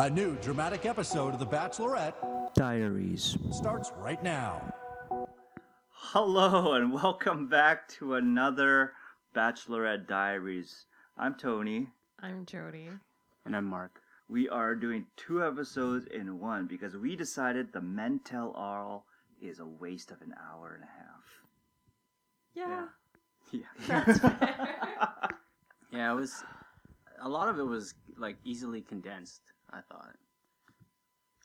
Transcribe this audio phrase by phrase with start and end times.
[0.00, 2.14] A new dramatic episode of The Bachelorette
[2.54, 3.36] Diaries.
[3.52, 4.72] starts right now.
[5.90, 8.92] Hello and welcome back to another
[9.34, 10.86] Bachelorette Diaries.
[11.16, 11.88] I'm Tony.
[12.20, 12.88] I'm Jody.
[13.44, 14.00] And I'm Mark.
[14.28, 19.06] We are doing two episodes in one because we decided the Men Tell All
[19.40, 21.24] is a waste of an hour and a half.
[22.54, 22.86] Yeah.
[23.52, 24.04] Yeah.
[24.04, 24.68] That's fair.
[25.90, 26.44] Yeah, it was.
[27.22, 29.40] A lot of it was like easily condensed.
[29.72, 30.16] I thought.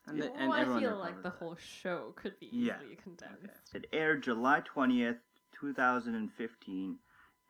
[0.08, 1.34] And, the, and well, I feel like the that.
[1.40, 2.78] whole show could be Yeah.
[2.80, 3.74] easily condensed.
[3.74, 5.20] It aired July 20th,
[5.54, 7.00] 2015,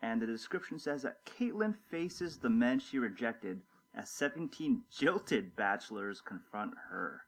[0.01, 3.61] and the description says that Kaitlyn faces the men she rejected
[3.95, 7.21] as 17 jilted bachelors confront her.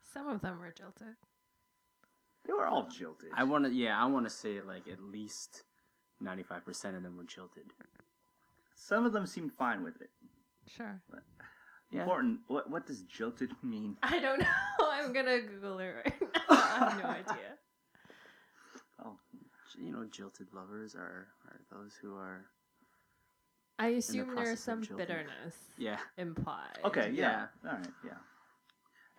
[0.00, 1.16] Some of them were jilted.
[2.46, 3.30] They were all jilted.
[3.34, 3.72] I want to.
[3.72, 5.62] Yeah, I want to say like at least
[6.20, 7.72] ninety-five percent of them were jilted.
[8.74, 10.10] Some of them seemed fine with it.
[10.68, 11.00] Sure.
[11.90, 12.00] Yeah.
[12.00, 12.40] Important.
[12.48, 13.96] What what does jilted mean?
[14.02, 14.46] I don't know.
[14.92, 16.40] I'm gonna Google it right now.
[16.50, 17.50] I have no idea.
[19.04, 19.16] Oh,
[19.78, 22.46] You know, jilted lovers are are those who are.
[23.78, 25.06] I assume process there's some jilting.
[25.06, 25.98] bitterness Yeah.
[26.16, 26.78] implied.
[26.84, 27.46] okay, yeah.
[27.66, 28.12] All right, yeah.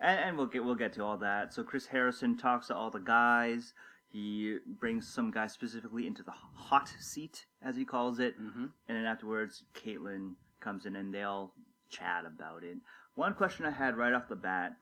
[0.00, 1.52] And, and we'll get we'll get to all that.
[1.52, 3.74] So Chris Harrison talks to all the guys.
[4.08, 8.64] He brings some guys specifically into the hot seat, as he calls it, Mm-hmm.
[8.88, 11.52] and then afterwards, Kaitlyn comes in and they all
[11.88, 12.78] chat about it.
[13.14, 14.76] One question I had right off the bat: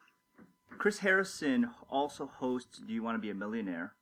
[0.79, 3.95] Chris Harrison also hosts "Do You Want to Be a Millionaire?"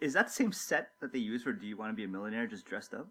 [0.00, 2.08] Is that the same set that they use for "Do You Want to Be a
[2.08, 3.08] Millionaire?" Just dressed up?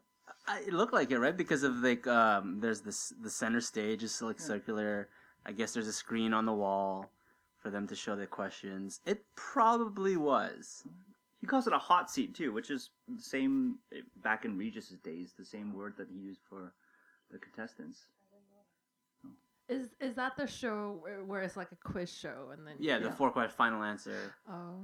[0.48, 1.36] I, it looked like it, right?
[1.36, 5.10] Because of like, um, there's this the center stage is like circular.
[5.46, 7.10] I guess there's a screen on the wall
[7.60, 9.00] for them to show their questions.
[9.06, 10.84] It probably was.
[11.40, 13.80] He calls it a hot seat too, which is the same
[14.24, 16.74] back in Regis's days, the same word that he used for
[17.32, 18.06] the contestants.
[19.70, 23.00] Is is that the show where, where it's like a quiz show and then Yeah,
[23.00, 24.34] the four question final answer.
[24.50, 24.76] Oh,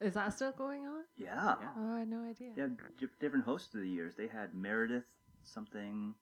[0.00, 1.02] is that still going on?
[1.16, 1.68] Yeah, Yeah.
[1.78, 2.50] Oh, I had no idea.
[2.56, 4.14] they had di- different hosts through the years.
[4.16, 5.04] They had Meredith
[5.44, 6.14] something.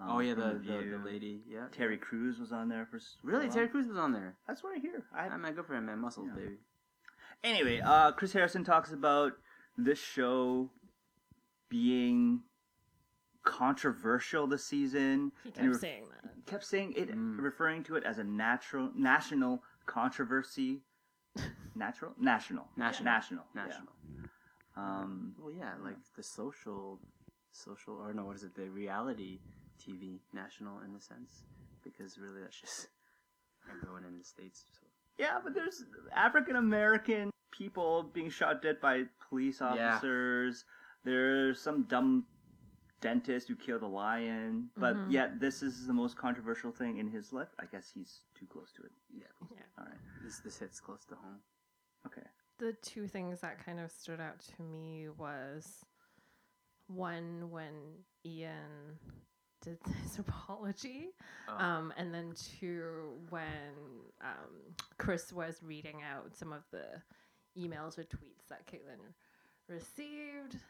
[0.00, 0.90] um, oh yeah, from the, the, View.
[0.98, 1.42] the lady.
[1.48, 1.66] Yeah.
[1.72, 3.54] Terry Crews was on there for s- for a Really, while.
[3.54, 4.36] Terry Crews was on there.
[4.46, 5.04] That's what I hear.
[5.12, 5.98] I, I man, good for him, man.
[5.98, 6.34] Muscles, Yeah.
[6.40, 6.56] baby.
[7.42, 9.32] Anyway, uh, Chris Harrison talks about
[9.76, 10.70] this show
[11.68, 12.42] being
[13.42, 15.32] controversial this season.
[15.42, 16.33] He and kept ref- saying that.
[16.46, 17.40] Kept saying it, Mm.
[17.40, 20.82] referring to it as a natural national controversy.
[21.76, 23.04] Natural, national, National.
[23.04, 23.62] national, yeah.
[23.64, 23.92] National.
[24.76, 27.00] Um, Well, yeah, like the social,
[27.50, 28.54] social, or no, what is it?
[28.54, 29.40] The reality
[29.80, 31.42] TV, national in a sense,
[31.82, 32.88] because really that's just
[33.70, 34.66] everyone in the states.
[34.72, 34.86] So.
[35.18, 35.84] yeah, but there's
[36.14, 39.94] African American people being shot dead by police Yeah.
[39.96, 40.64] officers.
[41.04, 42.26] There's some dumb
[43.08, 45.12] dentist who killed a lion, but Mhm.
[45.12, 47.54] yet this is the most controversial thing in his life.
[47.58, 48.92] I guess he's too close to it.
[49.10, 49.66] Yeah, Yeah.
[49.78, 50.00] All right.
[50.22, 51.42] this this hits close to home.
[52.06, 52.26] Okay.
[52.58, 55.84] the two things that kind of stood out to me was
[56.86, 58.98] one when Ian
[59.60, 61.10] did his apology,
[61.48, 61.58] Oh.
[61.58, 63.74] um, and then two when
[64.20, 67.02] um, Chris was reading out some of the
[67.58, 69.12] emails or tweets that Kaitlyn
[69.68, 70.60] received.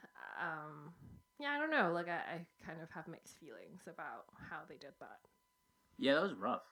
[0.41, 0.94] Um,
[1.39, 1.93] yeah, I don't know.
[1.93, 5.19] Like I, I kind of have mixed feelings about how they did that.
[5.99, 6.62] Yeah, that was rough.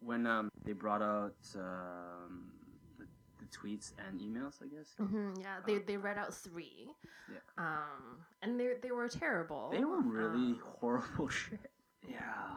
[0.00, 2.50] When um they brought out um
[2.98, 3.06] the,
[3.38, 4.94] the tweets and emails, I guess.
[4.98, 6.88] hmm yeah, they, they read out three.
[7.30, 7.38] Yeah.
[7.58, 9.70] Um, and they they were terrible.
[9.72, 11.70] They were really Um, horrible shit.
[12.08, 12.56] Yeah.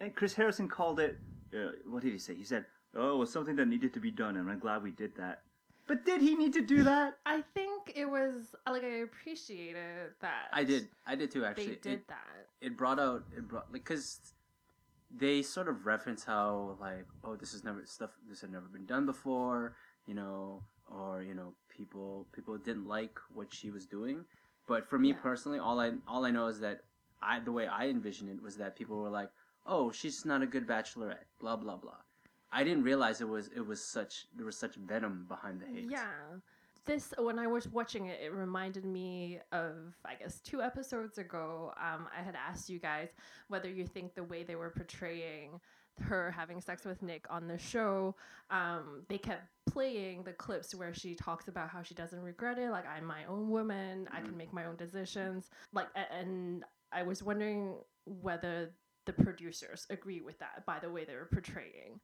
[0.00, 1.18] And Chris Harrison called it.
[1.54, 2.34] Uh, what did he say?
[2.34, 2.64] He said,
[2.96, 5.42] "Oh, it was something that needed to be done, and I'm glad we did that."
[5.86, 7.14] But did he need to do that?
[7.26, 11.44] I think it was like I appreciated that I did, I did too.
[11.44, 12.46] Actually, They did It, that.
[12.60, 14.20] it brought out it brought like because
[15.16, 18.86] they sort of reference how like oh this is never stuff this had never been
[18.86, 24.24] done before you know or you know people people didn't like what she was doing
[24.66, 25.16] but for me Yeah.
[25.22, 26.80] personally all i all i know is that
[27.22, 29.30] i the way i envisioned it was that people were like
[29.66, 32.00] oh she's not a good bachelorette blah blah blah
[32.54, 35.90] i didn't realize it was it was such there was such venom behind the hate
[35.90, 36.06] Yeah.
[36.86, 41.72] This when I was watching it, it reminded me of I guess two episodes ago.
[41.78, 43.08] Um, I had asked you guys
[43.48, 45.60] whether you think the way they were portraying
[46.00, 48.14] her having sex with Nick on the show,
[48.50, 52.70] um, they kept playing the clips where she talks about how she doesn't regret it.
[52.70, 55.48] Like I'm my own woman, I can make my own decisions.
[55.72, 58.72] Like, and I was wondering whether
[59.06, 62.00] the producers agree with that by the way they were portraying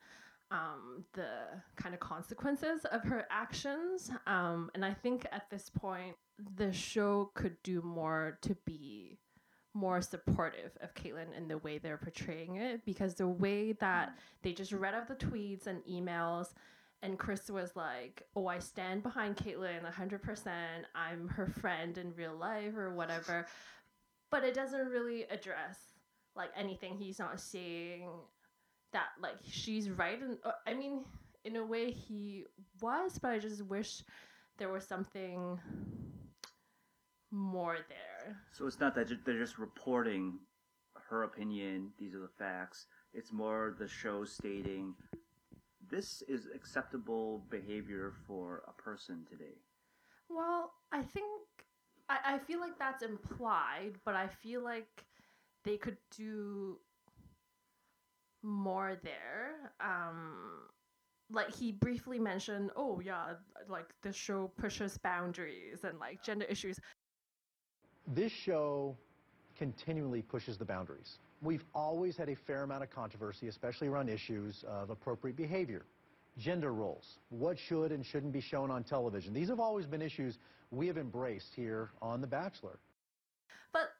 [0.51, 1.29] um, the
[1.77, 4.11] kind of consequences of her actions.
[4.27, 6.17] Um, and I think at this point,
[6.57, 9.19] the show could do more to be
[9.73, 14.53] more supportive of Kaitlyn in the way they're portraying it because the way that they
[14.53, 16.49] just read out the tweets and emails
[17.03, 20.51] and Chris was like, "Oh, I stand behind Kaitlyn 100%.
[20.95, 23.47] I'm her friend in real life or whatever."
[24.31, 25.79] but it doesn't really address
[26.37, 28.09] like anything he's not saying
[28.93, 31.05] that like she's right and uh, I mean,
[31.45, 32.45] in a way he
[32.81, 34.03] was, but I just wish
[34.59, 35.59] there was something
[37.31, 38.37] more there.
[38.53, 40.39] So it's not that ju- they're just reporting
[41.09, 41.93] her opinion.
[41.99, 42.87] These are the facts.
[43.15, 44.95] It's more the show stating
[45.91, 49.57] this is acceptable behavior for a person today.
[50.29, 51.27] Well, I think
[52.09, 55.05] I, I feel like that's implied, but I feel like
[55.65, 56.79] they could do
[58.43, 59.73] more there.
[59.81, 60.69] Um
[61.33, 63.35] like he briefly mentioned, oh yeah,
[63.69, 66.81] like the show pushes boundaries and like gender issues.
[68.09, 68.97] This show
[69.57, 71.19] continually pushes the boundaries.
[71.43, 75.87] We've always had a fair amount of controversy, especially around issues of appropriate behavior,
[76.37, 79.33] gender roles, what should and shouldn't be shown on television.
[79.33, 80.39] These have always been issues
[80.71, 82.79] we have embraced here on The Bachelor.
[83.73, 83.93] But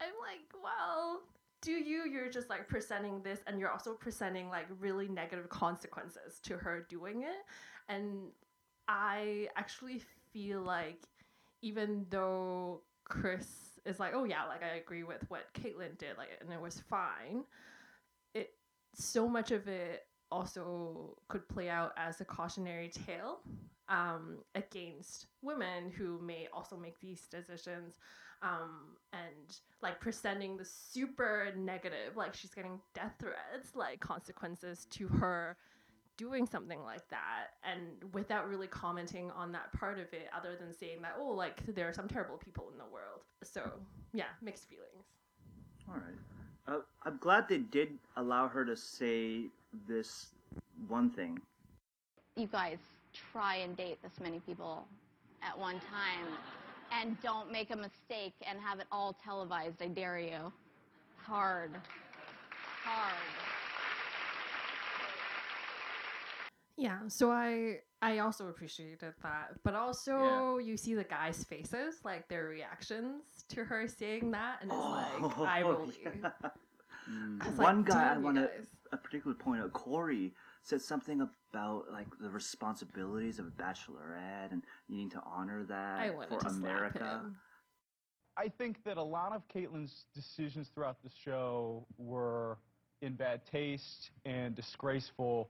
[0.00, 1.22] I'm like, well,
[1.66, 2.04] do you?
[2.08, 6.86] You're just like presenting this, and you're also presenting like really negative consequences to her
[6.88, 7.44] doing it.
[7.88, 8.28] And
[8.86, 10.00] I actually
[10.32, 11.02] feel like
[11.62, 16.28] even though Chris is like, oh yeah, like I agree with what Kaitlyn did, like,
[16.40, 17.42] and it was fine.
[18.32, 18.54] It
[18.94, 23.40] so much of it also could play out as a cautionary tale
[23.88, 27.94] um, against women who may also make these decisions
[28.42, 35.08] um, and like presenting the super negative, like she's getting death threats, like consequences to
[35.08, 35.56] her
[36.16, 40.72] doing something like that, and without really commenting on that part of it, other than
[40.72, 43.20] saying that, oh, like there are some terrible people in the world.
[43.42, 43.70] So,
[44.14, 45.06] yeah, mixed feelings.
[45.88, 46.18] All right.
[46.68, 49.42] Uh, I'm glad they did allow her to say
[49.86, 50.28] this
[50.88, 51.38] one thing.
[52.36, 52.78] you guys
[53.32, 54.86] try and date this many people
[55.42, 56.26] at one time
[57.00, 59.82] and don't make a mistake and have it all televised.
[59.82, 60.52] I dare you.
[61.16, 61.72] Hard.
[62.84, 63.14] Hard.
[66.78, 72.28] Yeah, so I I also appreciated that, but also you see the guys' faces, like
[72.28, 75.92] their reactions to her saying that, and it's like eye rolling.
[76.02, 76.30] yeah.
[77.10, 77.56] Mm.
[77.56, 78.50] One like, guy I want to
[78.92, 79.72] a particular point out.
[79.72, 85.98] Corey said something about like the responsibilities of a bachelorette and needing to honor that
[85.98, 86.98] I wanted for to slap America.
[86.98, 87.36] him.
[88.36, 92.58] I think that a lot of Kaitlyn's decisions throughout the show were
[93.00, 95.48] in bad taste and disgraceful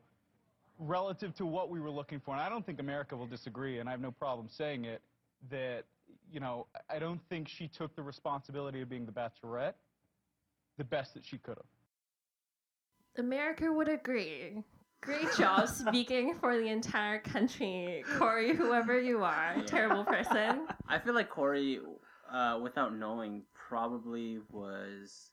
[0.78, 2.32] relative to what we were looking for.
[2.32, 5.02] And I don't think America will disagree, and I have no problem saying it,
[5.50, 5.84] that,
[6.32, 9.74] you know, I don't think she took the responsibility of being the bachelorette
[10.78, 13.24] the best that she could have.
[13.24, 14.62] America would agree.
[15.06, 18.54] Great job speaking for the entire country, Corey.
[18.56, 20.66] Whoever you are, terrible person.
[20.88, 21.78] I feel like Corey,
[22.32, 25.30] uh, without knowing, probably was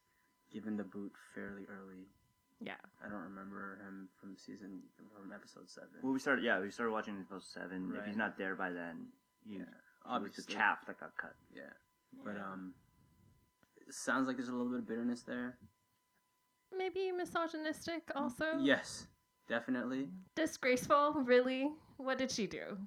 [0.51, 2.05] given the boot fairly early.
[2.61, 2.73] Yeah.
[3.03, 5.89] I don't remember him from season from episode seven.
[6.03, 6.45] Well, we started.
[6.45, 7.89] Yeah, we started watching episode seven.
[7.89, 8.01] Right.
[8.01, 9.07] If he's not there by then,
[9.45, 10.53] you, Yeah, it was the obviously.
[10.53, 11.33] chaff that got cut.
[11.53, 11.63] Yeah,
[12.23, 12.73] but um,
[13.87, 15.57] it sounds like there's a little bit of bitterness there.
[16.77, 18.45] Maybe misogynistic also.
[18.61, 19.07] Yes,
[19.47, 20.09] definitely.
[20.35, 21.69] Disgraceful, really?
[21.97, 22.77] What did she do?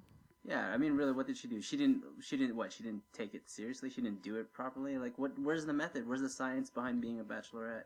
[0.43, 1.61] Yeah, I mean, really, what did she do?
[1.61, 2.03] She didn't.
[2.21, 2.55] She didn't.
[2.55, 2.71] What?
[2.71, 3.89] She didn't take it seriously.
[3.89, 4.97] She didn't do it properly.
[4.97, 5.37] Like, what?
[5.39, 6.07] Where's the method?
[6.07, 7.83] Where's the science behind being a bachelorette?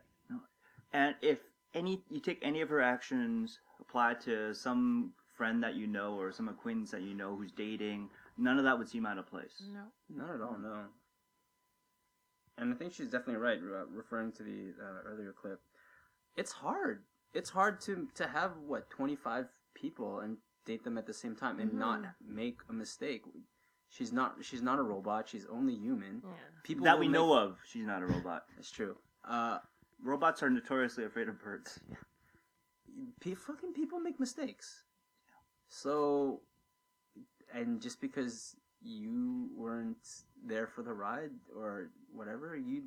[0.92, 1.38] And if
[1.74, 6.30] any, you take any of her actions, apply to some friend that you know or
[6.30, 9.62] some acquaintance that you know who's dating, none of that would seem out of place.
[9.72, 10.24] No.
[10.24, 10.58] Not at all.
[10.60, 10.84] No.
[12.58, 13.58] And I think she's definitely right.
[13.58, 15.60] Uh, referring to the uh, earlier clip,
[16.36, 17.02] it's hard.
[17.34, 21.34] It's hard to to have what twenty five people and date them at the same
[21.34, 23.22] time and not make a mistake.
[23.88, 24.36] She's not.
[24.42, 25.28] She's not a robot.
[25.28, 26.22] She's only human.
[26.24, 26.30] Yeah.
[26.62, 28.44] People that we make- know of, she's not a robot.
[28.58, 28.96] It's true.
[29.24, 29.58] Uh,
[30.02, 31.78] Robots are notoriously afraid of birds.
[33.20, 34.82] pe- fucking people make mistakes.
[35.68, 36.40] So,
[37.54, 40.08] and just because you weren't
[40.44, 42.84] there for the ride or whatever, you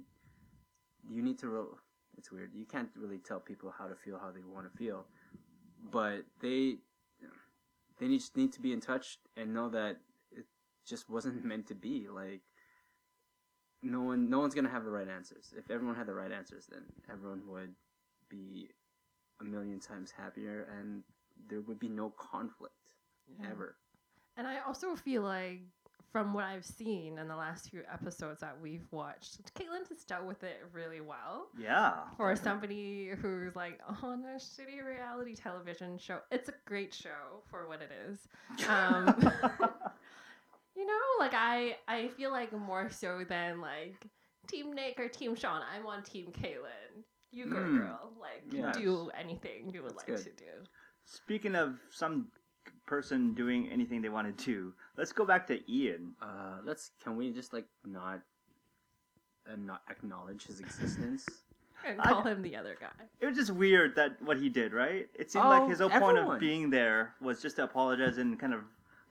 [1.09, 1.47] you need to.
[1.49, 1.77] Re-
[2.17, 2.51] it's weird.
[2.53, 5.05] You can't really tell people how to feel how they want to feel,
[5.91, 6.77] but they
[7.99, 9.97] they need need to be in touch and know that
[10.31, 10.45] it
[10.85, 12.07] just wasn't meant to be.
[12.13, 12.41] Like
[13.81, 15.53] no one no one's gonna have the right answers.
[15.57, 17.75] If everyone had the right answers, then everyone would
[18.29, 18.69] be
[19.41, 21.03] a million times happier and
[21.49, 22.73] there would be no conflict
[23.43, 23.75] ever.
[24.37, 25.61] And I also feel like
[26.15, 30.23] from what I've seen in the last few episodes that we've watched, Kaitlyn has dealt
[30.23, 31.47] with it really well.
[31.59, 31.91] Yeah.
[32.15, 37.67] For somebody who's like on a shitty reality television show, it's a great show for
[37.67, 38.29] what it is.
[38.69, 39.07] Um,
[40.77, 44.07] you know, like I, I feel like more so than like
[44.47, 45.63] Team Nick or Team Shawn.
[45.75, 47.03] I'm on Team Kaitlyn.
[47.33, 47.77] You go, Mm.
[47.79, 48.13] girl.
[48.21, 48.77] Like Yes.
[48.77, 50.37] do anything you would That's like good.
[50.37, 50.51] to do.
[51.03, 52.27] Speaking of some
[52.85, 56.13] person doing anything they want to do, let's go back to Ian.
[56.21, 56.91] Uh, let's.
[57.03, 58.21] Can we just like not,
[59.51, 61.25] uh, not acknowledge his existence?
[61.85, 62.87] And I- call him the other guy.
[63.19, 65.07] It was just weird that what he did, right?
[65.13, 66.35] It seemed Oh, like his whole point everyone.
[66.35, 68.61] of being there was just to apologize and kind of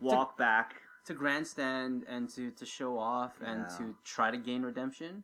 [0.00, 0.80] walk back.
[1.06, 3.76] to grandstand and to to show off and Yeah.
[3.76, 5.22] to try to gain redemption.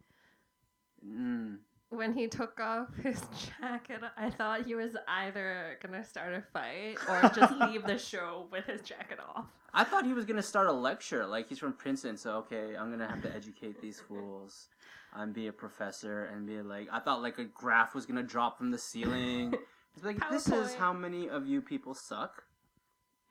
[1.05, 1.57] Mm.
[1.91, 3.21] When he took off his
[3.61, 8.47] jacket, I thought he was either gonna start a fight or just leave the show
[8.51, 9.47] with his jacket off.
[9.75, 12.91] I thought he was gonna start a lecture, like he's from Princeton, so okay, I'm
[12.91, 14.69] gonna have to educate these fools
[15.15, 18.57] and be a professor and be like, I thought like a graph was gonna drop
[18.59, 19.55] from the ceiling.
[19.97, 22.45] It's like this is how many of you people suck,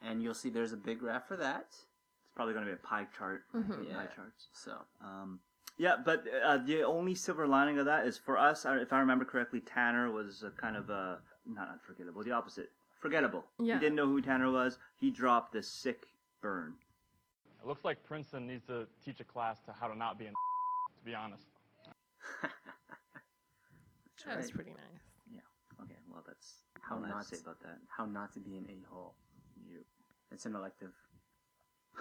[0.06, 1.68] and you'll see there's a big graph for that.
[1.70, 1.86] It's
[2.36, 3.44] probably going to be a pie chart.
[3.56, 3.88] Mhm.
[3.88, 3.96] Yeah.
[3.96, 4.48] Pie charts.
[4.52, 5.40] So Um,
[5.80, 9.00] yeah, but uh, the only silver lining of that is for us, uh, if I
[9.00, 12.70] remember correctly, Tanner was a kind of a not unforgettable, the opposite,
[13.00, 13.46] forgettable.
[13.58, 13.76] Yeah.
[13.76, 14.78] He didn't know who Tanner was.
[15.00, 16.08] He dropped the sick
[16.42, 16.74] burn.
[17.64, 20.34] It looks like Princeton needs to teach a class to how to not be an
[20.34, 21.46] to be honest.
[24.28, 25.02] That was pretty nice.
[25.34, 25.40] Yeah.
[25.82, 27.78] Okay, well that's How all I have not to say about that.
[27.88, 29.16] how not to be an a hole.
[29.66, 29.80] You.
[30.30, 30.92] It's an elective.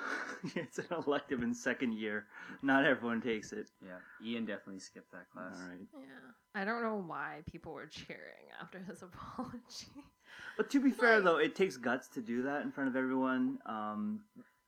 [0.56, 2.26] it's an elective in second year.
[2.62, 3.68] Not everyone takes it.
[3.84, 5.56] Yeah, Ian definitely skipped that class.
[5.62, 5.78] All right.
[5.94, 6.60] Yeah.
[6.60, 9.86] I don't know why people were cheering after his apology.
[10.56, 12.96] But to be fair, Like- though, it takes guts to do that in front of
[12.96, 13.58] everyone.
[13.66, 14.20] Um,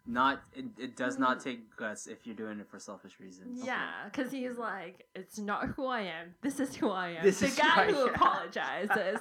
[0.06, 3.62] Not it, it does not take guts if you're doing it for selfish reasons.
[3.64, 6.34] Yeah, because he's like, it's not who I am.
[6.42, 7.22] This is who I am.
[7.22, 9.20] This the is guy who I who am." apologizes.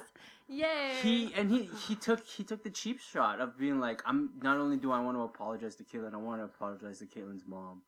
[0.50, 0.98] Yay.
[1.02, 4.56] He and he he took he took the cheap shot of being like, I'm not
[4.58, 7.82] only do I want to apologize to Kaitlyn, I want to apologize to Kaitlyn's mom.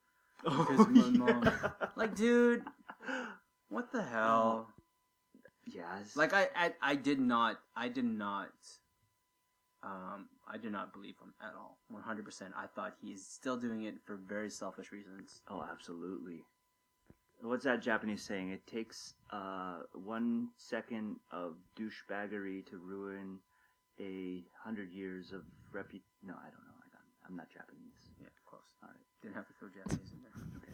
[0.44, 1.48] Because my mom,
[1.96, 2.64] like, dude,
[3.68, 4.68] what the hell?
[5.66, 6.16] yes.
[6.16, 8.50] Like, I, I I did not I did not
[9.82, 11.78] um I did not believe him at all.
[11.88, 12.54] One hundred percent.
[12.56, 15.40] I thought he's still doing it for very selfish reasons.
[15.48, 16.44] Oh, absolutely.
[17.42, 18.50] What's that Japanese saying?
[18.50, 23.38] It takes uh, one second of douchebaggery to ruin
[24.00, 25.42] a hundred years of
[25.74, 26.00] repu.
[26.22, 26.78] No, I don't know.
[26.78, 28.14] I got, I'm not Japanese.
[28.20, 28.62] Yeah, close.
[28.82, 28.98] All right.
[29.22, 30.32] Didn't have to throw Japanese in there.
[30.56, 30.72] Okay.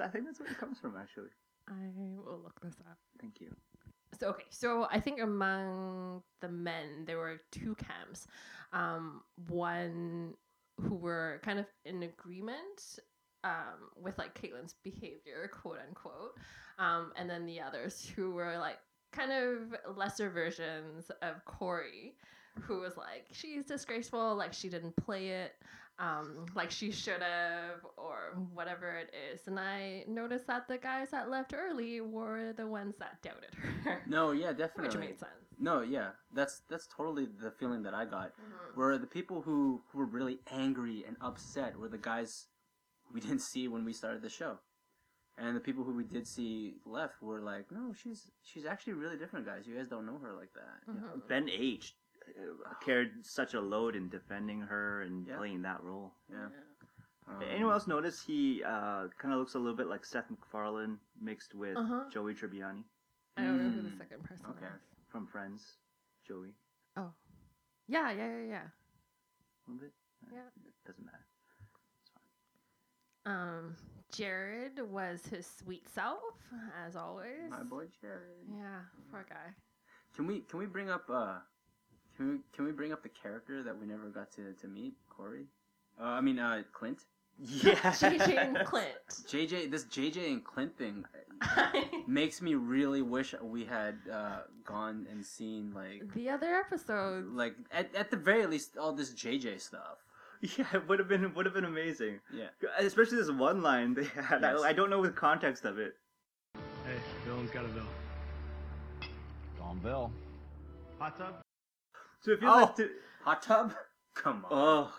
[0.00, 1.28] I think that's where it comes from, actually.
[1.68, 2.98] I will look this up.
[3.20, 3.54] Thank you.
[4.18, 8.26] So okay, so I think among the men there were two camps.
[8.72, 10.34] Um, one
[10.80, 12.98] who were kind of in agreement
[13.44, 16.36] um, with like Kaitlyn's behavior, quote unquote,
[16.78, 18.78] um, and then the others who were like
[19.12, 22.14] kind of lesser versions of Corey,
[22.60, 25.52] who was like she's disgraceful, like she didn't play it,
[25.98, 29.46] um, like she should have, or whatever it is.
[29.46, 34.02] And I noticed that the guys that left early were the ones that doubted her.
[34.06, 35.32] No, yeah, definitely, Which made sense.
[35.58, 38.32] No, yeah, that's that's totally the feeling that I got.
[38.74, 42.46] Where the people who, who were really angry and upset were the guys
[43.12, 44.58] we didn't see when we started the show,
[45.38, 49.16] and the people who we did see left were like, no, she's she's actually really
[49.16, 49.66] different, guys.
[49.66, 50.92] You guys don't know her like that.
[50.92, 51.28] Mhm.
[51.28, 51.94] Ben H.
[52.38, 55.36] uh, carried such a load in defending her and Yeah.
[55.38, 56.14] playing that role.
[56.30, 56.48] Yeah.
[57.26, 60.98] Um, Anyone else notice he uh, kind of looks a little bit like Seth MacFarlane
[61.20, 62.08] mixed with Uh-huh.
[62.10, 62.84] Joey Tribbiani
[63.36, 64.66] I don't know who the Mm, second person okay.
[64.66, 64.82] is.
[65.08, 65.78] from Friends?
[66.26, 66.54] Joey,
[66.96, 67.12] Oh.
[67.88, 68.66] Yeah, yeah, yeah, yeah.
[68.68, 69.92] a little bit.
[70.32, 70.46] Yeah.
[70.64, 71.26] it doesn't matter.
[73.24, 73.76] Um,
[74.12, 76.18] Jared was his sweet self,
[76.86, 77.50] as always.
[77.50, 78.46] My boy Jared.
[78.50, 79.54] Yeah, poor guy.
[80.14, 81.36] Can we can we bring up uh
[82.16, 84.94] can we can we bring up the character that we never got to, to meet,
[85.08, 85.46] Corey?
[86.00, 86.98] Uh, I mean uh Clint.
[87.38, 87.74] Yeah.
[87.74, 88.92] JJ and Clint.
[89.26, 91.04] JJ this JJ and Clint thing
[92.06, 97.32] makes me really wish we had uh gone and seen like the other episode.
[97.32, 100.04] like at, at the very least all this JJ stuff.
[100.58, 102.18] Yeah, it would have been would have been amazing.
[102.34, 102.48] Yeah.
[102.80, 104.40] Especially this one line they had.
[104.42, 104.60] Yes.
[104.62, 105.94] I, I don't know the context of it.
[106.84, 107.86] Hey, villain's got a bill.
[109.58, 110.12] Gone Bill.
[110.98, 111.34] Hot tub?
[112.20, 112.60] So it feels Oh.
[112.62, 112.88] like to,
[113.22, 113.72] Hot tub?
[114.14, 114.90] Come on.
[114.90, 114.92] oh,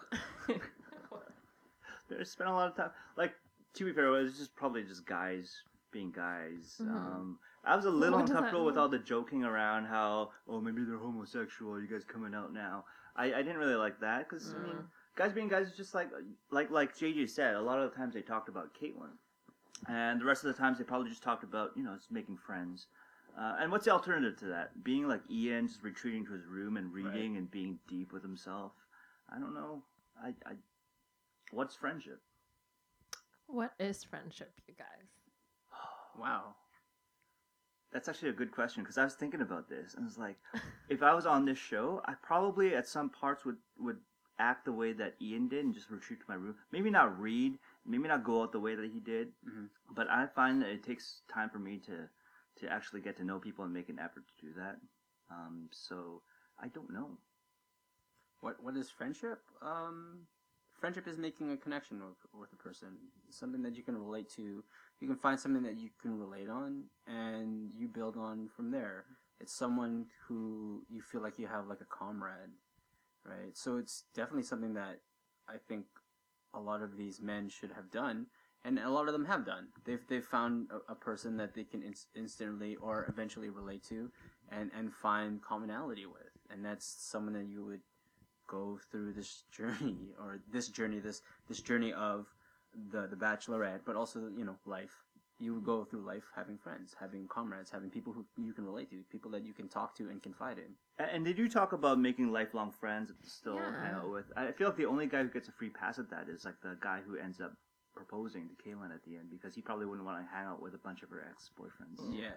[2.09, 2.91] they spent a lot of time.
[3.17, 3.33] Like
[3.75, 5.53] to be fair, it was just probably just guys
[5.91, 6.75] being guys.
[6.81, 6.89] Mhm.
[6.89, 10.83] Um, I was a little What uncomfortable with all the joking around how oh maybe
[10.83, 11.79] they're homosexual.
[11.81, 12.85] You guys coming out now?
[13.15, 14.85] I, I didn't really like that because I mean Mm.
[15.15, 16.09] Guys being guys is just like
[16.51, 17.55] like like JJ said.
[17.55, 19.13] A lot of the times they talked about Kaitlyn,
[19.87, 22.37] and the rest of the times they probably just talked about you know just making
[22.37, 22.87] friends.
[23.37, 24.83] Uh, and what's the alternative to that?
[24.83, 28.73] Being like Ian, just retreating to his room and reading and being deep with himself.
[29.33, 29.83] I don't know.
[30.23, 30.53] I, I
[31.51, 32.19] what's friendship?
[33.47, 35.07] What is friendship, you guys?
[36.19, 36.55] Wow.
[37.91, 40.37] That's actually a good question because I was thinking about this and it's like,
[40.89, 43.97] if I was on this show, I probably at some parts would would
[44.39, 46.55] act the way that Ian did and just retreat to my room.
[46.71, 49.69] Maybe not read, maybe not go out the way that he did, Mhm.
[49.89, 52.09] but I find that it takes time for me to
[52.55, 54.79] to actually get to know people and make an effort to do that.
[55.29, 56.21] Um, so
[56.59, 57.17] I don't know.
[58.41, 59.41] What what is friendship?
[59.61, 60.27] Um,
[60.71, 62.97] friendship is making a connection with with a person,
[63.29, 64.63] something that you can relate to.
[64.99, 69.05] You can find something that you can relate on, and you build on from there.
[69.39, 72.51] It's someone who you feel like you have like a comrade,
[73.25, 73.55] right?
[73.55, 74.99] So it's definitely something that
[75.47, 75.85] I think
[76.53, 78.27] a lot of these men should have done,
[78.63, 79.67] and a lot of them have done.
[79.85, 84.11] They've they've found a, a person that they can ins- instantly or eventually relate to,
[84.51, 87.81] and and find commonality with, and that's someone that you would
[88.47, 92.27] go through this journey or this journey this this journey of
[92.91, 95.03] the the bachelorette but also you know life
[95.43, 98.97] you go through life having friends having comrades having people who you can relate to
[99.11, 100.71] people that you can talk to and confide in
[101.13, 103.81] And did you talk about making lifelong friends still Yeah.
[103.83, 104.25] hang out with?
[104.37, 106.59] I feel like the only guy who gets a free pass at that is like
[106.61, 107.53] the guy who ends up
[107.95, 110.73] proposing to Kaitlyn at the end because he probably wouldn't want to hang out with
[110.73, 111.99] a bunch of her ex boyfriends.
[112.25, 112.31] yeah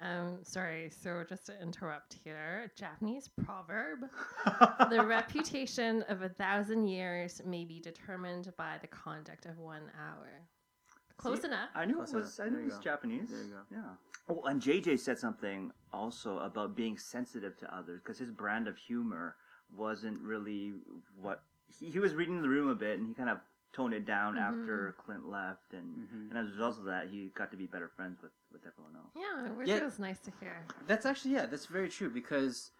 [0.00, 4.00] Um, sorry, so just to interrupt here, Japanese proverb
[4.90, 10.30] the reputation of a thousand years may be determined by the conduct of one hour.
[11.18, 11.68] Close See, enough.
[11.74, 12.38] I knew Close it was.
[12.38, 12.46] enough.
[12.46, 12.82] I knew There it you was go.
[12.82, 13.28] Japanese.
[13.30, 13.60] There you go.
[13.70, 13.82] Yeah.
[14.30, 18.76] Oh, and JJ said something also about being sensitive to others because his brand of
[18.76, 19.36] humor
[19.76, 20.74] wasn't really
[21.20, 21.42] what
[21.78, 23.38] he, he was reading the room a bit, and he kind of
[23.72, 24.40] toned it down Mhm.
[24.40, 26.30] after Clint left, and Mhm.
[26.30, 28.94] and as a result of that, he got to be better friends with with everyone
[28.96, 29.12] else.
[29.16, 29.84] Yeah, which Yeah.
[29.84, 30.64] was nice to hear.
[30.86, 32.70] that's actually yeah that's very true because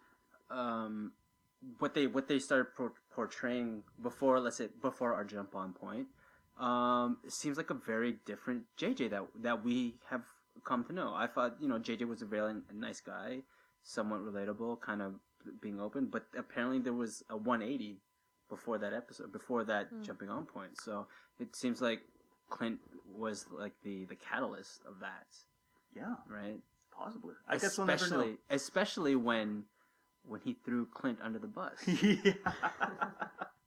[0.49, 1.11] um
[1.79, 6.07] what they what they started por- portraying before let's say before our jump on point
[6.59, 10.21] um it seems like a very different jj that that we have
[10.65, 13.39] come to know i thought you know jj was a very nice guy
[13.83, 15.13] somewhat relatable kind of
[15.61, 18.01] being open but apparently there was a 180
[18.49, 20.01] before that episode before that Hmm.
[20.03, 21.07] jumping on point so
[21.39, 22.01] it seems like
[22.49, 22.79] clint
[23.15, 25.27] was like the the catalyst of that
[25.95, 26.59] Yeah, right
[26.91, 27.35] possibly.
[27.47, 28.19] I guess we'll never know.
[28.19, 29.63] especially especially when
[30.27, 32.33] when he threw Clint under the bus, yeah.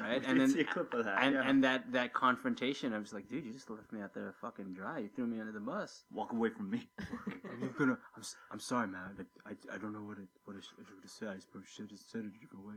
[0.00, 0.20] right?
[0.20, 1.22] We and then see a clip of that.
[1.22, 1.48] and yeah.
[1.48, 4.72] and that that confrontation, I was like, dude, you just left me out there fucking
[4.74, 4.98] dry.
[4.98, 6.04] You threw me under the bus.
[6.12, 6.88] walk away from me.
[6.98, 7.98] I'm gonna.
[8.16, 9.26] I'm, s- I'm sorry, man.
[9.46, 11.28] I, I, I don't know what it what I should have said.
[11.28, 12.74] I suppose should have said it a different way.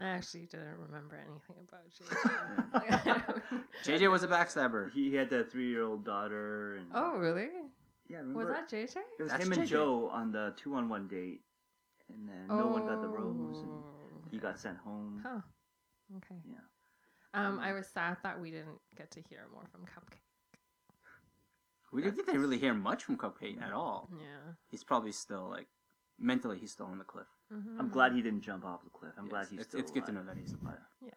[0.00, 1.86] I actually didn't remember anything about
[3.06, 3.42] JJ.
[3.84, 4.90] JJ was a backstabber.
[4.92, 7.48] he had that three-year-old daughter, and oh, really?
[8.08, 8.96] yeah, Was that JJ?
[9.18, 9.66] It was That's him and JJ.
[9.68, 11.42] Joe on the two-on-one date,
[12.12, 15.22] and then no one got the rose, and Oh, he got sent home.
[15.24, 15.40] Huh.
[16.18, 16.40] Okay.
[16.48, 16.58] Yeah.
[17.34, 20.18] Um, I was sad that we didn't get to hear more from Cupcake.
[21.92, 24.08] We didn't get to really hear much from Cupcake at all.
[24.18, 24.52] Yeah.
[24.70, 25.66] He's probably still like
[26.18, 27.26] mentally, he's still on the cliff.
[27.52, 27.78] Mhm.
[27.78, 29.12] I'm glad he didn't jump off the cliff.
[29.18, 30.78] I'm glad he's it's, still it's good to know that he's alive.
[31.04, 31.12] Yeah.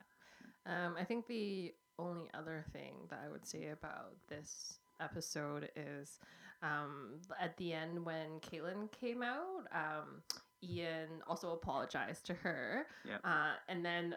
[0.85, 6.19] Um, I think the only other thing that I would say about this episode is
[6.61, 10.23] um, at the end when Kaitlyn came out, um,
[10.63, 13.21] Ian also apologized to her Yep.
[13.23, 14.15] uh, and then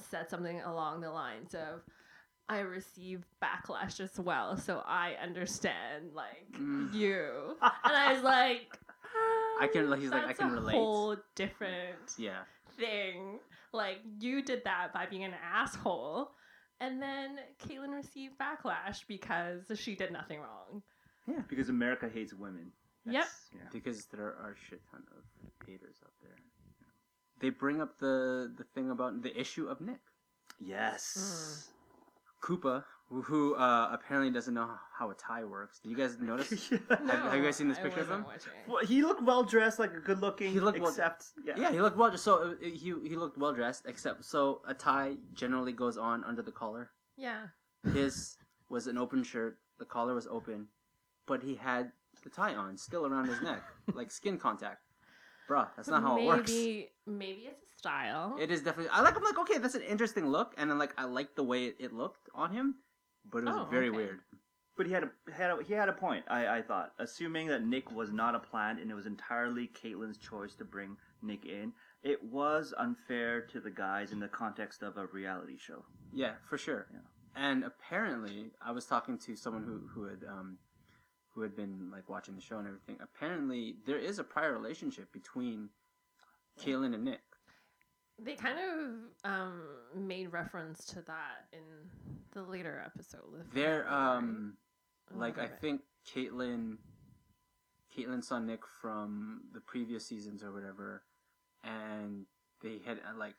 [0.00, 1.82] said something along the lines of,
[2.48, 6.92] I received backlash as well, so I understand, like, Mm.
[6.92, 7.56] you.
[7.62, 8.78] And I was like,
[9.60, 10.74] I can- um, he's like, I that's can a relate.
[10.74, 12.42] whole different Yeah.
[12.76, 13.38] thing.
[13.72, 16.32] Like you did that by being an asshole,
[16.80, 20.82] and then Kaitlyn received backlash because she did nothing wrong.
[21.26, 22.72] Yeah, because America hates women.
[23.06, 23.24] Yep.
[23.54, 23.60] Yeah.
[23.72, 25.24] because there are a shit ton of
[25.66, 26.36] haters out there.
[27.44, 30.00] They bring up the the thing about the issue of Nick
[30.58, 31.68] Yes.
[32.42, 35.78] Kupah, who, who uh, apparently doesn't know how a tie works.
[35.80, 36.70] Did you guys notice?
[36.72, 36.78] Yeah.
[36.88, 38.52] Have- have you guys seen this I picture of wasn't him?
[38.66, 40.52] Well, he looked well dressed, like a good looking.
[40.52, 41.52] He looked well- except yeah.
[41.58, 42.16] yeah, he looked well.
[42.16, 46.40] So uh, he he looked well dressed, except so a tie generally goes on under
[46.40, 46.92] the collar.
[47.18, 47.48] Yeah.
[47.92, 48.38] His
[48.70, 49.58] was an open shirt.
[49.78, 50.68] The collar was open,
[51.26, 53.62] but he had the tie on still around his neck,
[53.94, 54.80] like skin contact.
[55.48, 56.50] Bruh, that's not how maybe, it works.
[56.50, 58.36] Maybe maybe it's a style.
[58.40, 58.90] It is definitely.
[58.90, 59.16] I like.
[59.16, 61.76] I'm like, okay, that's an interesting look, and then like I like the way it,
[61.78, 62.76] it looked on him,
[63.30, 63.96] but it was Oh, very okay.
[63.96, 64.20] weird.
[64.76, 66.24] But he had a had a, he had a point.
[66.28, 70.18] I I thought, assuming that Nick was not a plant and it was entirely Kaitlyn's
[70.18, 74.96] choice to bring Nick in, it was unfair to the guys in the context of
[74.96, 75.84] a reality show.
[76.12, 76.86] Yeah, for sure.
[76.92, 76.98] Yeah.
[77.36, 80.58] And apparently, I was talking to someone who who had um,
[81.34, 82.96] who had been like watching the show and everything.
[83.02, 85.68] Apparently, there is a prior relationship between
[86.60, 87.20] Kaitlyn and Nick.
[88.18, 89.62] They kind of um,
[89.96, 91.62] made reference to that in
[92.32, 93.44] the later episode.
[93.52, 94.56] They're um,
[95.12, 95.80] like I think
[96.14, 96.76] Kaitlyn,
[97.96, 101.02] Kaitlyn saw Nick from the previous seasons or whatever,
[101.64, 102.26] and
[102.62, 103.34] they had uh, like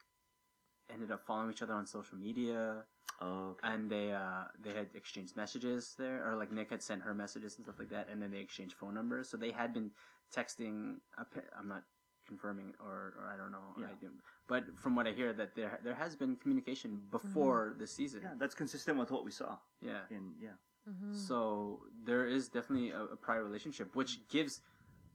[0.93, 2.83] ended up following each other on social media.
[3.21, 3.67] Oh, okay.
[3.73, 7.55] and they uh they had exchanged messages there or like nick had sent her messages
[7.55, 9.91] and stuff like that and then they exchanged phone numbers so they had been
[10.35, 11.83] texting appa- i'm not
[12.27, 13.85] confirming or, or i don't know Yeah.
[13.87, 17.87] I didn't- but from what i hear that there there has been communication before the
[17.87, 19.57] season yeah, that's consistent with what we saw.
[19.81, 20.57] yeah In yeah,
[20.89, 21.15] Mhm.
[21.15, 24.59] so there is definitely a, a prior relationship which gives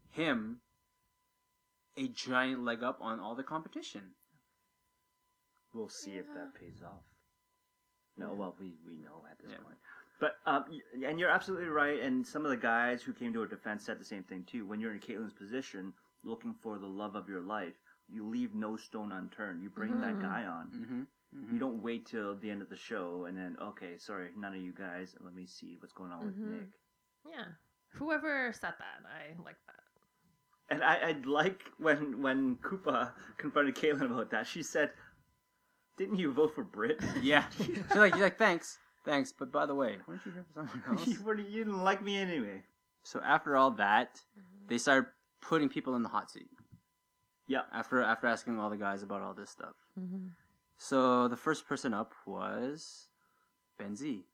[0.08, 0.62] him
[1.98, 4.14] a giant leg up on all the competition
[5.74, 7.04] we'll see if that pays off.
[8.16, 9.58] No, well, we we know at this Yeah.
[9.58, 9.76] point.
[10.18, 12.00] But um, y- and you're absolutely right.
[12.00, 14.66] And some of the guys who came to her defense said the same thing too.
[14.66, 15.94] When you're in Kaitlyn's position,
[16.24, 17.74] looking for the love of your life,
[18.08, 19.62] you leave no stone unturned.
[19.62, 20.20] You bring that Mhm.
[20.22, 20.66] guy on.
[20.70, 21.52] mm-hmm.
[21.52, 24.60] You don't wait till the end of the show and then okay, sorry, none of
[24.60, 25.14] you guys.
[25.20, 26.50] Let me see what's going on with Mhm.
[26.60, 26.68] Nick.
[27.30, 27.46] Yeah.
[27.94, 29.76] Whoever said that, I like that.
[30.68, 34.46] And I, I like when when Kupah confronted Kaitlyn about that.
[34.46, 34.92] She said,
[36.00, 36.98] "Didn't you vote for Britt?
[37.22, 40.44] yeah she's like you're like thanks thanks but by the way why don't you hear
[40.54, 42.62] from someone else you, weren't- you didn't like me anyway."
[43.02, 44.20] So after all that,
[44.68, 45.08] they started
[45.40, 46.48] putting people in the hot seat.
[47.46, 47.62] Yeah.
[47.72, 49.74] After after asking all the guys about all this stuff.
[49.98, 50.28] Mm-hmm.
[50.76, 53.08] So the first person up was
[53.78, 54.24] Ben Z.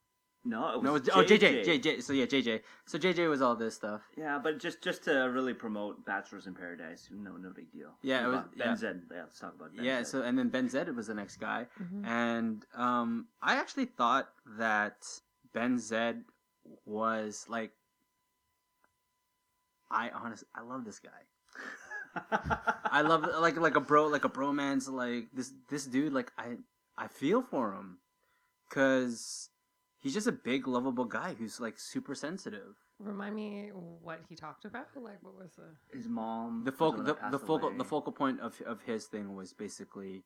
[0.48, 1.64] No, it was No, it was- oh JJ.
[1.64, 2.02] JJ.
[2.02, 2.60] So yeah, JJ.
[2.86, 4.02] So JJ was all this stuff.
[4.16, 7.90] Yeah, but just just to really promote Bachelors in Paradise, no no big deal.
[8.02, 8.76] Yeah, it was- Ben yeah.
[8.76, 9.02] Zed.
[9.10, 9.98] Yeah, let's talk about Ben yeah.
[9.98, 10.06] Zed.
[10.06, 12.04] So and then Ben Zed was the next guy, Mm-hmm.
[12.04, 14.28] and um, I actually thought
[14.58, 15.04] that
[15.52, 16.24] Ben Zed
[16.84, 17.72] was like.
[19.90, 21.22] I honestly, I love this guy.
[22.90, 26.56] I love like like a bro like a bromance like this this dude like I
[26.98, 27.98] I feel for him
[28.70, 29.50] cuz
[30.06, 32.76] he's just a big lovable guy who's like super sensitive.
[33.00, 34.86] Remind me what he talked about.
[34.94, 35.64] Like, what was the?
[35.96, 36.62] his mom.
[36.64, 37.78] The focal the, the focal away.
[37.78, 40.22] the focal point of of his thing was basically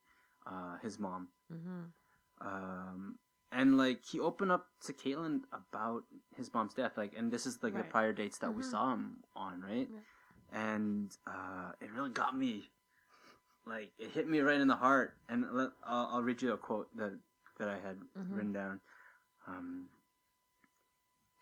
[0.46, 1.28] uh his mom.
[1.50, 2.46] Mm-hmm.
[2.46, 3.16] Um
[3.52, 6.02] and like he opened up to Kaitlyn about
[6.36, 8.70] his mom's death like and this is like the prior dates that we Mhm.
[8.70, 9.88] saw him on, right?
[9.90, 10.60] Yeah.
[10.68, 12.68] And uh it really got me
[13.66, 16.58] like it hit me right in the heart and let, I'll, I'll read you a
[16.58, 17.18] quote that
[17.58, 18.36] that I had Mhm.
[18.36, 18.80] written down.
[19.50, 19.88] Um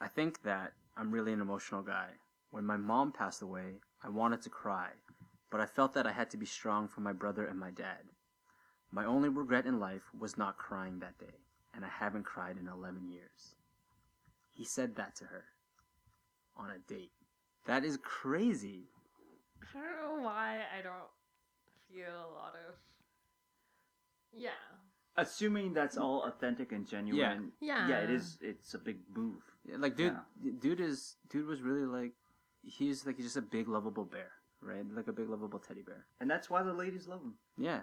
[0.01, 2.11] I think that I'm really an emotional guy.
[2.51, 4.91] When my mom passed away, I wanted to cry,
[5.51, 8.05] but I felt that I had to be strong for my brother and my dad.
[8.91, 11.39] My only regret in life was not crying that day,
[11.75, 13.57] and I haven't cried in 11 years.
[14.51, 15.45] He said that to her
[16.57, 17.13] on a date.
[17.67, 18.89] That is crazy.
[19.75, 21.11] I don't know why I don't
[21.93, 22.75] feel a lot of.
[24.33, 24.78] Yeah.
[25.19, 27.53] Assuming that's all authentic and genuine.
[27.61, 27.77] Yeah.
[27.77, 28.39] Yeah, Yeah, it is.
[28.41, 29.43] It's a big move.
[29.77, 30.17] Like, dude,
[30.61, 32.13] dude is dude was really like,
[32.63, 34.31] he's like he's just a big lovable bear,
[34.63, 34.85] right?
[34.91, 36.07] Like a big lovable teddy bear.
[36.21, 37.35] And that's why the ladies love him.
[37.59, 37.81] Yeah,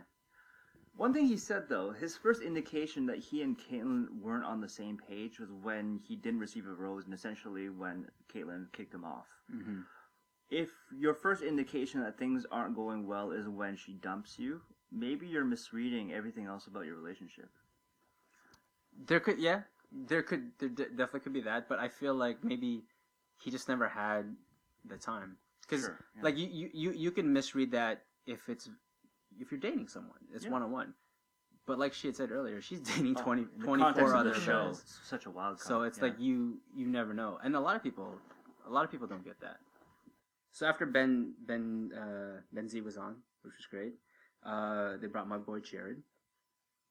[0.95, 4.69] One thing he said though, his first indication that he and Kaitlyn weren't on the
[4.69, 9.03] same page was when he didn't receive a rose, and essentially when Kaitlyn kicked him
[9.03, 9.27] off.
[9.51, 9.81] hmm
[10.49, 15.27] If your first indication that things aren't going well is when she dumps you, maybe
[15.27, 17.49] you're misreading everything else about your relationship.
[19.07, 22.43] there could yeah, there could there de- definitely could be that, but I feel like
[22.43, 22.83] maybe
[23.41, 24.35] he just never had
[24.85, 26.23] the time because Sure, yeah.
[26.23, 28.69] like you, you you you can misread that if it's
[29.39, 30.93] if you're dating someone, it's one on one.
[31.67, 34.19] But like she had said earlier, she's dating Oh, 20, in the 24 context of
[34.19, 35.59] other the show, it's such a wild.
[35.59, 36.03] So it's yeah.
[36.05, 38.07] like you you never know, and a lot of people,
[38.67, 39.57] a lot of people don't get that.
[40.51, 43.95] So after Ben Ben uh, Ben Z was on, which was great,
[44.45, 46.01] uh, they brought my boy Jared,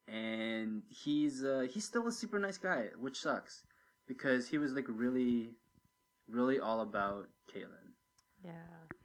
[0.08, 3.62] and he's uh, he's still a super nice guy, which sucks
[4.06, 5.50] because he was like really,
[6.28, 7.92] really all about Kaitlyn.
[8.44, 8.50] Yeah.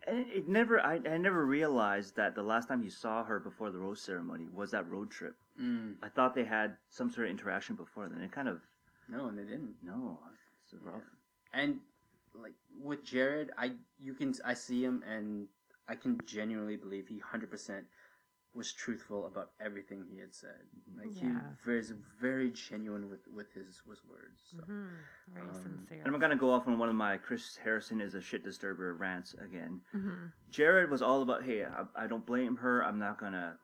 [0.07, 3.39] And it, it never, I, I never realized that the last time you saw her
[3.39, 5.35] before the rose ceremony was that road trip.
[5.61, 5.95] Mm.
[6.03, 8.21] I thought they had some sort of interaction before then.
[8.21, 8.59] It kind of,
[9.09, 9.75] No, and they didn't.
[9.83, 10.19] no,
[10.65, 11.03] it's rough.
[11.53, 11.79] And
[12.33, 15.47] like with Jared, I you can I see him and
[15.87, 17.85] I can genuinely believe he hundred percent
[18.55, 20.61] was truthful about everything he had said.
[20.97, 21.41] Like Yeah.
[21.63, 24.41] he was very genuine with with his with words.
[24.51, 24.57] So.
[24.63, 24.89] Mhm.
[25.33, 26.01] Very Um, sincere.
[26.03, 28.95] And I'm gonna go off on one of my Chris Harrison is a shit disturber
[28.95, 29.81] rants again.
[29.91, 32.83] hmm Jared was all about, hey, I, I don't blame her.
[32.83, 33.57] I'm not gonna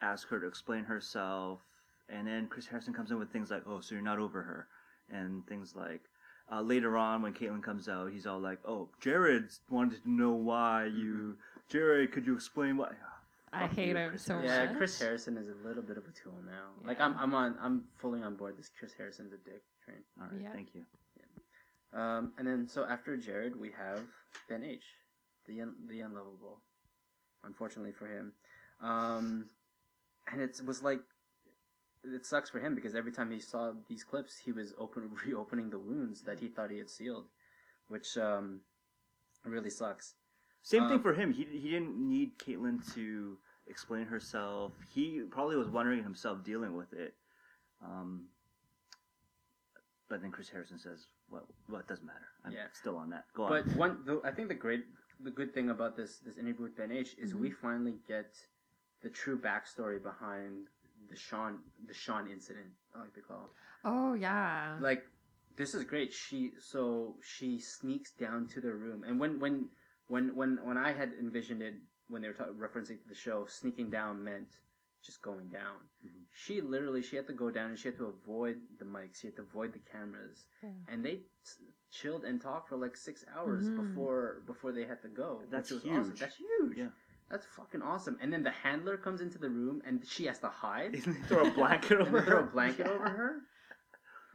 [0.00, 1.64] ask her to explain herself.
[2.08, 4.68] And then Chris Harrison comes in with things like, oh, so you're not over her,
[5.08, 6.08] and things like.
[6.50, 10.32] Uh, later on, when Kaitlyn comes out, he's all like, "Oh, Jared wanted to know
[10.32, 11.38] why you.
[11.68, 12.94] Jared, could you explain why?"
[13.52, 14.76] I hate you, him Chris so Yeah, much.
[14.76, 16.70] Chris Harrison is a little bit of a tool now.
[16.86, 18.56] Like I'm, I'm on, I'm fully on board.
[18.58, 19.98] This Chris Harrison's a dick train.
[20.20, 20.52] All right, Yeah.
[20.52, 20.84] thank you.
[21.94, 24.00] Um, and then so after Jared, we have
[24.48, 24.82] Ben H,
[25.46, 26.62] the un- the unlovable.
[27.44, 28.32] Unfortunately for him,
[28.80, 29.46] um,
[30.30, 31.00] and it was like
[32.04, 35.68] it sucks for him because every time he saw these clips, he was open reopening
[35.68, 37.26] the wounds that he thought he had sealed,
[37.88, 38.60] which um,
[39.44, 40.14] really sucks.
[40.62, 41.32] Same thing Um, for him.
[41.32, 44.72] He he didn't need Kaitlyn to explain herself.
[44.94, 47.14] He probably was wondering himself dealing with it.
[47.84, 48.28] Um,
[50.08, 52.28] but then Chris Harrison says, "Well, well, it doesn't matter.
[52.44, 52.66] I'm Yeah.
[52.72, 53.24] still on that.
[53.34, 54.84] Go But on." But one, the, I think the great,
[55.20, 58.36] the good thing about this this interview with Ben H is we finally get
[59.00, 60.68] the true backstory behind
[61.08, 62.70] the Shawn the Shawn incident.
[62.94, 63.44] I like to call.
[63.46, 63.50] it.
[63.84, 64.78] Oh yeah.
[64.80, 65.04] like
[65.56, 69.68] this is great she so she sneaks down to the room and when when
[70.12, 71.74] when when when i had envisioned it
[72.08, 74.50] when they were ta- referencing to the show sneaking down meant
[75.06, 76.24] just going down Mhm.
[76.42, 79.26] she literally she had to go down and she had to avoid the mics she
[79.28, 80.70] had to avoid the cameras Yeah.
[80.90, 81.16] and they
[81.48, 81.62] s-
[81.98, 83.76] chilled and talked for like six hours Mhm.
[83.82, 86.10] before before they had to go That's which was awesome.
[86.10, 86.20] huge.
[86.20, 86.90] that's huge Yeah.
[87.30, 90.50] that's fucking awesome and then the handler comes into the room and she has to
[90.64, 90.92] hide
[91.28, 92.52] throw a blanket over they throw a her?
[92.58, 92.92] blanket Yeah.
[92.96, 93.32] over her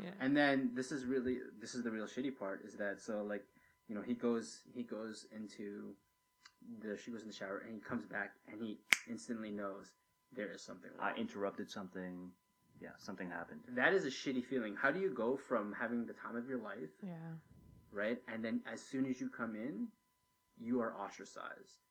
[0.06, 0.14] yeah.
[0.24, 3.46] and then this is really this is the real shitty part is that so like
[3.88, 5.94] you know he goes he goes into
[6.82, 9.92] the she goes in the shower and he comes back and he instantly knows
[10.36, 11.14] there is something wrong.
[11.16, 12.32] I interrupted something.
[12.80, 13.62] Yeah, something happened.
[13.70, 14.76] that is a shitty feeling.
[14.76, 17.16] How do you go from having the time of your life, yeah.
[17.92, 19.88] right, and then as soon as you come in,
[20.60, 21.82] you are ostracized.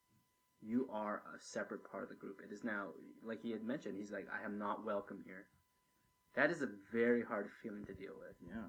[0.61, 2.39] You are a separate part of the group.
[2.41, 2.87] It is now,
[3.21, 5.47] like he had mentioned, he's like, I am not welcome here.
[6.35, 8.37] That is a very hard feeling to deal with.
[8.47, 8.67] Yeah.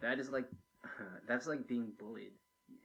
[0.00, 0.46] that is like
[1.28, 2.32] that's like being bullied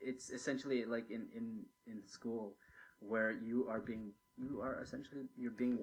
[0.00, 2.54] it's essentially like in in in school
[3.00, 5.78] where you are being you are essentially you're being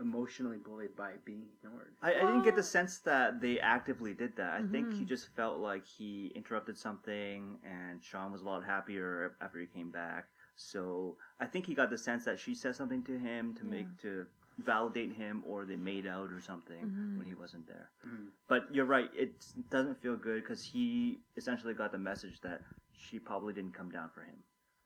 [0.00, 4.36] emotionally bullied by being ignored I, I didn't get the sense that they actively did
[4.36, 4.52] that.
[4.52, 5.08] I think he Mhm.
[5.08, 9.90] just felt like he interrupted something, and Shawn was a lot happier after he came
[9.90, 10.26] back.
[10.56, 13.86] So I think he got the sense that she said something to him to make
[14.02, 14.26] to
[14.58, 17.16] validate him, or they made out or something Mhm.
[17.18, 17.90] when he wasn't there.
[18.06, 18.28] Mhm.
[18.48, 22.60] But you're right; it doesn't feel good because he essentially got the message that
[22.96, 24.36] she probably didn't come down for him.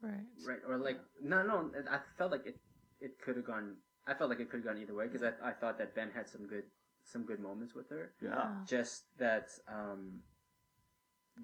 [0.00, 0.26] Right.
[0.46, 2.56] right or like no no i felt like it
[3.00, 3.74] it could have gone
[4.06, 6.10] i felt like it could have gone either way because I, I thought that ben
[6.14, 6.62] had some good
[7.02, 8.46] some good moments with her Yeah.
[8.64, 10.20] just that um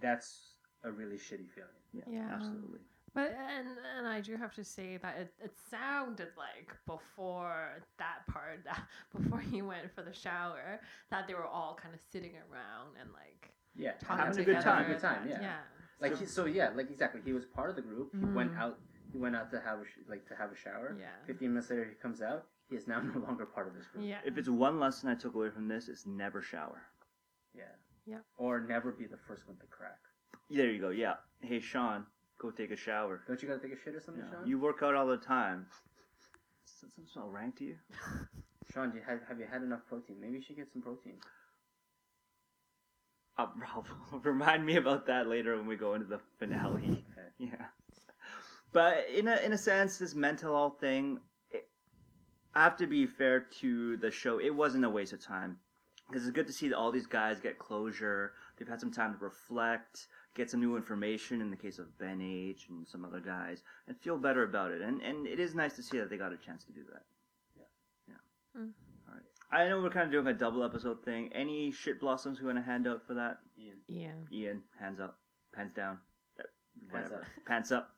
[0.00, 2.02] that's a really shitty feeling Yeah.
[2.08, 2.28] Yeah.
[2.32, 2.80] Absolutely.
[3.12, 8.26] But and and I do have to say that it, it sounded like before that
[8.28, 8.82] part, that
[9.16, 13.10] before he went for the shower, that they were all kind of sitting around and
[13.12, 14.54] like yeah talking Having a together.
[14.54, 14.86] good time.
[14.92, 15.38] Good time, yeah.
[15.40, 15.56] yeah.
[16.10, 17.20] Like he, so, yeah, like exactly.
[17.24, 18.12] He was part of the group.
[18.14, 18.58] He went Mhm.
[18.58, 18.78] out.
[19.12, 20.94] He went out to have a sh- like to have a shower.
[20.98, 21.08] Yeah.
[21.26, 22.46] Fifteen minutes later, he comes out.
[22.68, 24.04] He is now no longer part of this group.
[24.04, 24.20] Yeah.
[24.24, 26.82] If it's one lesson I took away from this, it's never shower.
[27.54, 27.64] Yeah.
[28.06, 28.18] Yeah.
[28.36, 29.98] Or never be the first one to crack.
[30.50, 30.90] There you go.
[30.90, 31.16] Yeah.
[31.40, 32.06] Hey, Shawn,
[32.38, 33.22] go take a shower.
[33.26, 34.30] Don't you gotta take a shit or something, Yeah.
[34.30, 34.46] Shawn?
[34.46, 35.66] You work out all the time.
[36.66, 37.78] Does something smell rank to you?
[38.72, 40.20] Shawn, do you have have you had enough protein?
[40.20, 41.18] Maybe you should get some protein.
[43.36, 43.86] Uh, Rob,
[44.24, 47.04] remind me about that later when we go into the finale.
[47.36, 47.66] Yeah.
[48.72, 51.18] But in a in a sense, this mental health thing,
[51.50, 51.66] it,
[52.54, 54.38] I have to be fair to the show.
[54.38, 55.58] It wasn't a waste of time
[56.08, 58.34] because it's good to see that all these guys get closure.
[58.56, 62.20] They've had some time to reflect, get some new information in the case of Ben
[62.20, 64.80] H and some other guys, and feel better about it.
[64.80, 67.02] And and it is nice to see that they got a chance to do that.
[67.56, 68.14] Yeah.
[68.54, 68.60] Yeah.
[68.62, 68.70] Mm.
[69.54, 69.66] All right.
[69.66, 71.30] I know we're kind of doing a double episode thing.
[71.32, 73.38] Any shit blossoms we want to hand out for that?
[73.58, 73.76] Ian.
[73.88, 74.36] Yeah.
[74.36, 75.18] Ian, hands up,
[75.54, 75.98] pants down,
[76.92, 77.22] Pants up.
[77.46, 77.90] pants up,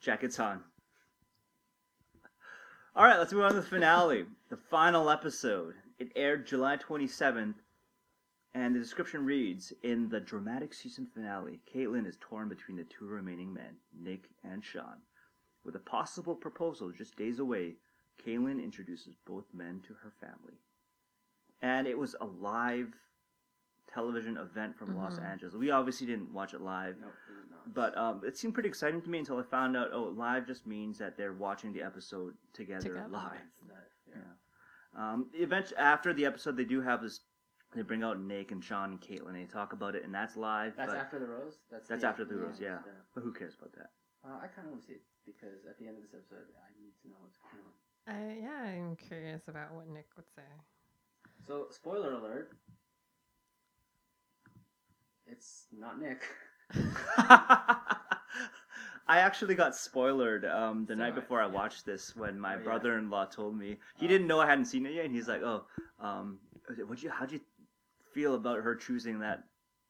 [0.00, 0.60] jackets on.
[2.94, 5.74] All right, let's move on to the finale, the final episode.
[5.98, 7.54] It aired July 27th,
[8.54, 13.06] and the description reads In the dramatic season finale, Kaitlyn is torn between the two
[13.06, 14.98] remaining men, Nick and Shawn.
[15.64, 17.76] With a possible proposal just days away,
[18.24, 20.60] Kaitlyn introduces both men to her family.
[21.60, 22.92] And it was a live
[23.92, 25.24] television event from Los Mhm.
[25.24, 25.54] Angeles.
[25.54, 27.12] We obviously didn't watch it live, No, it
[27.74, 29.92] but um, it seemed pretty exciting to me until I found out.
[29.92, 33.08] Oh, live just means that they're watching the episode together, Together.
[33.08, 33.40] live.
[33.52, 33.78] It's not-
[34.94, 37.20] Um, eventually, after the episode, they do have this.
[37.72, 39.32] They bring out Nick and Shawn and Kaitlyn.
[39.32, 40.76] They talk about it, and that's live.
[40.76, 41.58] That's after the rose.
[41.70, 42.82] That's that's the after the rose, yeah.
[42.84, 42.92] yeah.
[43.14, 43.90] But who cares about that?
[44.22, 46.44] Uh, I kind of want to see it because at the end of this episode,
[46.60, 47.72] I need to know what's going on.
[48.06, 50.42] I, yeah, I'm curious about what Nick would say.
[51.46, 52.52] So, spoiler alert.
[55.26, 56.22] It's not Nick.
[59.08, 61.52] I actually got spoiled um, the So, night before I yeah.
[61.52, 62.64] watched this when my Oh, yeah?
[62.64, 64.08] brother-in-law told me he Oh.
[64.08, 65.66] didn't know I hadn't seen it yet, and he's like, "Oh,
[66.00, 66.38] um,
[66.86, 67.10] what you?
[67.10, 67.40] How'd you
[68.12, 69.44] feel about her choosing that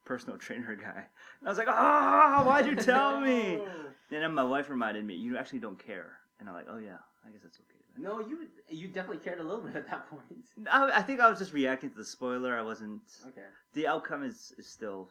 [0.04, 1.06] personal trainer guy?"
[1.40, 3.62] And I was like, "Ah, why'd you tell me?"
[4.10, 6.98] And then my wife reminded me, "You actually don't care," and I'm like, "Oh yeah,
[7.26, 10.08] I guess that's okay." Then." No, you you definitely cared a little bit at that
[10.10, 10.46] point.
[10.70, 12.56] I, I think I was just reacting to the spoiler.
[12.58, 13.02] I wasn't.
[13.28, 13.46] Okay.
[13.74, 15.10] The outcome is, is still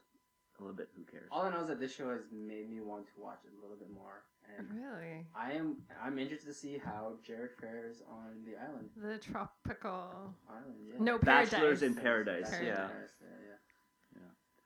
[0.60, 0.90] a little bit.
[0.98, 1.28] Who cares?
[1.32, 3.62] All I know is that this show has made me want to watch it a
[3.62, 4.24] little bit more,
[4.58, 5.26] and Really?
[5.36, 8.90] I am I'm interested to see how Jared fares on the island.
[8.98, 10.34] The tropical.
[10.50, 10.96] Island, yeah.
[11.00, 11.82] No, Bachelors paradise.
[11.84, 12.42] in Paradise.
[12.50, 12.76] Bachelors in Yeah.
[12.76, 13.58] Paradise there, yeah.
[14.16, 14.22] Yeah.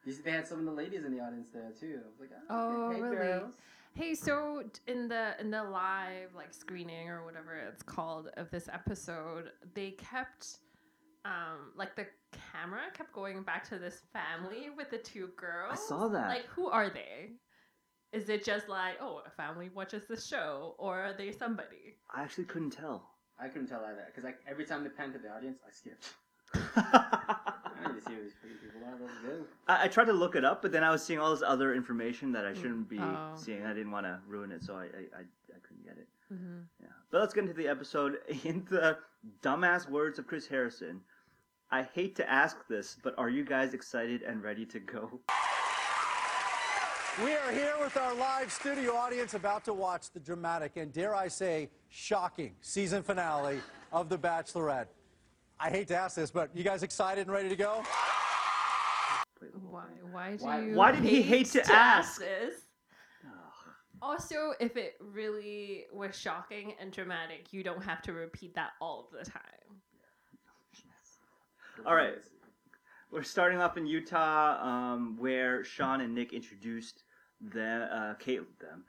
[0.06, 2.00] You see, they had some of the ladies in the audience there too.
[2.04, 3.16] I was like, Oh, oh hey, really?
[3.16, 3.54] girls.
[3.96, 8.68] Hey, so in the in the live like screening or whatever it's called of this
[8.68, 10.58] episode, they kept
[11.24, 12.06] um like the
[12.52, 15.72] camera kept going back to this family with the two girls.
[15.72, 16.28] I saw that.
[16.28, 17.32] Like, who are they?
[18.12, 21.96] Is it just like, oh, a family watches the show, or are they somebody?
[22.14, 23.10] I actually couldn't tell.
[23.40, 26.16] I couldn't tell either because like every time they panned to the audience, I skipped.
[27.96, 28.98] I need to see who these freaking people are.
[29.02, 29.46] Let's go.
[29.68, 31.74] I, I tried to look it up, but then I was seeing all this other
[31.74, 33.34] information that I shouldn't be Oh.
[33.36, 33.66] seeing.
[33.66, 36.08] I didn't want to ruin it, so I, I, I, I couldn't get it.
[36.34, 36.60] Mm-hmm.
[36.82, 36.88] Yeah.
[37.12, 38.18] But let's get into the episode.
[38.44, 38.98] In the
[39.42, 41.02] dumbass words of Chris Harrison,
[41.72, 45.20] I hate to ask this, but are you guys excited and ready to go?
[47.24, 51.16] We are here with our live studio audience about to watch the dramatic and, dare
[51.16, 53.60] I say, shocking season finale
[53.94, 54.88] of The Bachelorette.
[55.60, 57.84] I hate to ask this, but you guys excited and ready to go?
[59.40, 59.84] Play the whole Why?
[60.12, 60.76] Why do Why- you?
[60.76, 62.20] why did he hate to ask?
[62.20, 62.54] this?
[64.02, 69.08] Also, if it really was shocking and dramatic, you don't have to repeat that all
[69.12, 69.42] of the time.
[71.86, 72.16] All right.
[73.12, 77.04] We're starting off in Utah, um, where Shawn and Nick introduced
[77.40, 78.84] the uh, Kate them.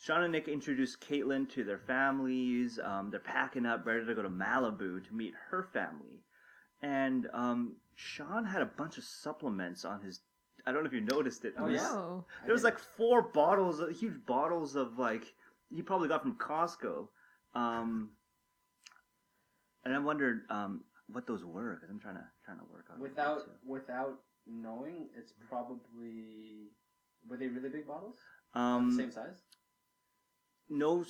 [0.00, 2.80] Shawn and Nick introduced Kaitlyn to their families.
[2.82, 6.24] Um, they're packing up, ready to go to Malibu to meet her family.
[6.80, 10.20] And um, Shawn had a bunch of supplements on his.
[10.66, 11.52] I don't know if you noticed it.
[11.58, 12.24] Oh, was- No.
[12.46, 15.24] There was like four bottles, uh, huge bottles of like
[15.68, 17.08] he probably got from Costco.
[17.54, 18.10] Um,
[19.84, 20.82] and I wondered um,
[21.12, 23.50] what those were because I'm trying to trying to work on it Without too.
[23.66, 24.14] without
[24.46, 26.70] knowing, it's probably
[27.28, 28.16] were they really big bottles?
[28.54, 29.42] Um, Same size.
[30.70, 31.04] No,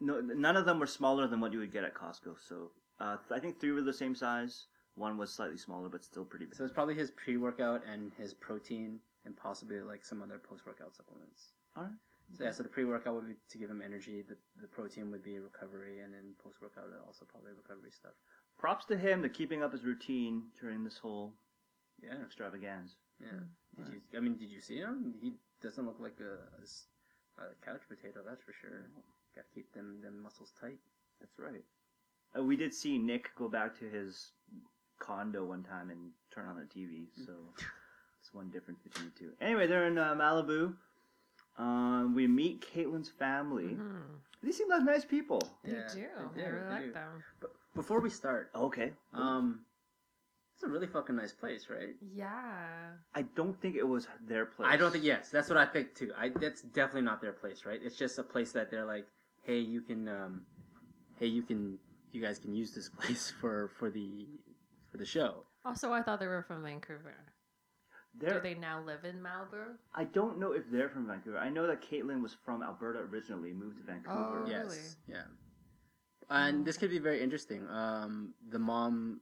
[0.00, 2.36] no, none of them were smaller than what you would get at Costco.
[2.46, 4.66] So uh, I think three were the same size.
[4.94, 6.54] One was slightly smaller, but still pretty big.
[6.56, 11.52] So it's probably his pre-workout and his protein, and possibly like some other post-workout supplements.
[11.76, 11.92] Alright.
[12.36, 14.22] So yeah, so the pre-workout would be to give him energy.
[14.28, 18.12] The the protein would be recovery, and then post-workout also probably recovery stuff.
[18.58, 21.32] Props to him to keeping up his routine during this whole
[22.02, 22.94] Yeah, extravaganza.
[23.20, 23.40] yeah.
[23.76, 24.00] Did you?
[24.18, 25.14] I mean, did you see him?
[25.22, 26.66] He doesn't look like a, a
[27.38, 28.20] s- a couch potato.
[28.26, 28.86] That's for sure.
[29.34, 30.78] Got to keep them them muscles tight.
[31.20, 31.64] That's right.
[32.38, 34.32] Uh, we did see Nick go back to his
[34.98, 37.32] condo one time and turn on the TV, so
[38.20, 39.32] it's one difference between the two.
[39.40, 40.74] Anyway, they're in uh, Malibu.
[41.56, 43.76] Um, we meet Kaitlyn's family.
[43.76, 44.02] Mhm.
[44.42, 45.42] These seem like nice people.
[45.64, 46.00] They Yeah, do.
[46.34, 46.92] they I do, really they like do.
[46.92, 47.24] them.
[47.40, 48.92] But before we start, Okay.
[49.14, 49.64] um,
[50.58, 51.94] it's a really fucking nice place, right?
[52.12, 52.90] Yeah.
[53.14, 54.68] I don't think it was their place.
[54.68, 55.30] I don't think yes.
[55.30, 56.10] That's what I think too.
[56.18, 57.78] I that's definitely not their place, right?
[57.80, 59.06] It's just a place that they're like,
[59.44, 60.42] hey, you can, um,
[61.20, 61.78] hey, you can,
[62.10, 64.26] you guys can use this place for for the
[64.90, 65.44] for the show.
[65.64, 67.14] Also, I thought they were from Vancouver.
[68.20, 69.76] They're, Do they now live in Malibu?
[69.94, 71.38] I don't know if they're from Vancouver.
[71.38, 74.42] I know that Kaitlyn was from Alberta originally, moved to Vancouver.
[74.44, 74.78] Oh, yes, really?
[75.06, 75.22] yeah.
[76.30, 77.68] And this could be very interesting.
[77.68, 79.20] Um, the mom,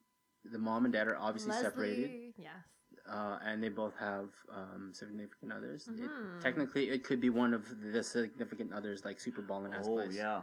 [0.53, 1.65] the mom and dad are obviously Leslie.
[1.65, 2.55] separated, Yes.
[3.09, 5.89] uh, and they both have um, significant others.
[5.89, 6.41] It- Mhm.
[6.41, 10.15] technically, it could be one of the significant others, like Super Ballin' ass Oh place.
[10.15, 10.43] yeah.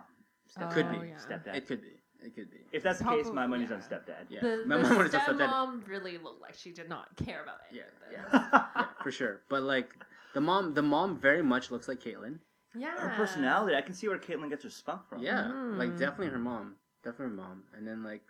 [0.72, 1.08] Could Oh, be.
[1.10, 1.18] yeah.
[1.18, 1.56] Stepdad.
[1.56, 2.00] It could be.
[2.22, 2.66] It could be.
[2.72, 3.76] if that's the case, my Probably, money's yeah.
[3.76, 4.26] on stepdad.
[4.30, 4.40] Yeah.
[4.42, 7.14] The, My the mom would've just said that- stepmom really looked like she did not
[7.18, 7.76] care about it.
[7.76, 8.26] Yeah, yeah.
[8.76, 9.42] yeah, for sure.
[9.50, 9.94] But like
[10.34, 12.40] the mom, the mom very much looks like Kaitlyn.
[12.76, 12.98] Yeah.
[12.98, 15.22] Her personality, I can see where Kaitlyn gets her spunk from.
[15.22, 16.00] Yeah, like Mhm.
[16.00, 17.64] definitely her mom, definitely her mom.
[17.76, 18.24] And then like,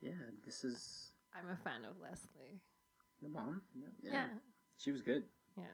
[0.00, 2.60] yeah, this is I'm a fan of Leslie.
[3.22, 3.62] the mom.
[4.02, 4.26] Yeah.
[4.78, 5.24] she was good.
[5.56, 5.64] Yeah.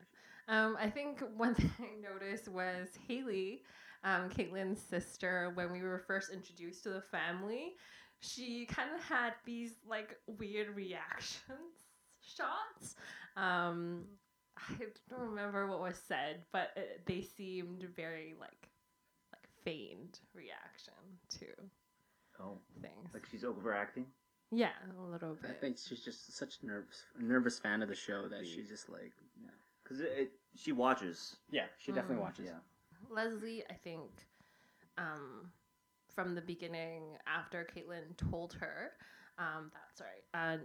[0.48, 3.62] Um, I think one thing I noticed was Haley,
[4.04, 7.74] um, Kaitlyn's sister, when we were first introduced to the family,
[8.20, 11.84] she kind of had these like weird reactions
[12.20, 12.96] shots.
[13.36, 14.04] Um,
[14.56, 18.68] I don't remember what was said, but it, they seemed very like
[19.32, 20.94] like feigned reaction
[21.38, 21.46] to
[22.40, 23.10] Oh, things.
[23.14, 24.06] like she's overacting.
[24.50, 25.50] Yeah, a little bit.
[25.50, 28.88] I think she's just such a nervous, nervous fan of the show that she just
[28.88, 29.12] like,
[29.82, 31.36] Because it, it, she watches.
[31.50, 32.20] yeah, she definitely Mm.
[32.22, 32.46] watches.
[32.46, 32.58] Yeah.
[33.08, 34.10] Leslie, I think,
[34.98, 35.50] um,
[36.14, 38.92] from the beginning, after Kaitlyn told her,
[39.38, 40.58] um, that's right, uh,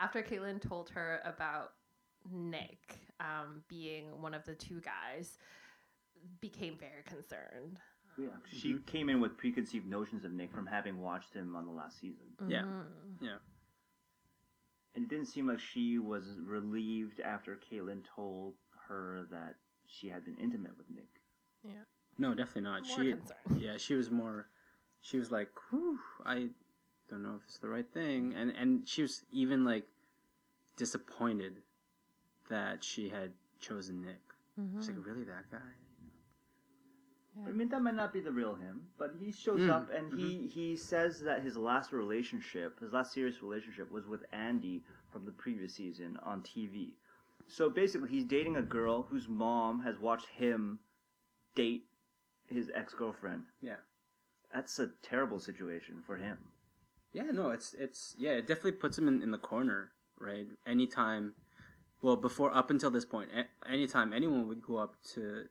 [0.00, 1.72] after Kaitlyn told her about
[2.30, 5.38] Nick um, being one of the two guys,
[6.40, 7.78] became very concerned.
[8.18, 8.28] Yeah.
[8.50, 12.00] She came in with preconceived notions of Nick from having watched him on the last
[12.00, 12.26] season.
[12.40, 12.50] Mm-hmm.
[12.50, 12.64] Yeah.
[13.20, 13.36] Yeah.
[14.94, 18.54] And it didn't seem like she was relieved after Kaitlyn told
[18.88, 19.56] her that
[19.86, 21.08] she had been intimate with Nick.
[21.62, 21.84] Yeah.
[22.18, 22.86] No, definitely not.
[22.86, 23.30] More she, concerned.
[23.60, 24.46] yeah, she was more.
[25.02, 26.48] She was like, Whew, I
[27.10, 29.84] don't know if it's the right thing, and and she was even like
[30.76, 31.58] disappointed
[32.48, 34.20] that she had chosen Nick.
[34.56, 35.08] She's like, mm-hmm.
[35.10, 35.58] really, that guy?
[37.46, 40.12] I mean, that might not be the real him, but he shows Mm, up and
[40.18, 45.24] he, he says that his last relationship, his last serious relationship, was with Andi from
[45.24, 46.92] the previous season on TV.
[47.46, 50.80] So basically, he's dating a girl whose mom has watched him
[51.54, 51.84] date
[52.46, 53.44] his ex girlfriend.
[53.60, 53.76] Yeah.
[54.52, 56.38] That's a terrible situation for him.
[57.12, 60.46] Yeah, no, it's it's yeah, it definitely puts him in, in the corner, right?
[60.66, 61.34] Anytime,
[62.02, 65.46] well, before up until this point, a- anytime anyone would go up to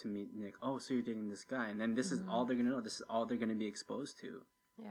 [0.00, 2.56] to meet Nick, oh, so you're dating this guy, and then this is all they're
[2.56, 2.80] gonna know.
[2.80, 4.40] This is all they're gonna be exposed to.
[4.78, 4.90] Yeah.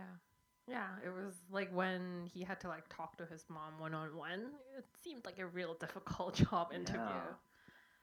[0.68, 4.16] Yeah, it was like when he had to like talk to his mom one on
[4.16, 4.52] one.
[4.78, 7.02] It seemed like a real difficult job interview.
[7.02, 7.34] Yeah.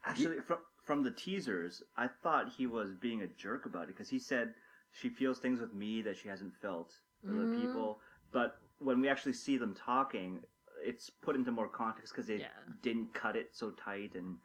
[0.04, 4.08] Actually, from from the teasers, I thought he was being a jerk about it because
[4.08, 4.54] he said
[4.92, 7.60] she feels things with me that she hasn't felt with other Mhm.
[7.60, 8.00] people.
[8.32, 10.42] But when we actually see them talking,
[10.82, 12.48] it's put into more context because they Yeah.
[12.82, 14.38] didn't cut it so tight and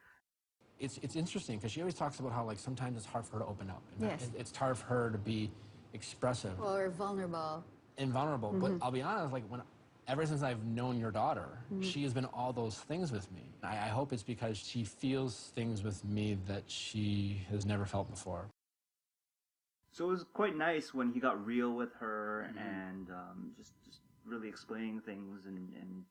[0.84, 3.44] it's it's interesting because she always talks about how like sometimes it's hard for her
[3.44, 3.82] to open up.
[3.94, 4.28] And that- Yes.
[4.28, 5.50] it- it's hard for her to be
[5.94, 7.64] expressive Or vulnerable.
[7.98, 8.52] and vulnerable.
[8.52, 8.84] But mm-hmm.
[8.84, 9.62] I'll be honest, like when
[10.08, 11.82] ever since I've known your daughter, mm-hmm.
[11.82, 13.44] she has been all those things with me.
[13.64, 18.10] I, I hope it's because she feels things with me that she has never felt
[18.10, 18.50] before.
[19.92, 22.58] so it was quite nice when he got real with her mm-hmm.
[22.58, 26.04] and um, just just really explaining things and and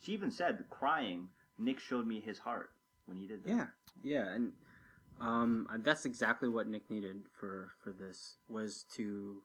[0.00, 1.28] she even said crying.
[1.58, 2.70] Nick showed me his heart
[3.10, 3.50] when he did that.
[3.50, 3.66] Yeah,
[4.02, 4.52] yeah, and
[5.20, 9.42] um, that's exactly what Nick needed for for this was to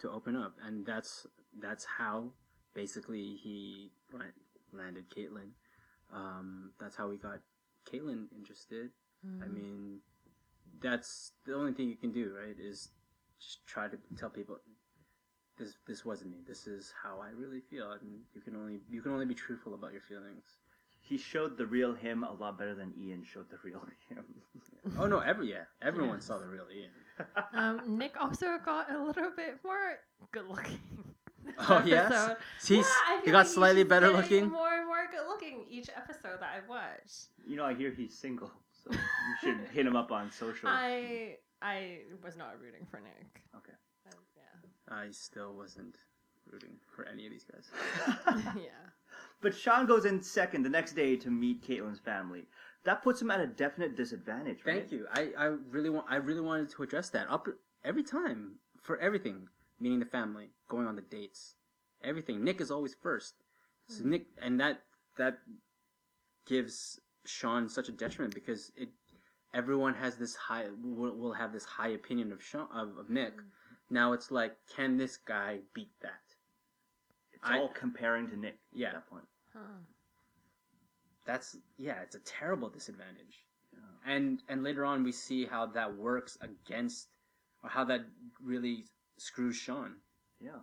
[0.00, 1.26] to open up, and that's
[1.60, 2.32] that's how
[2.74, 4.24] basically he la-
[4.72, 5.50] landed Kaitlyn.
[6.12, 7.38] Um, that's how we got
[7.90, 8.90] Kaitlyn interested.
[9.42, 10.00] I mean,
[10.80, 12.54] that's the only thing you can do, right?
[12.58, 12.90] Is
[13.40, 14.58] just try to tell people
[15.58, 16.38] this this wasn't me.
[16.46, 19.74] This is how I really feel, and you can only you can only be truthful
[19.74, 20.58] about your feelings.
[21.08, 24.24] He showed the real him a lot better than Ian showed the real him.
[24.98, 26.90] Oh no, every yeah, everyone saw the real Ian.
[27.54, 29.98] Um, Nick also got a little bit more
[30.32, 30.78] good looking.
[31.70, 32.36] Oh yes, episode.
[32.66, 34.50] he's I he got like slightly just better looking.
[34.50, 37.28] More and more good looking each episode that I watched.
[37.46, 38.50] You know, I hear he's single,
[38.82, 38.98] so you
[39.40, 40.68] should hit him up on social.
[40.68, 43.42] I I was not rooting for Nick.
[43.56, 43.72] Okay.
[44.04, 44.94] But, yeah.
[44.96, 45.96] I still wasn't
[46.50, 47.70] rooting for any of these guys.
[48.56, 48.90] yeah.
[49.40, 52.46] But Shawn goes in second the next day to meet Kaitlyn's family.
[52.84, 54.80] That puts him at a definite disadvantage, right?
[54.80, 55.06] Thank you.
[55.12, 57.46] I, I really want I really wanted to address that up
[57.84, 59.48] every time for everything,
[59.80, 61.54] meaning the family, going on the dates,
[62.02, 62.44] everything.
[62.44, 63.34] Nick is always first.
[63.88, 64.10] So hmm.
[64.10, 64.82] Nick and that
[65.18, 65.38] that
[66.46, 68.88] gives Shawn such a detriment because it
[69.52, 73.34] everyone has this high will, will have this high opinion of Shawn of, of Nick.
[73.34, 73.48] Hmm.
[73.88, 76.25] Now it's like, can this guy beat that?
[77.36, 78.88] It's I- all comparing to Nick Yeah.
[78.88, 79.24] at that point.
[79.52, 79.60] Huh.
[81.24, 83.44] that's yeah, it's a terrible disadvantage.
[84.04, 87.08] And and later on we see how that works against
[87.62, 88.02] or how that
[88.40, 88.84] really
[89.18, 89.96] screws Shawn.
[90.40, 90.60] Yeah.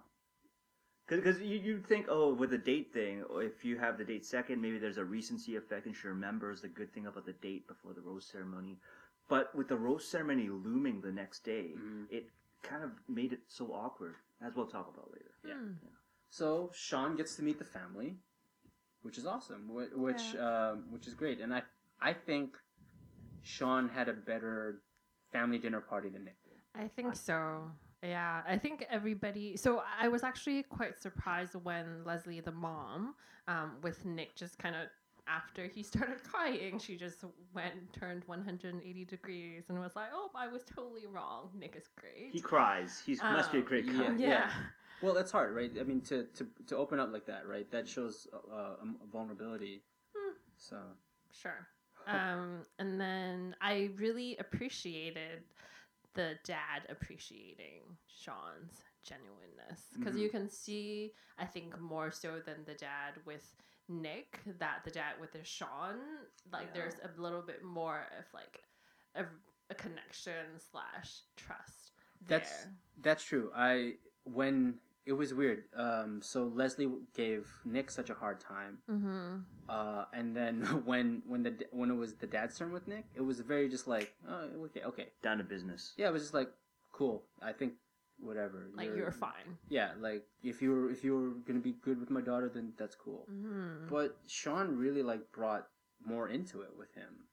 [1.05, 4.26] Because you, you think, oh, with the date thing, or if you have the date
[4.26, 7.67] second, maybe there's a recency effect and she remembers the good thing about the date
[7.67, 8.78] before the rose ceremony.
[9.28, 12.07] But with the rose ceremony looming the next day, Mhm.
[12.09, 12.30] it
[12.61, 15.36] kind of made it so awkward, as we'll talk about later.
[15.43, 15.89] Yeah.
[16.34, 18.18] So Shawn gets to meet the family,
[19.04, 21.62] which is awesome, wh- which um, which is great, and I
[22.02, 22.58] I think
[23.44, 24.82] Shawn had a better
[25.32, 26.58] family dinner party than Nick did.
[26.74, 27.70] I think so.
[28.02, 29.56] Yeah, I think everybody.
[29.58, 33.14] So I was actually quite surprised when Leslie, the mom,
[33.48, 34.88] um, with Nick, just kind of
[35.28, 37.24] after he started crying, she just
[37.54, 41.52] went and turned 180 degrees and was like, "Oh, I was totally wrong.
[41.54, 43.00] Nick is great." He cries.
[43.06, 44.10] He must be a Um, great yeah.
[44.10, 44.16] guy.
[44.18, 44.52] yeah.
[45.04, 45.70] Well, that's hard, right?
[45.80, 47.70] I mean, to to to open up like that, right?
[47.72, 49.84] That shows uh, a vulnerability.
[50.16, 50.34] Hmm.
[50.58, 50.78] So
[51.32, 51.68] Sure.
[52.08, 55.43] Um, and then I really appreciated
[56.14, 62.76] the dad appreciating Shawn's genuineness because you can see, I think, more so than the
[62.76, 63.56] dad with
[63.89, 65.95] Nick, that the dad with the Shawn,
[66.51, 66.82] like Yeah.
[66.82, 68.64] there's a little bit more of like
[69.16, 69.26] a,
[69.70, 71.91] a connection slash trust.
[72.28, 72.74] that's there.
[73.01, 73.51] that's true.
[73.56, 73.95] I
[74.26, 75.64] when it was weird.
[75.76, 79.36] Um, so Leslie gave Nick such a hard time, Mm-hmm.
[79.70, 83.22] uh, and then when when the when it was the dad's turn with Nick, it
[83.22, 85.93] was very just like, oh, okay, okay, Down to business.
[85.97, 86.08] yeah.
[86.08, 86.49] It was just like,
[86.91, 87.24] cool.
[87.41, 87.74] I think
[88.20, 88.70] whatever.
[88.76, 89.58] Like you're, fine.
[89.70, 92.74] Yeah, like if you were if you were gonna be good with my daughter, then
[92.78, 93.28] that's cool.
[93.32, 93.88] Mm-hmm.
[93.89, 95.68] But Shawn really like brought
[96.06, 97.28] more into it with him,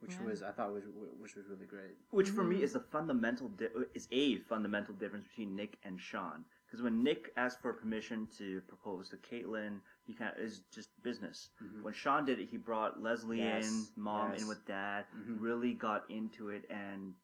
[0.00, 0.26] which Yeah.
[0.26, 0.84] was I thought was
[1.20, 1.96] which was really great.
[2.10, 6.44] Which for me is a fundamental di- is a fundamental difference between Nick and Shawn.
[6.74, 10.90] Because when Nick asked for permission to propose to Kaitlyn, he kind of is just
[11.04, 11.50] business.
[11.82, 14.42] When Shawn did it, he brought Leslie Yes, in, mom yes.
[14.42, 15.40] in with dad, Mhm.
[15.40, 17.14] really got into it and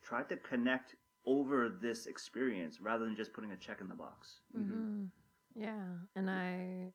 [0.00, 0.94] tried to connect
[1.26, 4.42] over this experience rather than just putting a check in the box.
[4.52, 5.06] hmm
[5.56, 6.92] Yeah, and I,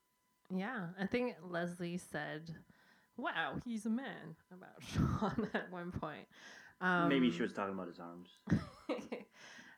[0.50, 2.56] yeah, I think Leslie said,
[3.18, 6.28] "Wow, he's a man" about Shawn at one point.
[6.80, 8.40] Um, Maybe she was talking about his arms.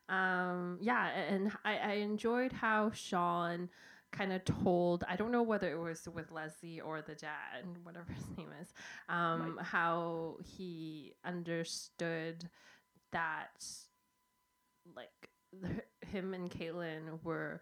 [0.09, 3.69] um, yeah, and I, I enjoyed how Shawn
[4.11, 5.03] kind of told.
[5.07, 8.73] I don't know whether it was with Leslie or the dad, whatever his name is.
[9.09, 12.49] Um, how he understood
[13.11, 13.65] that,
[14.95, 15.29] like,
[16.01, 17.61] him and Kaitlyn were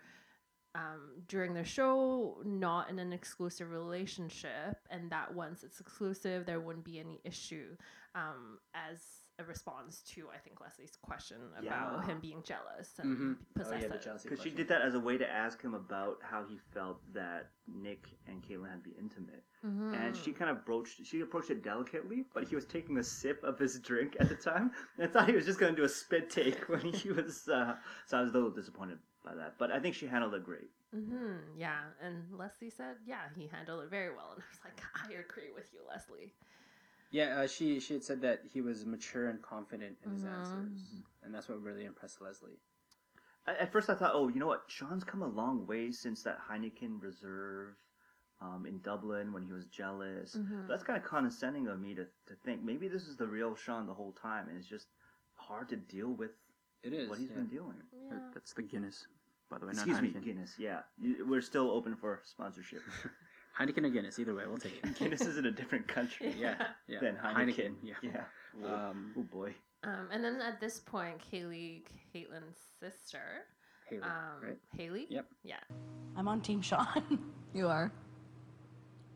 [0.75, 6.59] um, during the show not in an exclusive relationship, and that once it's exclusive, there
[6.59, 7.75] wouldn't be any issue
[8.13, 8.99] um, as
[9.37, 12.05] a response to I think Leslie's question about Yeah.
[12.05, 13.37] him being jealous and Mhm.
[13.37, 13.81] Oh, possessive.
[13.81, 16.45] yeah, the jealousy Because she did that as a way to ask him about how
[16.45, 19.43] he felt that Nick and Kaitlyn had to be intimate.
[19.63, 19.95] Mm-hmm.
[19.95, 23.43] and she kind of broached she approached it delicately but he was taking a sip
[23.43, 25.83] of his drink at the time and i thought he was just going to do
[25.83, 27.75] a spit take when he was uh,
[28.05, 30.69] so i was a little disappointed by that but i think she handled it great
[30.93, 34.81] hmm Yeah, and Leslie said, yeah, he handled it very well, and I was like,
[35.03, 36.35] I agree with you, Leslie.
[37.11, 40.33] Yeah, uh, she she had said that he was mature and confident in his Mhm.
[40.37, 42.59] answers, and that's what really impressed Leslie.
[43.47, 46.23] I, at first i thought oh you know what shawn's come a long way since
[46.23, 47.75] that heineken reserve
[48.41, 50.67] um, in dublin when he was jealous Mhm.
[50.67, 53.85] that's kind of condescending of me to, to think maybe this is the real shawn
[53.85, 54.87] the whole time and it's just
[55.35, 56.31] hard to deal with
[56.81, 57.35] It is what he's yeah.
[57.35, 58.19] been dealing Yeah.
[58.33, 59.05] That's the Guinness,
[59.49, 59.73] by the way.
[59.73, 62.81] excuse not me guinness yeah You- we're still open for sponsorship
[63.59, 64.95] Heineken or Guinness, either way, we'll take it.
[64.99, 66.55] Guinness is in a different country yeah,
[66.87, 66.99] yeah.
[67.01, 67.75] than Heineken.
[67.81, 67.93] Yeah.
[68.03, 68.23] Yeah.
[68.65, 69.53] Um, oh boy.
[69.83, 71.83] Um, and then at this point, Kaylee,
[72.13, 73.43] Kaitlyn's sister,
[73.89, 74.09] Haley, um,
[74.43, 74.57] right?
[74.75, 75.25] Haley, Yep.
[75.43, 75.55] yeah,
[76.15, 77.19] I'm on Team Shawn.
[77.53, 77.89] You are.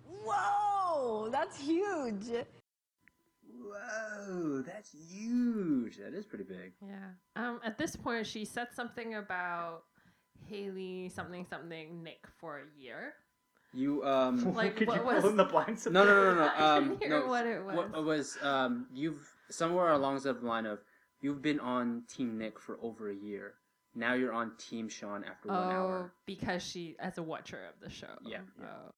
[0.08, 2.28] Whoa, that's huge.
[3.62, 5.98] Whoa, that's huge.
[5.98, 6.74] That is pretty big.
[6.82, 7.10] yeah.
[7.36, 9.84] Um, at this point, she said something about
[10.48, 13.14] Haley something something Nick for a year.
[13.74, 14.54] You um.
[14.56, 15.86] Like, Could what you was- fill in the blanks?
[15.86, 16.16] a No, no, bit?
[16.16, 16.52] no, no, no.
[16.58, 17.28] I Um, didn't hear no.
[17.28, 17.76] what it was.
[17.76, 18.88] What was um?
[18.94, 20.80] You've somewhere along the line of
[21.22, 23.54] you've been on Team Nick for over a year.
[23.96, 26.14] Now you're on Team Shawn after one oh, hour.
[26.28, 28.08] because she, as a watcher of the show.
[28.24, 28.66] Yeah, yeah.
[28.68, 28.92] Oh.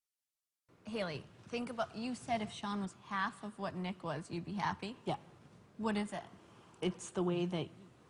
[0.84, 4.54] Haley, think about you said if Shawn was half of what Nick was, you'd be
[4.54, 4.98] happy.
[5.06, 5.16] Yeah,
[5.78, 6.24] What is it?
[6.82, 7.68] it's the way that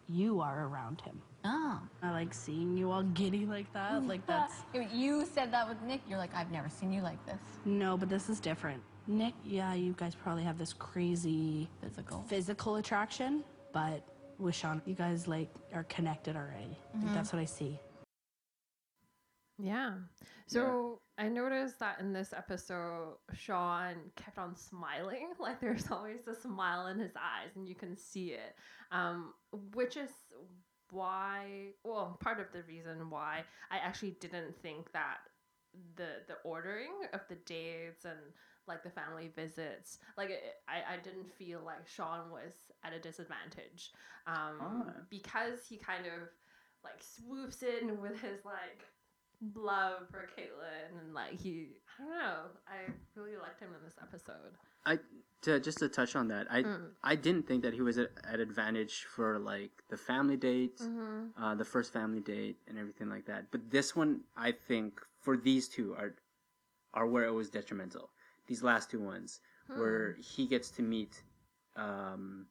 [0.09, 1.21] you are around him.
[1.43, 1.79] Oh.
[2.03, 4.05] I like seeing you all giddy like that.
[4.07, 4.53] Like that's
[4.93, 6.01] You said that with Nick.
[6.07, 7.39] You're like, I've never seen you like this.
[7.65, 8.81] no, but this is different.
[9.07, 12.23] Nick, yeah, you guys probably have this crazy Physical.
[12.27, 14.03] physical attraction, but
[14.37, 16.77] with Shawn, you guys like are connected already.
[17.01, 17.79] Like, that's what I see.
[19.57, 19.93] Yeah.
[20.47, 25.29] So I noticed that in this episode, Shawn kept on smiling.
[25.39, 28.55] Like there's always a smile in his eyes, and you can see it.
[28.91, 29.33] Um,
[29.73, 30.09] which is
[30.91, 35.17] why, well, part of the reason why I actually didn't think that
[35.95, 38.19] the the ordering of the dates and
[38.67, 42.99] like the family visits, like it, I I didn't feel like Shawn was at a
[42.99, 43.91] disadvantage,
[44.27, 44.93] um, Ah.
[45.09, 46.29] because he kind of
[46.83, 48.85] like swoops in with his like
[49.55, 51.69] love for Kaitlyn and like he
[51.99, 54.57] I don't know I really liked him in this episode.
[54.85, 54.99] I
[55.41, 56.89] to just to touch on that, I Mm.
[57.03, 61.41] I didn't think that he was at, at advantage for like the family date, Mm-hmm.
[61.43, 63.49] uh, the first family date, and everything like that.
[63.51, 66.13] But this one, I think, for these two are
[66.93, 68.09] are where it was detrimental.
[68.47, 71.23] These last two ones, where he gets to meet
[71.77, 72.47] um,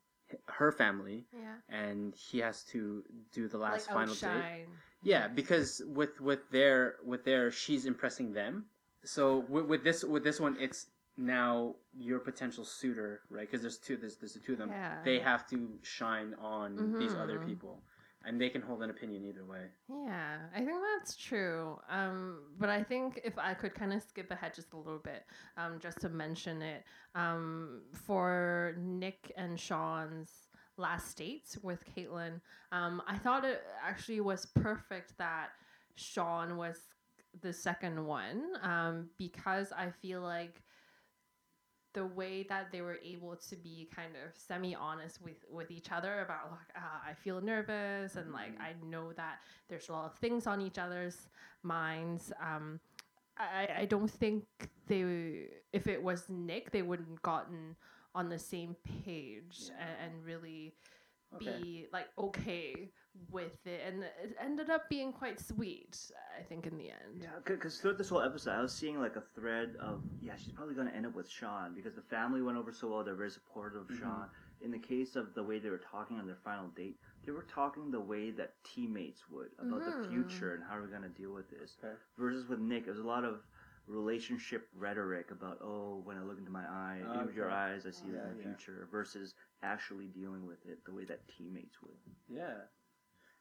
[0.47, 1.57] her family, Yeah.
[1.69, 4.67] and he has to do the Like last final date.
[5.03, 8.67] Yeah, because with with their with their she's impressing them.
[9.05, 10.87] So with, with this with this one, it's
[11.21, 13.47] now your potential suitor, right?
[13.47, 14.71] Because there's two there's there's the two of them.
[14.71, 14.99] Yeah.
[15.05, 17.47] They have to shine on these other Mhm.
[17.47, 17.83] people,
[18.25, 19.71] and they can hold an opinion either way.
[19.89, 21.79] Yeah, I think that's true.
[21.89, 25.27] Um, but I think if I could kind of skip ahead just a little bit,
[25.57, 32.41] um, just to mention it, um, for Nick and Shawn's last dates with Kaitlyn,
[32.73, 35.51] um, I thought it actually was perfect that
[35.97, 36.89] Shawn was
[37.43, 40.63] the second one um, because I feel like
[41.93, 45.91] the way that they were able to be kind of semi honest with with each
[45.91, 50.07] other about like ah, I feel nervous and like I know that there's a lot
[50.07, 51.29] of things on each other's
[51.63, 52.33] minds.
[52.41, 52.81] Um,
[53.39, 54.45] I I don't think
[54.87, 57.77] they if it was Nick they wouldn't gotten
[58.15, 60.75] on the same page and, and really
[61.37, 61.59] Okay.
[61.59, 62.91] be like okay
[63.31, 65.97] with it and it ended up being quite sweet
[66.39, 67.23] I think in the end.
[67.23, 70.53] Yeah, because throughout this whole episode, I was seeing like a thread of yeah, she's
[70.53, 73.05] probably going to end up with Shawn because the family went over so well.
[73.05, 74.01] They're very supportive of Mhm.
[74.01, 74.29] Shawn.
[74.63, 77.43] In the case of the way they were talking on their final date, they were
[77.45, 80.07] talking the way that teammates would about the Mhm.
[80.09, 81.77] future and how are we going to deal with this.
[81.83, 81.95] Okay.
[82.19, 83.47] Versus with Nick, there's a lot of
[83.87, 88.09] relationship rhetoric about oh, when I look into my eye, into your eyes, I see
[88.09, 88.43] Yeah, the yeah.
[88.55, 88.87] future.
[88.91, 91.97] Versus actually dealing with it the way that teammates would.
[92.29, 92.55] Yeah.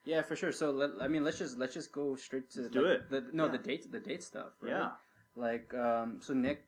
[0.05, 0.51] Yeah, for sure.
[0.51, 3.09] So let, I mean, let's just let's just go straight to Let's do like, it.
[3.09, 3.51] The, no, Yeah.
[3.51, 4.53] the date the date stuff.
[4.61, 4.71] Right?
[4.71, 4.89] Yeah.
[5.35, 6.63] Like um, so Nick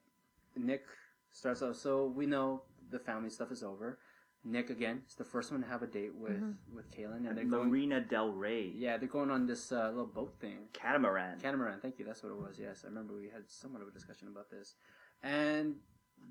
[0.56, 0.84] Nick
[1.32, 1.76] starts off.
[1.78, 4.00] So we know the family stuff is over.
[4.44, 6.56] Nick again is the first one to have a date with Mhm.
[6.74, 7.70] with Kaitlyn, and At they're going.
[7.70, 8.68] Marina Del Rey.
[8.76, 10.68] Yeah, they're going on this uh, little boat thing.
[10.74, 11.40] Catamaran.
[11.40, 11.80] Catamaran.
[11.80, 12.06] Thank you.
[12.06, 12.60] That's what it was.
[12.60, 14.76] Yes, I remember we had somewhat of a discussion about this,
[15.24, 15.76] and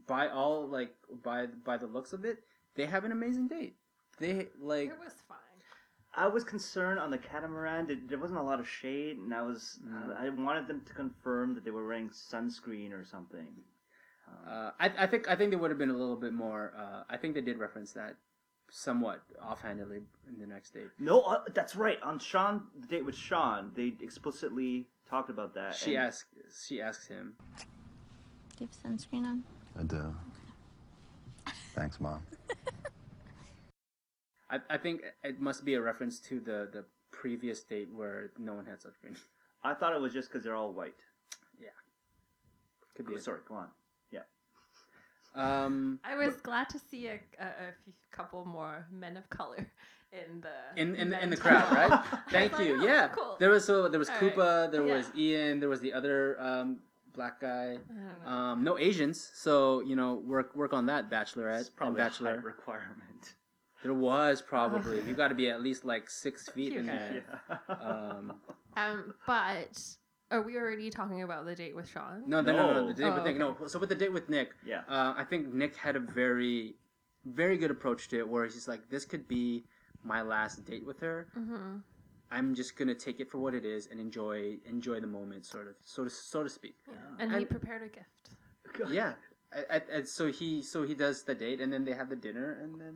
[0.07, 2.43] by all like by by the looks of it,
[2.75, 3.77] they have an amazing date.
[4.19, 5.39] They like It was fine.
[6.15, 7.87] I was concerned on the catamaran.
[7.87, 10.17] There, there wasn't a lot of shade, and I was Mm.
[10.21, 13.49] I wanted them to confirm that they were wearing sunscreen or something.
[14.47, 16.73] Uh, I, I think I think they would have been a little bit more.
[16.77, 18.17] Uh, I think they did reference that
[18.71, 20.89] somewhat offhandedly in the next date.
[20.99, 22.01] No, uh, that's right.
[22.03, 25.75] On Shawn, the date with Shawn, they explicitly talked about that.
[25.75, 26.27] She and- asks
[26.67, 27.35] she asks him.
[28.57, 29.45] Do you have sunscreen on?
[29.79, 30.15] I do.
[31.81, 32.21] Thanks, Mom.
[34.51, 38.53] I, I think it must be a reference to the the previous date where no
[38.53, 39.17] one had such sunscreen.
[39.65, 41.01] I thought it was just because they're all white.
[41.59, 41.69] Yeah,
[42.95, 43.15] could be.
[43.15, 43.23] Oh, it.
[43.23, 43.69] sorry, go on.
[44.11, 44.21] Yeah.
[45.35, 49.65] Um, I was glad to see a, a, a few, couple more men of color
[50.13, 51.93] in the in in, the- in the crowd, right?
[51.93, 52.83] I was Thank like, you.
[52.83, 53.37] oh, yeah, cool.
[53.39, 54.35] there was so there was All right.
[54.35, 54.97] Kupah, there Yeah.
[54.97, 56.81] was Ian, there was the other um,
[57.15, 57.79] black guy.
[58.25, 62.41] Um, no Asians, so you know work work on that Bachelorette and Probably a Bachelor.
[62.45, 63.35] requirement.
[63.83, 67.25] There was probably you got to be at least like six feet in Cute.
[67.49, 67.61] there.
[67.81, 68.35] Um,
[68.77, 69.81] Um, but
[70.31, 72.23] are we already talking about the date with Shawn?
[72.27, 73.37] no, no, no, no, the date Oh, with Nick.
[73.37, 73.39] okay.
[73.39, 74.83] No, so with the date with Nick, Yeah.
[74.89, 76.77] uh, I think Nick had a very,
[77.25, 79.65] very good approach to it, where he's like, "This could be
[80.05, 81.27] my last date with her.
[81.37, 81.79] Mm-hmm.
[82.31, 85.69] I'm just gonna take it for what it is and enjoy enjoy the moment, sort
[85.69, 86.77] of, so to so to speak."
[87.19, 88.09] And he prepared a gift.
[88.91, 89.15] Yeah.
[89.53, 92.15] I, I, and so he so he does the date, and then they have the
[92.15, 92.95] dinner, and then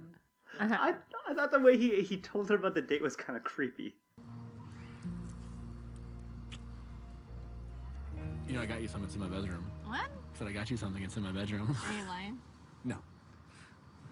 [0.60, 0.76] uh-huh.
[0.78, 0.94] I,
[1.30, 3.96] I thought the way he, he told her about the date was kind of creepy.
[8.46, 9.06] You know, I got you something.
[9.06, 9.64] It's in my bedroom.
[9.86, 10.00] What?
[10.00, 11.02] I said I got you something.
[11.02, 11.76] It's in my bedroom.
[11.88, 12.38] Are you lying?
[12.84, 12.96] no,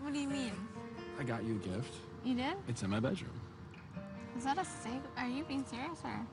[0.01, 0.53] What do you mean?
[1.21, 1.95] I got you a gift.
[2.25, 2.55] You did?
[2.69, 3.39] It's in my bedroom.
[4.37, 5.01] Is that a sig?
[5.17, 6.27] Are you being serious or?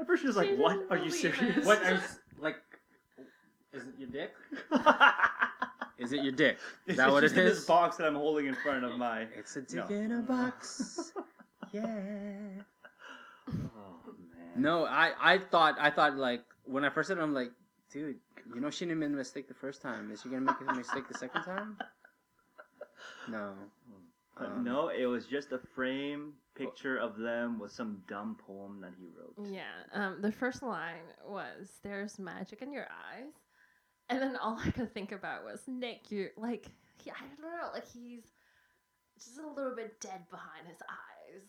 [0.00, 0.72] At first she was like, She "What?
[0.74, 1.64] didn't Are you believe serious?" it.
[1.64, 1.82] what
[2.38, 2.56] like?
[3.72, 4.32] Is it your dick?
[5.98, 6.56] Is it your dick?
[6.86, 7.58] Is that It's what it just in is?
[7.58, 9.26] This box that I'm holding in front of my.
[9.38, 9.94] It's a dick No.
[9.94, 11.12] in a box.
[11.72, 11.84] yeah.
[13.48, 14.56] Oh man.
[14.56, 17.52] No, I I thought I thought like when I first said it, I'm like,
[17.92, 18.16] dude,
[18.54, 20.10] you know she didn't make a mistake the first time.
[20.10, 21.76] Is she gonna make a mistake the second time?
[23.28, 23.52] No.
[24.40, 28.80] But Um, no, it was just a frame picture of them with some dumb poem
[28.80, 29.34] that he wrote.
[29.52, 29.70] Yeah.
[29.92, 33.34] Um, the first line was, "There's magic in your eyes,"
[34.08, 36.10] and then all I could think about was Nick.
[36.10, 36.66] You like,
[37.02, 38.24] he, I don't know, like he's
[39.22, 41.42] just a little bit dead behind his eyes.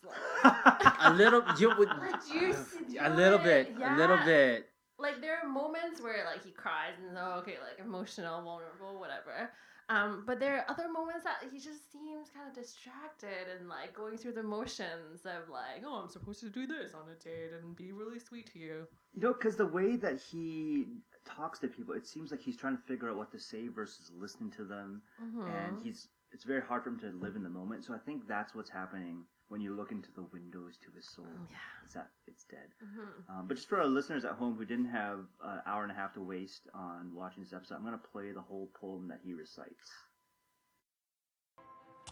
[0.44, 1.90] Like, A little, you would,
[2.34, 2.54] you
[3.00, 4.70] a little bit, a little bit.
[5.00, 9.52] like there are moments where like he cries and oh, okay, like emotional, vulnerable, whatever.
[9.92, 13.94] Um, but there are other moments that he just seems kind of distracted and like
[13.94, 17.52] going through the motions of like, oh, I'm supposed to do this on a date
[17.62, 18.88] and be really sweet to you.
[19.14, 20.86] You know, because the way that he
[21.26, 24.10] talks to people, it seems like he's trying to figure out what to say versus
[24.18, 25.50] listening to them, Mhm.
[25.50, 27.84] and he's it's very hard for him to live in the moment.
[27.84, 31.26] So I think that's what's happening when you look into the windows to his soul,
[31.28, 31.58] Oh, yeah.
[31.84, 32.70] it's that it's dead.
[32.82, 33.30] Mhm.
[33.30, 35.96] Um, but just for our listeners at home who didn't have an hour and a
[35.96, 39.20] half to waste on watching this episode, I'm going to play the whole poem that
[39.22, 39.92] he recites.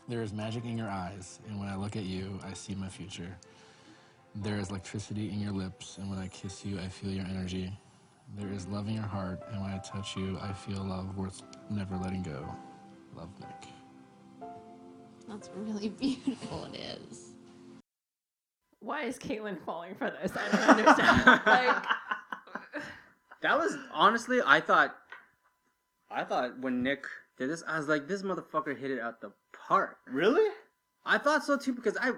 [0.09, 2.89] There is magic in your eyes, and when I look at you, I see my
[2.89, 3.37] future.
[4.35, 7.71] There is electricity in your lips, and when I kiss you, I feel your energy.
[8.35, 11.41] There is love in your heart, and when I touch you, I feel love worth
[11.69, 12.53] never letting go.
[13.15, 13.69] Love, Nick.
[15.27, 16.65] That's really beautiful.
[16.73, 16.79] It
[17.11, 17.28] is.
[18.81, 20.31] Why is Kaitlyn falling for this?
[20.35, 21.25] I don't understand.
[21.45, 21.83] like,
[23.41, 24.95] That was honestly, I thought,
[26.09, 27.05] I thought when Nick
[27.37, 29.31] did this, I was like, this motherfucker hit it out the
[29.67, 29.97] park.
[30.07, 30.49] Really?
[31.05, 32.11] I thought so too because I,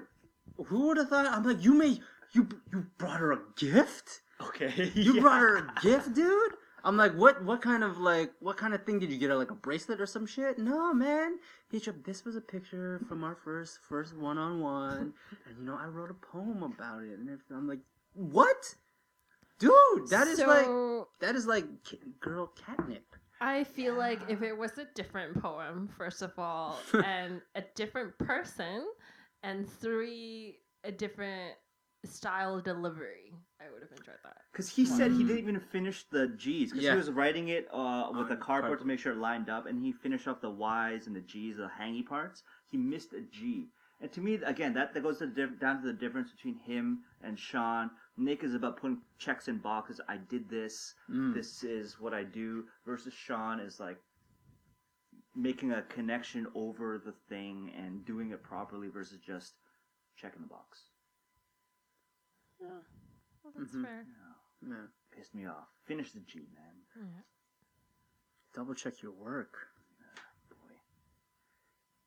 [0.65, 1.25] who would have thought?
[1.25, 1.99] I'm like, you made
[2.33, 4.21] you you brought her a gift.
[4.41, 4.91] Okay.
[4.95, 5.21] You yeah.
[5.21, 6.53] brought her a gift, dude.
[6.83, 7.43] I'm like, what?
[7.43, 9.35] What kind of like, what kind of thing did you get her?
[9.35, 10.57] Like a bracelet or some shit?
[10.57, 11.37] No, man.
[11.69, 15.13] He showed this was a picture from our first first one on one,
[15.47, 17.57] and you know I wrote a poem about it, and everything.
[17.57, 17.81] I'm like,
[18.13, 18.75] what,
[19.59, 20.09] dude?
[20.09, 20.67] That is like
[21.19, 23.15] that is like ki- girl catnip.
[23.39, 28.17] I feel like if it was a different poem, first of all, and a different
[28.19, 28.85] person,
[29.43, 31.53] and three, a different
[32.05, 34.37] style delivery, I would have enjoyed that.
[34.51, 36.71] Because he said he didn't even finish the G's.
[36.71, 36.91] Because Yeah.
[36.91, 38.79] he was writing it uh, with On a cardboard cardboard.
[38.79, 41.57] to make sure it lined up, and he finished off the Y's and the G's,
[41.57, 42.43] the hangy parts.
[42.69, 43.69] He missed a G.
[44.01, 46.55] And to me, again, that, that goes to the diff- down to the difference between
[46.57, 47.91] him and Shawn.
[48.17, 50.01] Nick is about putting checks in boxes.
[50.09, 50.95] I did this.
[51.09, 51.35] Mm.
[51.35, 52.65] This is what I do.
[52.85, 53.97] Versus Shawn is like
[55.35, 59.53] making a connection over the thing and doing it properly versus just
[60.17, 60.81] checking the box.
[63.53, 63.83] Yeah, well, that's Mhm.
[63.83, 64.07] fair.
[64.67, 64.87] Yeah.
[65.11, 65.67] Pissed me off.
[65.85, 66.85] Finish the G, man.
[66.95, 67.21] Yeah.
[68.53, 69.57] Double check your work.
[70.49, 70.79] Boy.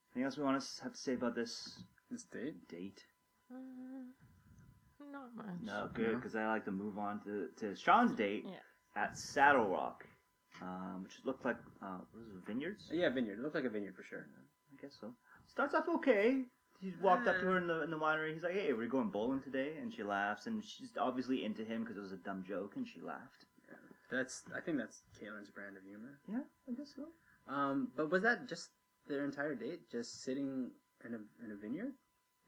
[0.09, 2.69] Anything else we want to have to say about this This date.
[2.69, 3.07] date?
[3.51, 3.57] Uh,
[5.01, 5.61] not much.
[5.63, 8.61] No, good, because I like to move on to, to Shawn's date Yeah.
[8.95, 10.07] at Saddle Rock,
[10.63, 12.89] um, which looked like uh, what was it, vineyards?
[12.91, 13.39] Yeah, vineyard.
[13.39, 14.27] It looked like a vineyard for sure.
[14.73, 15.15] I guess so.
[15.47, 16.49] Starts off okay.
[16.81, 18.35] He walked up to her in the in the winery.
[18.35, 21.83] He's like, "Hey, we're going bowling today," and she laughs, and she's obviously into him
[21.83, 23.47] because it was a dumb joke, and she laughed.
[24.11, 26.19] That's I think that's Kaitlyn's brand of humor.
[26.31, 27.09] Yeah, I guess so.
[27.53, 28.69] Um, but was that just
[29.09, 30.71] their entire date, just sitting
[31.05, 31.93] in a in a vineyard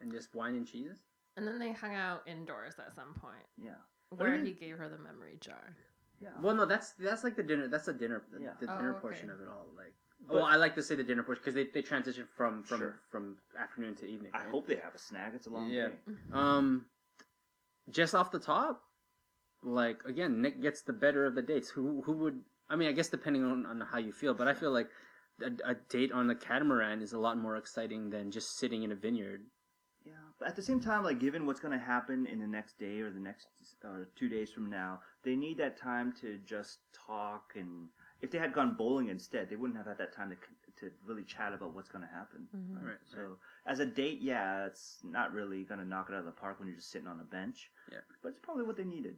[0.01, 1.03] and just wine and cheese?
[1.37, 3.75] And then they hung out indoors at some point, Yeah,
[4.11, 5.75] where do you- he gave her the memory jar.
[6.21, 6.31] yeah.
[6.41, 7.69] Well, no, that's that's like the dinner.
[7.69, 8.23] That's the dinner.
[8.31, 8.53] The, Yeah.
[8.61, 9.01] the Oh, dinner okay.
[9.01, 9.67] portion of it all.
[9.77, 9.95] Like,
[10.27, 12.81] But- well, I like to say the dinner portion because they, they transition from from
[12.81, 13.01] Sure.
[13.11, 14.33] from afternoon to evening.
[14.35, 15.33] I hope they have a snack.
[15.35, 15.89] It's a long Yeah.
[15.89, 15.95] day.
[16.33, 16.87] Um,
[17.91, 18.83] just off the top,
[19.63, 21.71] like again, Nick gets the better of the dates.
[21.71, 22.43] Who who would?
[22.69, 24.89] I mean, I guess depending on, on how you feel, but I feel like
[25.41, 28.91] a, a date on the catamaran is a lot more exciting than just sitting in
[28.91, 29.43] a vineyard.
[30.05, 32.79] Yeah, but at the same time, like given what's going to happen in the next
[32.79, 33.47] day or the next
[33.85, 37.53] uh, two days from now, they need that time to just talk.
[37.55, 37.89] And
[38.21, 40.37] if they had gone bowling instead, they wouldn't have had that time to
[40.81, 42.47] to really chat about what's going to happen.
[42.55, 42.85] Mhm.
[42.87, 42.99] Right.
[43.05, 46.33] So as a date, yeah, it's not really going to knock it out of the
[46.33, 47.71] park when you're just sitting on a bench.
[47.91, 48.01] Yeah.
[48.23, 49.17] but it's probably what they needed.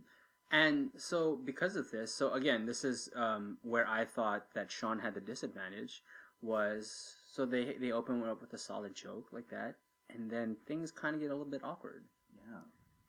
[0.50, 5.00] And so, because of this, so again, this is um, where I thought that Shawn
[5.00, 6.02] had the disadvantage
[6.40, 9.74] was so they they open up with a solid joke like that,
[10.08, 12.04] and then things kind of get a little bit awkward.
[12.48, 12.60] Yeah.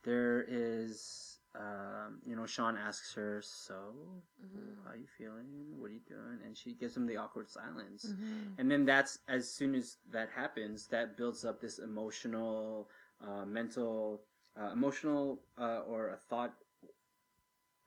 [0.04, 4.84] There is, um, you know, Shawn asks her, "So, Mhm.
[4.86, 5.80] how you feeling?
[5.80, 8.06] What are you doing?" And she gives him the awkward silence.
[8.06, 8.56] Mhm.
[8.60, 12.90] And then that's as soon as that happens, that builds up this emotional,
[13.20, 14.26] uh, mental,
[14.56, 16.56] uh, emotional, uh, or a thought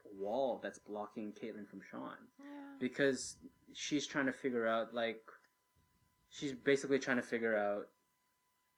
[0.05, 2.77] wall that's blocking Kaitlyn from Shawn Yeah.
[2.79, 3.39] because
[3.73, 5.31] she's trying to figure out like
[6.29, 7.92] she's basically trying to figure out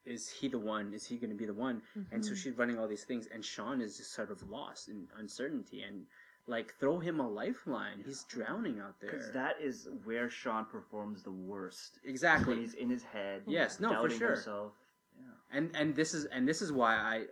[0.06, 1.80] is he the one is he going to be the one
[2.12, 2.36] and so Mhm.
[2.36, 6.06] she's running all these things and shawn is just sort of lost in uncertainty and
[6.46, 11.22] like throw him a lifeline he's drowning out there Because that is where Shawn performs
[11.22, 12.00] the worst.
[12.04, 13.42] exactly When he's in his head.
[13.46, 14.32] Yes, no, for sure.
[14.32, 14.72] Himself.
[15.18, 15.56] Yeah.
[15.58, 17.26] and and this is and this is why I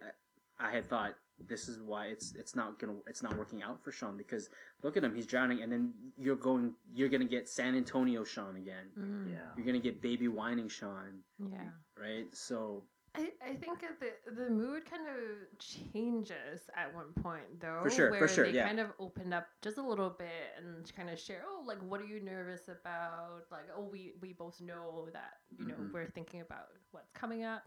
[0.58, 1.14] I had thought
[1.48, 4.48] this is why it's it's not gonna it's not working out for Shawn because
[4.82, 8.56] look at him he's drowning and then you're going you're gonna get San Antonio Shawn
[8.56, 9.30] again Mm.
[9.32, 9.38] Yeah.
[9.56, 11.70] you're gonna get baby whining Shawn Yeah.
[11.98, 12.84] right so
[13.14, 17.80] I, I think the the mood kind of changes at one point though.
[17.82, 18.66] For sure, for where sure, They yeah.
[18.66, 20.28] kind of opened up just a little bit
[20.58, 21.42] and kind of share.
[21.46, 23.42] Oh, like what are you nervous about?
[23.50, 25.92] Like oh, we we both know that you know Mhm.
[25.92, 27.64] we're thinking about what's coming up.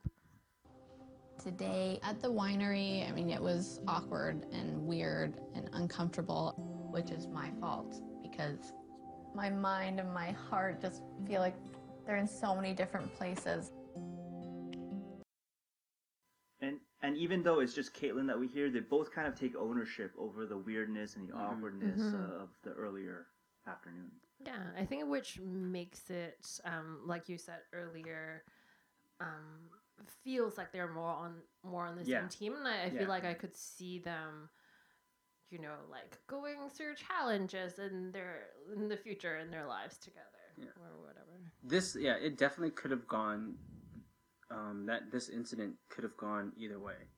[1.41, 6.53] Today at the winery, I mean, it was awkward and weird and uncomfortable,
[6.91, 8.73] which is my fault because
[9.35, 11.55] my mind and my heart just feel like
[12.05, 13.71] they're in so many different places.
[16.61, 19.55] And and even though it's just Kaitlyn that we hear, they both kind of take
[19.55, 22.31] ownership over the weirdness and the awkwardness Mhm.
[22.41, 23.27] of the earlier
[23.67, 24.09] afternoon.
[24.39, 28.43] Yeah, I think which makes it, um, like you said earlier,
[29.19, 29.69] um,
[30.23, 32.19] feels like they're more on more on the Yeah.
[32.21, 32.99] same team, and I, I Yeah.
[32.99, 34.49] feel like I could see them,
[35.49, 40.25] you know, like going through challenges in their in the future in their lives together
[40.57, 40.65] Yeah.
[40.79, 41.51] or whatever.
[41.63, 43.55] this yeah it definitely could have gone
[44.51, 47.09] um, that this incident could have gone either way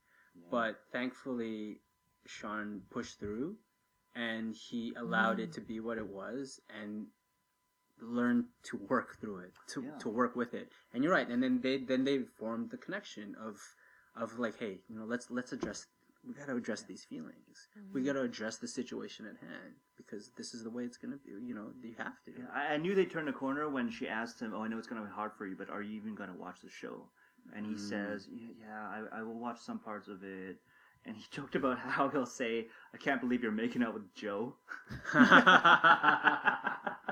[0.50, 1.82] but thankfully
[2.26, 3.56] shawn pushed through
[4.16, 5.54] and he allowed it Mm.
[5.56, 7.08] to be what it was and
[8.02, 9.89] learned to work through it to, Yeah.
[10.00, 13.36] to work with it and you're right and then they then they formed the connection
[13.41, 13.60] of
[14.16, 15.88] of like hey you know let's let's address
[16.28, 18.06] we got to address these feelings we Mhm.
[18.06, 21.32] got to address the situation at hand because this is the way it's gonna be
[21.45, 24.08] you know you have to Yeah, I, I knew they turned a corner when she
[24.08, 25.95] asked him, "Oh, I know it's going to be hard for you, but are you
[25.98, 27.10] even going to watch the show?"
[27.56, 27.80] And he Mm.
[27.89, 30.58] says, "Yeah, yeah I, I will watch some parts of it."
[31.06, 34.56] And he joked about how he'll say, "I can't believe you're making out with Joe."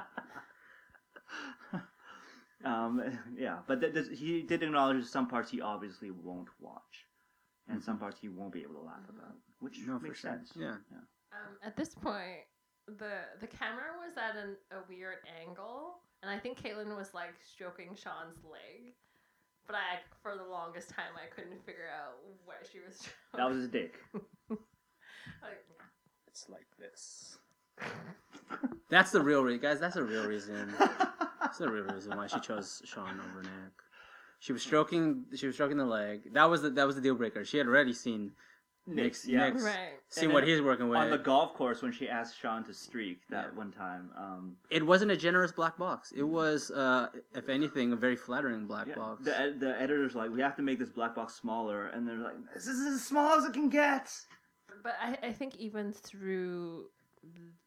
[2.66, 3.02] um,
[3.38, 7.06] yeah, but th- th- he did acknowledge some parts he obviously won't watch,
[7.70, 9.92] and some parts he won't be able to laugh about, which Mm-hmm.
[9.92, 10.32] No, makes sure.
[10.32, 10.52] sense.
[10.60, 10.76] Yeah.
[11.32, 12.44] Um, at this point,
[12.88, 17.34] the the camera was at an, a weird angle, and I think Kaitlyn was like
[17.44, 18.94] stroking Shawn's leg.
[19.68, 22.98] But I, for the longest time, I couldn't figure out where she was.
[22.98, 23.16] Stroking.
[23.36, 24.00] That was his dick.
[25.42, 25.66] Like,
[26.28, 27.38] It's like this.
[28.90, 29.80] That's the real reason, guys.
[29.80, 30.72] That's the real reason.
[31.46, 33.52] That's the real reason why she chose Shawn over Nick.
[34.40, 35.26] She was stroking.
[35.36, 36.34] She was stroking the leg.
[36.34, 37.46] That was the that was the deal breaker.
[37.46, 38.32] She had already seen
[38.88, 39.26] Nick's.
[39.28, 39.50] yeah.
[39.50, 39.94] Nick's Right.
[40.10, 40.98] Seen what he's working with.
[41.00, 44.12] on the golf course when she asked Shawn to streak that one time.
[44.18, 46.12] Um, it wasn't a generous black box.
[46.16, 49.24] It was, uh, if anything, a very flattering black yeah, box.
[49.24, 52.18] the ed- the editor's like, we have to make this black box smaller, and they're
[52.18, 54.12] like, this is as small as it can get.
[54.84, 56.86] but I, I think even through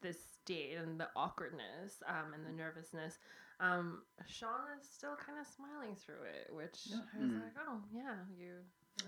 [0.00, 3.18] this date and the awkwardness um, and the nervousness,
[3.60, 4.50] um, Shawn
[4.80, 7.42] is still kind of smiling through it, which I was Mm.
[7.42, 8.54] like, oh yeah, you.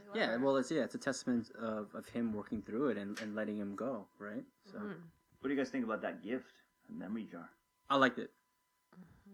[0.07, 0.39] Really yeah, her.
[0.39, 3.57] well, it's yeah, it's a testament of, of him working through it and, and letting
[3.59, 4.45] him go, right?
[4.71, 5.01] So Mhm.
[5.41, 6.53] What do you guys think about that gift,
[6.89, 7.49] a memory jar?
[7.89, 8.31] I liked it.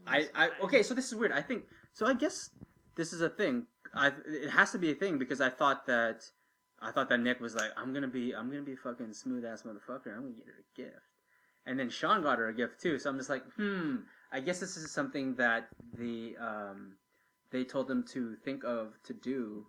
[0.07, 1.33] I, I okay, so this is weird.
[1.33, 2.07] I think so.
[2.07, 2.51] I guess
[2.95, 3.67] this is a thing.
[3.95, 6.31] I it has to be a thing because I thought that
[6.81, 9.45] I thought that Nick was like, I'm gonna be I'm gonna be a fucking smooth
[9.45, 10.14] ass motherfucker.
[10.14, 11.11] I'm gonna get her a gift,
[11.67, 12.99] and then Shawn got her a gift too.
[12.99, 13.97] So I'm just like, hmm.
[14.33, 15.68] I guess this is something that
[15.99, 16.97] the um
[17.51, 19.66] they told them to think of to do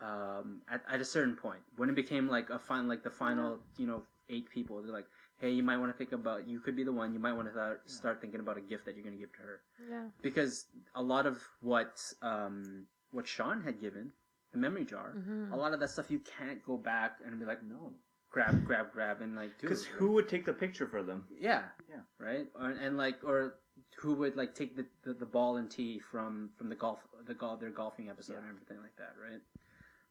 [0.00, 3.58] um at, at a certain point when it became like a fine like the final
[3.78, 5.06] you know eight people they're like
[5.38, 7.46] hey you might want to think about you could be the one you might want
[7.48, 10.04] to start, start thinking about a gift that you're going to give to her Yeah.
[10.22, 14.12] because a lot of what um what Shawn had given
[14.52, 15.52] the memory jar Mhm.
[15.52, 17.92] a lot of that stuff you can't go back and be like no
[18.30, 21.24] grab grab grab and like do Because who would take the picture for them?
[21.40, 22.00] yeah Yeah.
[22.18, 23.54] right or, and like or
[23.98, 27.34] who would like take the, the, the ball and tee from from the golf the
[27.34, 29.40] golf their golfing episode and everything like that right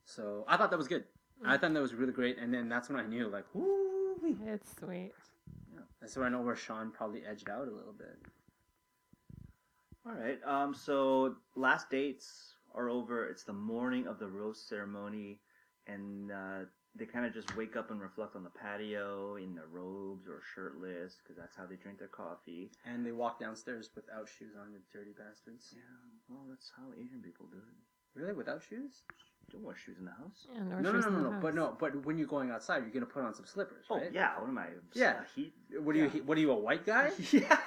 [0.05, 1.03] so i thought that was good
[1.45, 4.75] i thought that was really great and then that's when i knew like whoo It's
[4.79, 5.11] sweet.
[5.73, 5.81] yeah.
[6.01, 8.17] that's where i know where shawn probably edged out a little bit
[10.05, 10.39] All right.
[10.45, 10.73] Um.
[10.73, 13.27] So last dates are over.
[13.27, 15.39] It's the morning of the roast ceremony,
[15.87, 16.59] and uh,
[16.97, 20.41] they kind of just wake up and reflect on the patio in their robes or
[20.53, 22.71] shirtless because that's how they drink their coffee.
[22.85, 25.81] and they walk downstairs without shoes on the dirty bastards Yeah.
[26.29, 28.19] Well, that's how Asian people do it.
[28.19, 29.03] really without shoes
[29.51, 30.47] Don't wear shoes in the house.
[30.53, 32.83] Yeah, no, no no shoes no no, no but no but when you're going outside
[32.83, 34.39] you're gonna put on some slippers Oh right yeah.
[34.39, 34.67] What am I?
[34.93, 35.23] Yeah.
[35.35, 35.53] Heat.
[35.81, 36.21] what are you Yeah.
[36.21, 37.59] what are you a white guy yeah.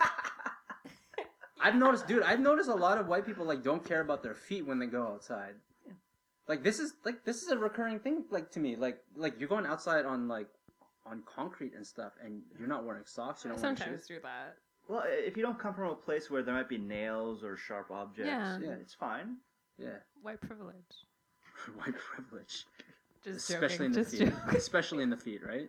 [1.61, 2.22] I've noticed, dude.
[2.22, 4.87] I've noticed a lot of white people like don't care about their feet when they
[4.87, 5.55] go outside.
[6.49, 8.25] Like this is like this is a recurring thing.
[8.31, 10.49] Like to me, like like you're going outside on like
[11.07, 13.45] on concrete and stuff, and you're not wearing socks.
[13.45, 14.17] You're I not wearing sometimes shoes.
[14.17, 14.57] do that.
[14.89, 17.91] Well, if you don't come from a place where there might be nails or sharp
[17.91, 18.59] objects, Yeah.
[18.59, 19.37] yeah, it's fine.
[19.79, 20.75] Yeah, White privilege.
[21.77, 22.65] white privilege,
[23.23, 23.87] Just especially joking.
[23.87, 24.57] in the just feet, joking.
[24.57, 25.69] especially in the feet, right?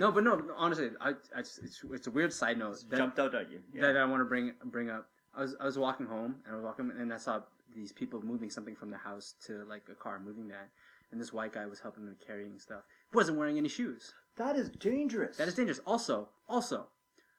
[0.00, 0.40] No, but no.
[0.56, 3.60] Honestly, I, I just, it's, it's a weird side note that, Jumped out at you.
[3.74, 3.82] Yeah.
[3.92, 5.06] that I want to bring bring up.
[5.36, 7.40] I was I was walking home and I was walking and I saw
[7.74, 10.68] these people moving something from the house to like a car moving that,
[11.12, 12.82] and this white guy was helping them carrying stuff.
[13.10, 14.12] He wasn't wearing any shoes.
[14.36, 15.36] that is dangerous.
[15.36, 15.80] That is dangerous.
[15.86, 16.86] Also, also,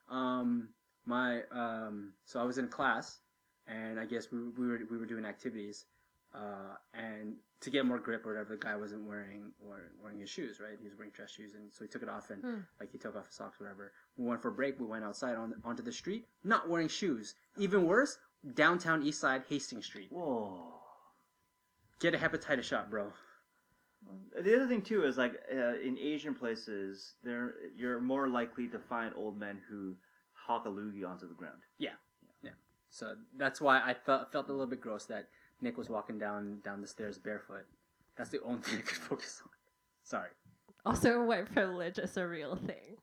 [0.09, 0.69] um,
[1.05, 3.19] my um, so I was in class,
[3.67, 5.85] and I guess we, we were we were doing activities,
[6.33, 10.29] uh, and to get more grip or whatever, the guy wasn't wearing wearing, wearing his
[10.29, 10.77] shoes, right?
[10.79, 12.59] He was wearing dress shoes, and so he took it off and Hmm.
[12.79, 13.91] like he took off his socks, whatever.
[14.17, 14.79] We went for a break.
[14.79, 17.35] We went outside on onto the street, not wearing shoes.
[17.57, 18.17] Even worse,
[18.53, 20.07] downtown East Side, Hastings Street.
[20.11, 20.73] Whoa.
[21.99, 23.11] Get a hepatitis shot, bro.
[24.39, 28.77] The other thing too is like uh, in Asian places, there you're more likely to
[28.77, 29.95] find old men who
[30.33, 31.57] hawk a loogie onto the ground.
[31.79, 31.89] Yeah,
[32.43, 32.51] yeah.
[32.91, 35.29] So that's why I felt felt a little bit gross that
[35.61, 37.65] Nick was walking down down the stairs barefoot.
[38.15, 39.49] That's the only thing I could focus on.
[40.03, 40.29] Sorry,
[40.85, 42.97] Also, white privilege is a real thing.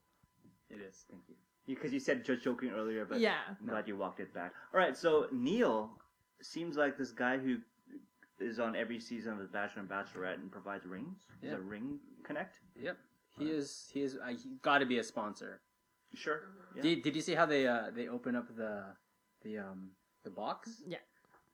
[0.71, 1.05] it is.
[1.11, 1.35] Thank you.
[1.67, 3.39] Because you said just joking earlier, but Yeah.
[3.49, 4.53] I'm glad you walked it back.
[4.75, 5.91] All right, so Neil
[6.41, 7.59] seems like this guy who
[8.41, 11.19] is on every season of The Bachelor and Bachelorette and provides rings.
[11.43, 11.57] Is Yeah.
[11.57, 12.61] a ring connect?
[12.75, 12.99] Yep.
[13.39, 13.89] He is.
[13.93, 14.17] He is.
[14.17, 15.61] Uh, he got to be a sponsor.
[16.15, 16.41] Sure.
[16.75, 16.83] Yeah.
[16.83, 18.95] Did, did you see how they uh they open up the
[19.43, 19.93] the um
[20.25, 20.83] the box?
[20.87, 20.99] Yeah.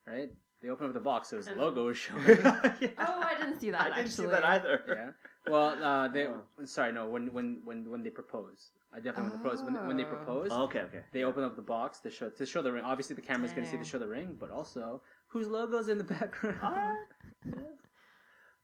[0.07, 0.33] Right.
[0.61, 2.25] They open up the box, so his logo is showing.
[2.99, 3.81] Oh, I didn't see that.
[3.81, 4.27] I didn't actually.
[4.27, 4.83] see that either.
[4.89, 5.11] yeah.
[5.53, 6.27] Well, uh, they.
[6.65, 7.09] Sorry, no.
[7.09, 9.63] When when when when they propose, I definitely when they propose.
[9.65, 10.17] When they, when they Oh.
[10.17, 11.01] propose, Oh, okay, okay.
[11.13, 12.85] they open up the box to show to show the ring.
[12.85, 15.97] Obviously, the camera's going to see to show the ring, but also whose logo's in
[15.97, 16.61] the background.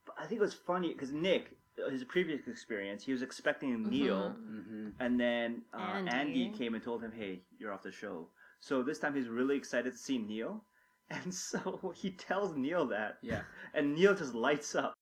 [0.07, 3.89] But I think it was funny because Nick, uh, his previous experience, he was expecting
[3.89, 6.11] Neil, hmm and then uh, Andi.
[6.53, 6.59] Andi.
[6.59, 8.29] came and told him, "Hey, you're off the show."
[8.61, 10.63] So this time he's really excited to see Neil,
[11.11, 13.43] and so he tells Neil that, Yeah.
[13.75, 14.95] and Neil just lights up.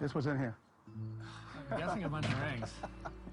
[0.00, 0.56] This was in here.
[1.70, 2.72] I'm guessing a bunch of rings.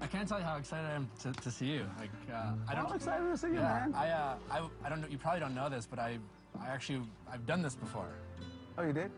[0.00, 1.86] I can't tell you how excited I am to, to see you.
[1.98, 2.86] Like, uh, I don't.
[2.86, 3.94] I'm excited to see you, yeah, man.
[3.94, 5.08] I, uh, I, I don't know.
[5.08, 6.18] You probably don't know this, but I,
[6.60, 7.00] I actually,
[7.32, 8.08] I've done this before.
[8.76, 9.10] Oh, you did?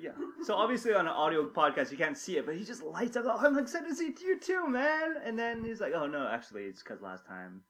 [0.00, 0.10] Yeah.
[0.42, 3.24] So obviously on an audio podcast you can't see it, but he just lights up.
[3.26, 5.14] Oh, I'm excited to see you too, man.
[5.24, 7.62] And then he's like, "Oh no, actually, it's because last time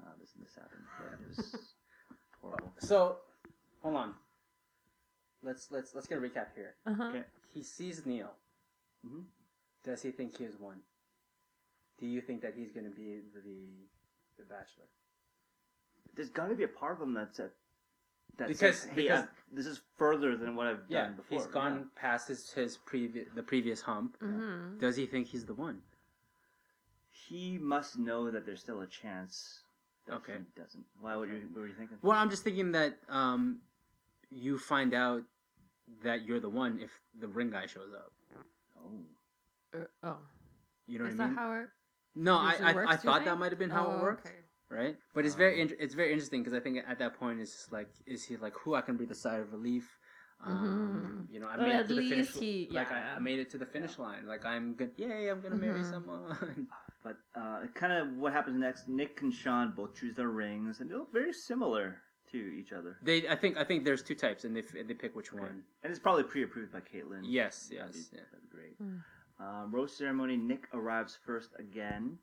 [0.00, 0.82] uh, this and this happened.
[1.00, 1.56] Yeah, it was
[2.42, 3.16] horrible." So,
[3.82, 4.14] hold on.
[5.42, 6.74] Let's let's let's get a recap here.
[6.86, 7.04] Uh-huh.
[7.04, 7.22] Okay.
[7.52, 8.30] He sees Neil.
[9.06, 9.24] Mhm.
[9.84, 10.76] Does he think he has won?
[11.98, 13.40] Do you think that he's going to be the
[14.38, 14.84] the Bachelor?
[16.14, 17.52] There's got to be a part of him that's at
[18.38, 21.38] that Because- says, "Hey, because- I- this is further than what I've Yeah, done before."
[21.38, 24.18] he's gone past his his previous the previous hump.
[24.20, 24.78] Mhm.
[24.78, 25.82] Does he think he's the one?
[27.10, 29.64] He must know that there's still a chance.
[30.06, 30.38] That Okay.
[30.38, 30.84] He doesn't.
[31.00, 31.14] Why?
[31.16, 31.98] What, you, what were you thinking?
[32.02, 33.60] Well, I'm just thinking that um,
[34.32, 35.22] you find out
[36.04, 38.12] that you're the one if the ring guy shows up.
[38.78, 39.78] Oh.
[39.78, 40.18] Uh, oh.
[40.86, 41.38] You know Is what I that mean?
[41.38, 41.66] how it
[42.14, 43.24] no, I I, works, I thought think?
[43.26, 44.26] that might have been how Oh, it worked.
[44.26, 44.36] okay.
[44.68, 44.96] right?
[45.14, 47.72] But it's very int- it's very interesting because I think at that point it's just
[47.72, 49.98] like, is he like, who I can breathe a sigh of relief?
[50.44, 51.88] Um, You know, I Or made it Mm-hmm.
[51.88, 52.34] to the finish.
[52.34, 53.14] least he- like I, yeah.
[53.16, 54.26] I made it to the finish line.
[54.26, 54.90] Like I'm good.
[54.96, 55.28] Yay!
[55.28, 55.90] I'm gonna marry Mhm.
[55.90, 56.68] someone.
[57.04, 58.88] But uh, kind of what happens next?
[58.88, 61.96] Nick and Shawn both choose their rings, and they look very similar
[62.32, 62.96] to each other.
[63.02, 65.62] they, I think, I think there's two types, and they f- they pick which one.
[65.82, 67.20] And it's probably pre-approved by Kaitlyn.
[67.24, 68.22] Yes, That'd yes, be, yeah.
[68.32, 68.76] that'd be great.
[68.78, 68.96] Hmm.
[69.44, 70.36] Um, rose ceremony.
[70.36, 72.18] Nick arrives first again.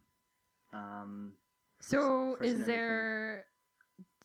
[0.74, 1.34] Um,
[1.80, 3.45] So First is there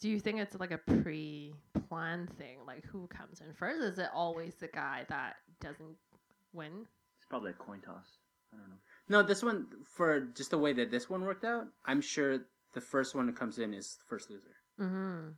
[0.00, 2.58] do you think it's like a pre-planned thing?
[2.66, 3.80] Like who comes in first?
[3.82, 5.96] Is it always the guy that doesn't
[6.52, 6.86] win?
[7.16, 8.18] it's probably a coin toss.
[8.52, 8.76] I don't know.
[9.08, 11.66] No, this one for just the way that this one worked out.
[11.86, 12.40] I'm sure
[12.74, 14.56] the first one that comes in is the first loser.
[14.80, 15.28] Mm-hmm.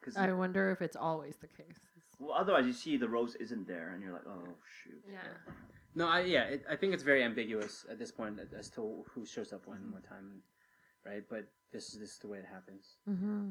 [0.00, 1.80] Because I wonder if it's always the case.
[2.18, 5.02] well, otherwise you see the rose isn't there, and you're like, oh shoot.
[5.10, 5.52] Yeah.
[5.94, 9.26] No, I yeah, it, I think it's very ambiguous at this point as to who
[9.26, 10.42] shows up when, what time,
[11.04, 11.22] right?
[11.28, 12.96] But this is this is the way it happens.
[13.08, 13.50] Mm-hmm.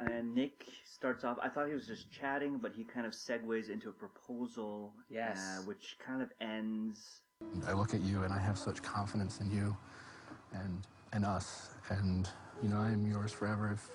[0.00, 1.38] And Nick starts off.
[1.42, 4.92] I thought he was just chatting, but he kind of segues into a proposal.
[5.10, 5.38] Yes.
[5.38, 7.22] Uh, which kind of ends.
[7.66, 9.76] I look at you and I have such confidence in you,
[10.52, 12.28] and and us, and
[12.62, 13.90] you know I am yours forever if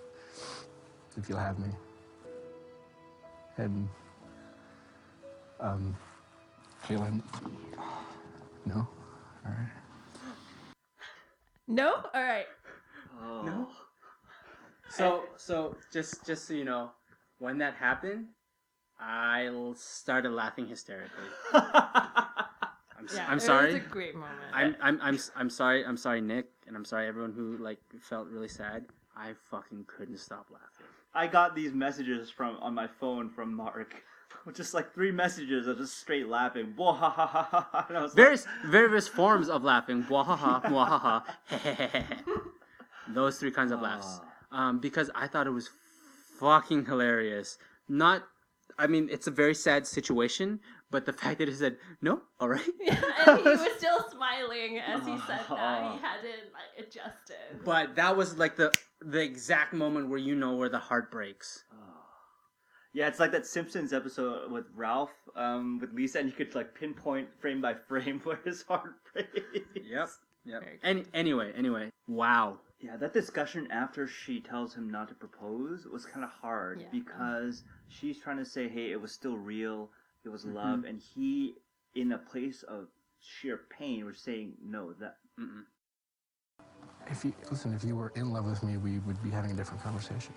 [1.18, 1.70] if you'll have me.
[3.57, 3.88] And
[5.59, 5.95] um,
[6.88, 7.22] Kaitlyn,
[8.66, 8.76] no,
[9.45, 9.70] all right.
[11.68, 11.93] No?
[12.14, 12.45] All right.
[13.22, 13.41] Oh.
[13.43, 13.68] No.
[14.89, 16.91] So so just just so you know,
[17.39, 18.28] when that happened,
[18.99, 21.09] I started laughing hysterically.
[21.53, 23.26] I'm, s- Yeah.
[23.28, 23.74] I'm it sorry.
[23.74, 24.32] was a great moment.
[24.53, 25.86] I'm, I'm I'm s- I'm sorry.
[25.86, 28.86] I'm sorry, Nick, and I'm sorry everyone who like felt really sad.
[29.16, 30.88] I fucking couldn't stop laughing.
[31.14, 33.95] I got these messages from on my phone from Mark.
[34.53, 36.74] Just like three messages of just straight laughing.
[36.76, 37.86] Whoa, ha, ha, ha, ha, ha.
[37.88, 40.03] And I was like, Various various forms of laughing.
[40.03, 41.24] Mwahaha, mwahaha.
[43.14, 44.20] Those three kinds of laughs.
[44.51, 45.70] Um, because I thought it was
[46.39, 47.57] fucking hilarious.
[47.88, 48.24] Not,
[48.78, 50.59] I mean, it's a very sad situation,
[50.91, 52.68] but the fact that he said no, all right.
[52.82, 55.93] Yeah, and he was still smiling as he said that.
[55.93, 57.64] He hadn't like adjusted.
[57.64, 58.74] But that was like the
[59.05, 61.63] the exact moment where you know where the heart breaks.
[62.95, 66.75] Yeah, it's like that Simpsons episode with Ralph, um, with Lisa, and you could like
[66.75, 69.29] pinpoint frame by frame where his heart breaks.
[69.83, 70.09] Yep.
[70.45, 70.63] Yep.
[70.83, 72.59] Any, anyway, anyway, wow.
[72.79, 76.87] Yeah, that discussion after she tells him not to propose was kind of hard Yeah.
[76.91, 79.89] because she's trying to say, "Hey, it was still real,
[80.23, 80.89] it was love," Mhm.
[80.89, 81.55] and he
[81.95, 82.89] in a place of
[83.19, 84.93] sheer pain, we're saying no.
[84.93, 85.63] That Mm-mm.
[87.07, 89.53] If you listen, if you were in love with me, we would be having a
[89.53, 90.33] different conversation.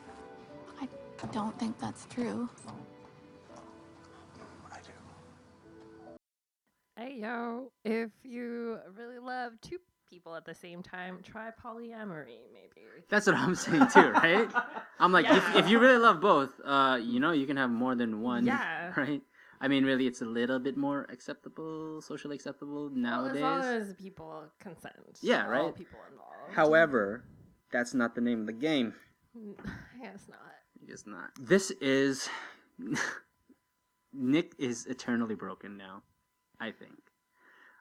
[0.81, 2.49] I don't think that's true.
[6.97, 12.87] Hey yo, if you really love two people at the same time, try polyamory maybe.
[13.09, 14.49] That's what I'm saying too, right?
[14.99, 17.95] I'm like, if, if you really love both, uh, you know, you can have more
[17.95, 18.93] than one, Yeah.
[18.97, 19.23] right?
[19.61, 23.37] I mean, really, it's a little bit more acceptable, socially acceptable Well, nowadays.
[23.37, 24.95] as long as people consent.
[25.23, 25.75] Yeah, all right?
[25.75, 26.53] people involved.
[26.55, 27.25] However,
[27.73, 28.95] that's not the name of the game.
[29.37, 30.41] I guess not.
[30.87, 31.31] It's not.
[31.41, 32.29] This is
[34.13, 36.03] Nick is eternally broken now.
[36.61, 36.95] I think.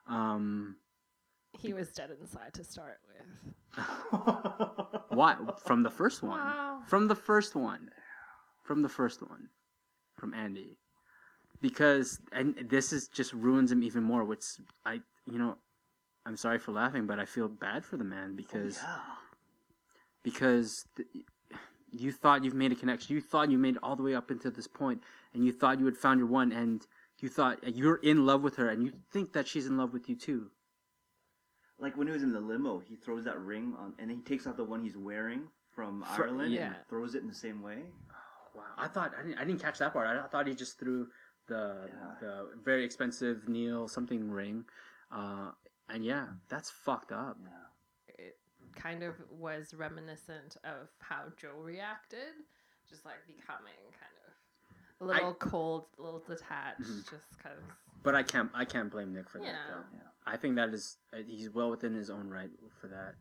[0.08, 0.76] Um,
[1.58, 3.84] He was dead inside to start with.
[5.10, 5.36] why?
[5.64, 6.40] From the first one.
[6.40, 6.80] Wow.
[6.86, 7.90] From the first one.
[8.62, 9.48] From the first one.
[10.14, 10.76] From Andi.
[11.60, 14.24] Because and this is just ruins him even more.
[14.24, 14.44] Which
[14.84, 15.56] I, you know,
[16.24, 18.78] I'm sorry for laughing, but I feel bad for the man oh, because
[20.22, 21.08] because th-
[21.92, 23.14] you thought you've made a connection.
[23.14, 25.02] You thought you made it all the way up until this point,
[25.32, 26.86] and you thought you had found your one, and
[27.20, 30.08] you thought you're in love with her, and you think that she's in love with
[30.08, 30.50] you too.
[31.78, 34.46] like when he was in the limo, he throws that ring on, and he takes
[34.46, 35.42] out the one he's wearing
[35.74, 36.66] from Fr- Ireland yeah.
[36.66, 37.78] and throws it in the same way.
[38.10, 40.06] Oh, wow, I thought I didn't, I didn't catch that part.
[40.08, 41.06] I thought he just threw
[41.46, 41.88] the
[42.20, 44.64] the very expensive Neil something ring,
[45.12, 45.50] uh,
[45.88, 47.38] and yeah, that's fucked up.
[48.18, 48.36] It
[48.74, 52.34] kind of was reminiscent of how Joe reacted,
[52.88, 57.10] just like becoming kind of a little cold, a little detached, Mhm.
[57.10, 57.62] just because.
[58.02, 59.46] But I can't I can't blame Nick for that.
[59.46, 59.64] Yeah.
[59.70, 59.98] Though.
[60.26, 63.14] I think that is uh, he's well within his own right for that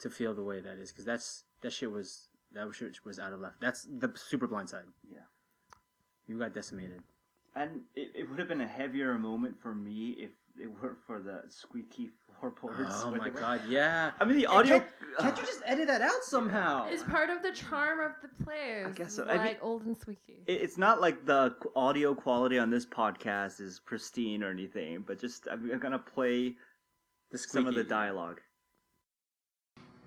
[0.00, 3.32] to feel the way that is because that's that shit was that shit was out
[3.32, 3.60] of left.
[3.60, 4.84] That's the super blind side.
[5.08, 5.18] Yeah.
[6.26, 7.02] You got decimated.
[7.56, 10.30] And it, it would have been a heavier moment for me if
[10.60, 13.02] it weren't for the squeaky floorboards.
[13.04, 14.10] Oh my god, yeah.
[14.20, 14.78] I mean, the audio.
[14.80, 14.90] Can't,
[15.20, 16.86] can't you just edit that out somehow?
[16.88, 18.84] It's part of the charm of the play.
[18.84, 19.24] I guess so.
[19.24, 20.42] I Like mean- old and squeaky.
[20.46, 25.20] It- It's not like the audio quality on this podcast is pristine or anything, but
[25.20, 26.54] just I'm, I'm gonna play
[27.36, 28.40] some of the dialogue.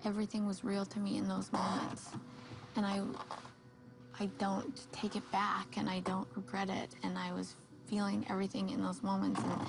[0.04, 2.10] Everything was real to me in those moments.
[2.76, 3.02] And I
[4.20, 7.54] I don't take it back and I don't regret it and I was
[7.86, 9.66] feeling everything in those moments and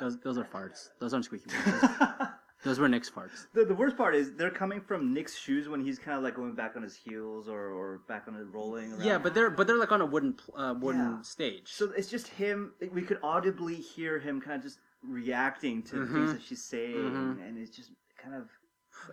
[0.00, 0.88] Those those are farts.
[1.00, 1.50] Those aren't squeaky.
[2.62, 3.46] Those, those were Nick's farts.
[3.54, 6.34] The, the worst part is they're coming from Nick's shoes when he's kind of like
[6.36, 8.92] going back on his heels or, or back on his rolling.
[8.92, 9.02] Around.
[9.02, 11.22] Yeah, but they're but they're like on a wooden pl- uh, wooden Yeah.
[11.22, 11.68] stage.
[11.72, 12.74] So it's just him.
[12.92, 16.96] We could audibly hear him kind of just reacting to the things that she's saying,
[16.96, 17.48] Mhm.
[17.48, 17.92] and it's just
[18.22, 18.50] kind of.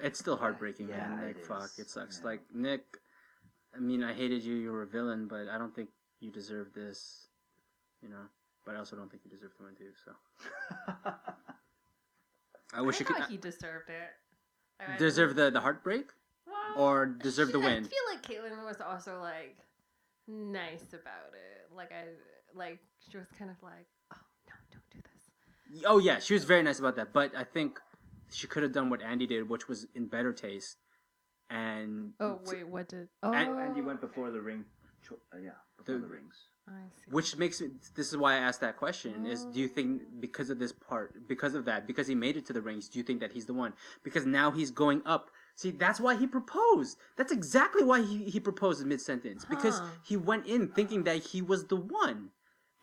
[0.02, 1.26] It's still heartbreaking, Yeah, man.
[1.28, 2.22] Like fuck, it sucks.
[2.26, 2.84] Like Nick,
[3.78, 4.55] I mean, I hated you.
[4.55, 7.28] You were a villain, but I don't think you deserve this.
[8.01, 8.25] You know,
[8.65, 9.91] but I also don't think you deserve the win too.
[10.03, 10.11] So
[12.73, 14.84] I wish I you could thought he deserved it.
[14.84, 16.07] I mean, deserve the the heartbreak,
[16.45, 17.86] Well, or deserve the win.
[17.86, 19.57] I feel like Kaitlyn was also like
[20.28, 21.75] nice about it.
[21.75, 22.05] Like I
[22.55, 24.17] like she was kind of like, oh
[24.47, 25.84] no, don't do this.
[25.86, 27.13] Oh yeah, she was very nice about that.
[27.13, 27.80] But I think
[28.32, 30.78] she could have done what Andi did, which was in better taste.
[31.50, 33.08] And Oh wait, what did?
[33.24, 34.66] Oh, And- And he went before the ring.
[35.10, 36.36] Uh, yeah, before The- the, rings.
[36.68, 37.12] I see.
[37.12, 37.72] Which makes it.
[37.95, 41.26] This is why I asked that question: Is do you think because of this part,
[41.26, 43.45] because of that, because he made it to the rings, do you think that he's
[43.45, 43.74] the one?
[44.04, 45.30] Because now he's going up.
[45.56, 46.98] See, that's why he proposed.
[47.16, 49.88] That's exactly why he, he proposed mid sentence because Huh.
[50.04, 52.32] he went in thinking that he was the one,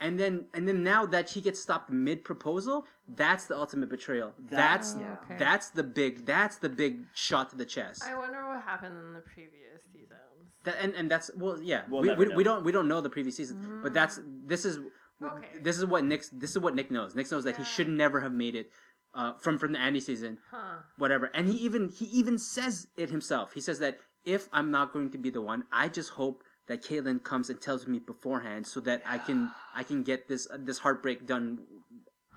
[0.00, 4.32] and then and then now that he gets stopped mid proposal, that's the ultimate betrayal.
[4.38, 5.36] That's Oh, okay.
[5.38, 8.02] that's the big that's the big shot to the chest.
[8.04, 10.20] I wonder what happened in the previous seasons.
[10.64, 13.10] That, and, and that's well yeah We'll we, we, we don't we don't know the
[13.10, 14.78] previous season but that's this is
[15.22, 15.46] Okay.
[15.62, 18.20] this is what Nick this is what Nick knows Nick knows that he should never
[18.20, 18.70] have made it
[19.14, 20.78] uh, from from the Andi season Huh.
[20.98, 24.92] whatever and he even he even says it himself he says that if I'm not
[24.92, 28.66] going to be the one I just hope that Kaitlyn comes and tells me beforehand
[28.66, 31.58] so that I can I can get this uh, this heartbreak done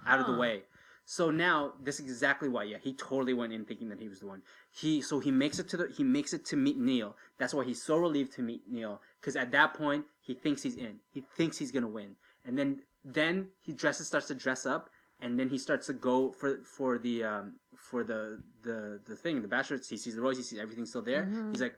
[0.06, 0.64] out of the way.
[1.06, 4.20] So now this is exactly why yeah he totally went in thinking that he was
[4.20, 4.42] the one.
[4.72, 7.16] He so he makes it to the he makes it to meet Neil.
[7.40, 10.76] That's why he's so relieved to meet Neil because at that point he thinks he's
[10.76, 11.00] in.
[11.10, 12.16] He thinks he's gonna win.
[12.46, 14.90] And then then he dresses starts to dress up
[15.22, 19.42] and then he starts to go for for the um for the the the thing
[19.42, 21.24] the bachelor he sees the rose he sees everything still there.
[21.24, 21.52] Mhm.
[21.52, 21.76] he's like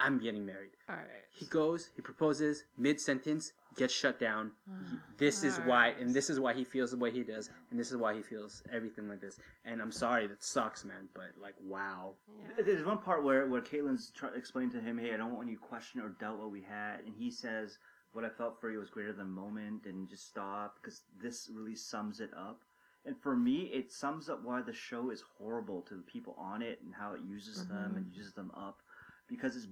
[0.00, 1.06] I'm getting married All right.
[1.30, 4.52] he goes, he proposes, mid sentence, gets shut down.
[4.90, 7.78] He- this is why, and this is why he feels the way he does, and
[7.78, 9.38] this is why he feels everything like this.
[9.64, 12.14] And I'm sorry, that sucks, man, but like, wow.
[12.58, 15.56] There's one part where where Kaitlyn's try, explaining to him, "Hey, I don't want you
[15.56, 17.78] to question or doubt what we had," and he says,
[18.12, 21.48] what I felt for you was greater than a moment and just stop because this
[21.52, 22.62] really sums it up.
[23.04, 26.60] And for me, it sums up why the show is horrible to the people on
[26.60, 27.96] it and how it uses them Mhm.
[27.98, 28.82] and uses them up
[29.28, 29.68] because it's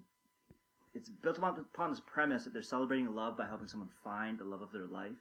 [0.95, 4.63] it's built upon, this premise that they're celebrating love by helping someone find the love
[4.63, 5.17] of their life.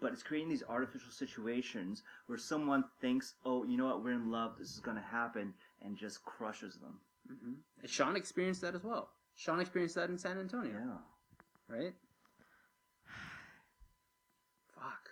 [0.00, 4.30] But it's creating these artificial situations where someone thinks, oh, you know what, we're in
[4.30, 5.52] love, this is going to happen,
[5.82, 6.98] and just crushes them.
[7.26, 9.10] hmm And Shawn experienced that as well.
[9.34, 10.72] Shawn experienced that in San Antonio.
[10.72, 11.76] Yeah.
[11.76, 11.94] Right?
[14.74, 15.08] Fuck.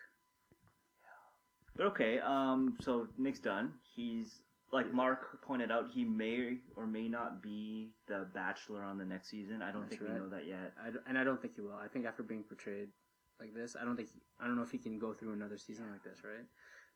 [1.76, 3.72] But okay, um, so Nick's done.
[3.94, 4.40] He's
[4.72, 9.28] like Mark pointed out, he may or may not be the Bachelor on the next
[9.28, 9.62] season.
[9.62, 10.18] I don't That's think we right.
[10.18, 10.72] know that yet.
[10.84, 11.74] I d- and I don't think he will.
[11.74, 12.88] I think after being portrayed
[13.40, 14.08] like this, I don't think
[14.40, 16.44] I don't know if he can go through another season like this, right?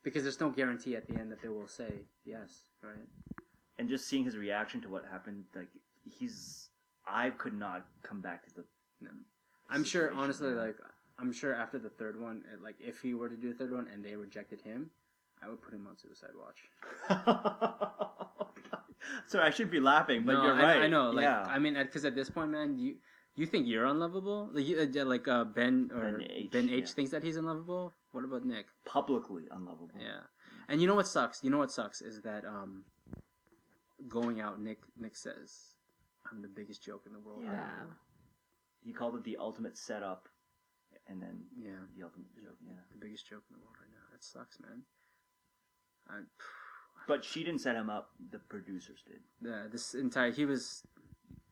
[0.02, 3.06] Because there's no guarantee at the end that they will say yes, right?
[3.78, 5.68] And just seeing his reaction to what happened, like
[6.05, 6.68] he's,
[7.06, 8.64] I could not come back to the.
[9.70, 10.76] I'm sure, honestly, like
[11.18, 13.86] I'm sure after the third one, like if he were to do the third one
[13.92, 14.90] and they rejected him,
[15.42, 16.58] I would put him on suicide watch.
[19.26, 20.82] So I should be laughing, but No, you're I, right.
[20.82, 21.42] I know, like yeah.
[21.42, 22.96] I mean, because at this point, man, you
[23.34, 24.50] you think you're unlovable?
[24.52, 26.86] Like, you, uh, like uh, Ben or Ben H, Ben H yeah.
[26.94, 27.94] thinks that he's unlovable.
[28.12, 28.66] What about Nick?
[28.84, 29.90] Publicly unlovable.
[29.98, 30.20] Yeah,
[30.68, 31.42] and you know what sucks?
[31.42, 32.84] You know what sucks is that um,
[34.08, 35.74] going out, Nick Nick says,
[36.30, 37.52] "I'm the biggest joke in the world." Yeah.
[37.52, 37.96] now."
[38.84, 40.28] He called it the ultimate setup,
[41.08, 41.80] and then Yeah.
[41.96, 42.56] the ultimate joke.
[42.64, 42.72] Yeah.
[42.92, 44.04] the biggest joke in the world right now.
[44.12, 44.82] That sucks, man.
[46.09, 46.20] I,
[47.06, 48.10] But she didn't set him up.
[48.31, 49.20] The producers did.
[49.40, 50.82] yeah, this entire he was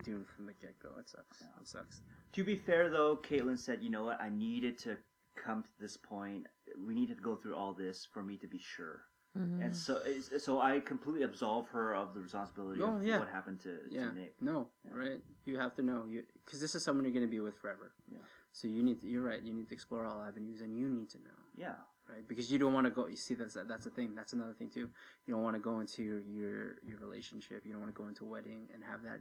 [0.05, 0.91] doomed from the get go.
[0.99, 1.41] It sucks.
[1.41, 2.01] It sucks.
[2.33, 4.20] To be fair, though, Kaitlyn said, "You know what?
[4.20, 4.97] I needed to
[5.35, 6.47] come to this point.
[6.87, 9.03] We needed to go through all this for me to be sure."
[9.37, 9.62] Mhm.
[9.65, 13.19] And so, it's- so I completely absolve her of the responsibility Oh, of yeah.
[13.19, 14.09] what happened to, Yeah.
[14.09, 14.41] to Nick.
[14.41, 15.23] No, right?
[15.45, 17.93] You have to know you because this is someone you're going to be with forever.
[18.09, 18.19] Yeah.
[18.53, 19.43] So you need to, you're right.
[19.43, 21.39] You need to explore all avenues, and you need to know.
[21.55, 21.77] Yeah.
[22.09, 23.07] Right, because you don't want to go.
[23.07, 24.15] You see, that's that's a thing.
[24.15, 24.89] That's another thing too.
[25.27, 27.67] You don't want to go into your your, your relationship.
[27.67, 29.21] You don't want to go into a wedding and have that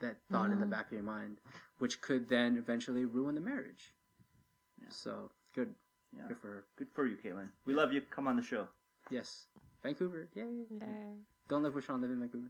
[0.00, 0.70] that thought in the Mhm.
[0.70, 1.40] back of your mind,
[1.78, 3.94] which could then eventually ruin the marriage.
[4.88, 5.74] So good,
[6.16, 6.26] Yeah.
[6.28, 6.64] good for her.
[6.76, 7.48] Good for you, Kaitlyn.
[7.64, 8.02] We love you.
[8.02, 8.68] Come on the show.
[9.10, 9.46] Yes,
[9.84, 10.28] Vancouver.
[10.34, 10.42] Yay.
[10.70, 10.86] Yay.
[11.48, 12.00] Don't live with Shawn.
[12.00, 12.48] Live in Vancouver.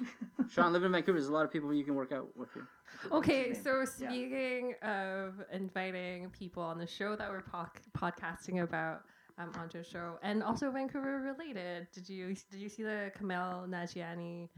[0.52, 1.18] Shawn, live in Vancouver.
[1.18, 2.68] There's a lot of people you can work out with here.
[3.10, 3.54] Okay, name?
[3.64, 3.84] so Yeah.
[4.10, 9.00] speaking of inviting people on the show that we're pod- podcasting about
[9.38, 13.66] um, onto a show, and also Vancouver related, did you did you see the Kumail
[13.68, 14.48] Nanjiani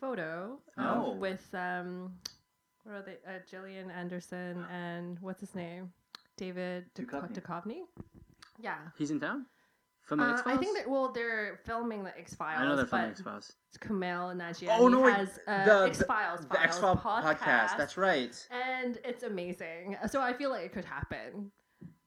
[0.00, 1.16] photo of- No.
[1.18, 2.12] with um,
[2.84, 3.16] what are they?
[3.26, 5.92] Uh, Gillian Anderson and what's his name?
[6.36, 7.32] David Duchovny.
[7.32, 7.40] Duchovny.
[7.40, 7.78] Duchovny?
[8.60, 8.76] Yeah.
[8.96, 9.46] He's in town.
[10.08, 10.56] From the Uh, X Files.
[10.58, 12.60] I think that well, they're filming the X Files.
[12.60, 13.52] I know they're filming X Files.
[13.78, 17.76] Kumail Nanjiani Oh no, wait, has uh, the X Files the X Files podcast, podcast.
[17.76, 18.48] That's right.
[18.50, 19.96] and it's amazing.
[20.10, 21.52] So I feel like it could happen.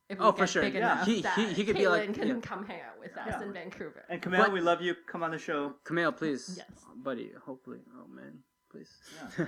[0.10, 0.64] If we Oh, for sure.
[0.64, 1.06] Big Yeah.
[1.06, 2.40] He- he- he could be like- can yeah.
[2.42, 3.44] come hang out with us Yeah.
[3.44, 4.04] in Vancouver.
[4.10, 4.94] And Camille, But- we love you.
[5.08, 5.76] Come on the show.
[5.86, 6.56] Camille, please.
[6.58, 6.68] Yes.
[6.98, 7.80] Buddy, hopefully.
[7.96, 8.92] Oh man, please.
[9.38, 9.46] Yeah.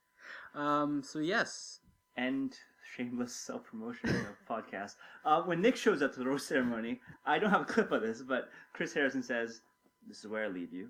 [0.54, 1.02] um.
[1.02, 1.80] So yes.
[2.16, 2.52] and
[2.96, 4.94] shameless self promotion of the podcast.
[5.24, 8.02] Uh, when Nick shows up to the rose ceremony, I don't have a clip of
[8.02, 9.62] this, but Chris Harrison says,
[10.06, 10.88] "This is where I leave you."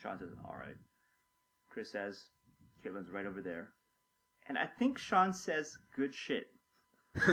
[0.00, 0.76] Shawn says, "All right."
[1.68, 2.24] Chris says,
[2.84, 3.68] "Kaitlyn's right over there,"
[4.48, 6.48] and I think Shawn says, "Good shit."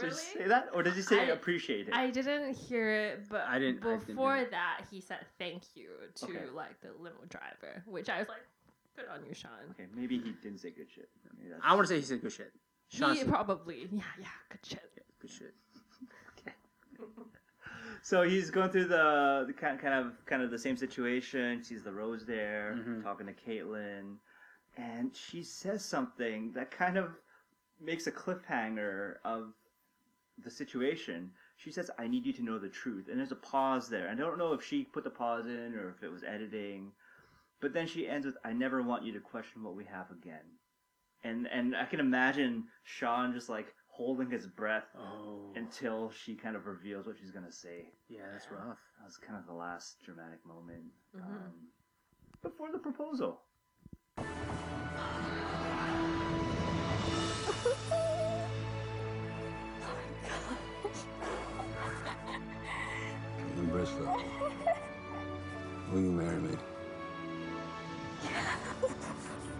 [0.00, 1.94] Did he say that, or did he say I- appreciate it?
[1.94, 5.88] I didn't hear it, but I didn't- I didn't before that, he said thank you
[6.16, 6.46] to Okay.
[6.50, 8.42] like the limo driver, which I was like,
[8.96, 9.50] good on you, Shawn.
[9.70, 11.08] okay, maybe he didn't say good shit.
[11.62, 12.52] I want to say he said good shit.
[12.88, 14.90] Shawn he probably, yeah, yeah, good shit.
[14.96, 15.54] Yeah, good shit.
[16.38, 16.54] Okay.
[18.02, 21.62] so he's going through the, the kind, kind of kind of the same situation.
[21.62, 23.02] Sees the rose there, Mhm.
[23.02, 24.16] talking to Kaitlyn,
[24.76, 27.16] and she says something that kind of
[27.80, 29.52] makes a cliffhanger of
[30.38, 31.32] the situation.
[31.56, 34.08] She says, "I need you to know the truth," and there's a pause there.
[34.08, 36.92] I don't know if she put the pause in or if it was editing,
[37.60, 40.44] but then she ends with, "I never want you to question what we have again,"
[41.24, 45.52] and and I can imagine Shawn just like holding his breath Oh.
[45.56, 47.92] until she kind of reveals what she's gonna say.
[48.08, 48.78] Yeah, that's rough.
[48.98, 50.84] That was kind of the last dramatic moment
[51.16, 51.22] Mhm.
[51.22, 51.68] um,
[52.42, 53.42] before the proposal.
[63.58, 64.06] In Bristol.
[65.92, 66.56] Will you marry me?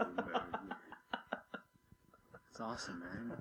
[0.00, 0.50] In Bristol.
[2.50, 3.32] It's awesome, man.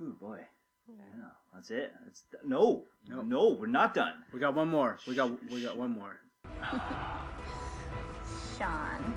[0.00, 0.40] Ooh boy.
[0.88, 1.92] Yeah, that's it.
[2.04, 4.14] That's no, no, we're not done.
[4.32, 4.98] We got one more.
[5.06, 6.20] We got we got one more.
[8.58, 9.14] Shawn,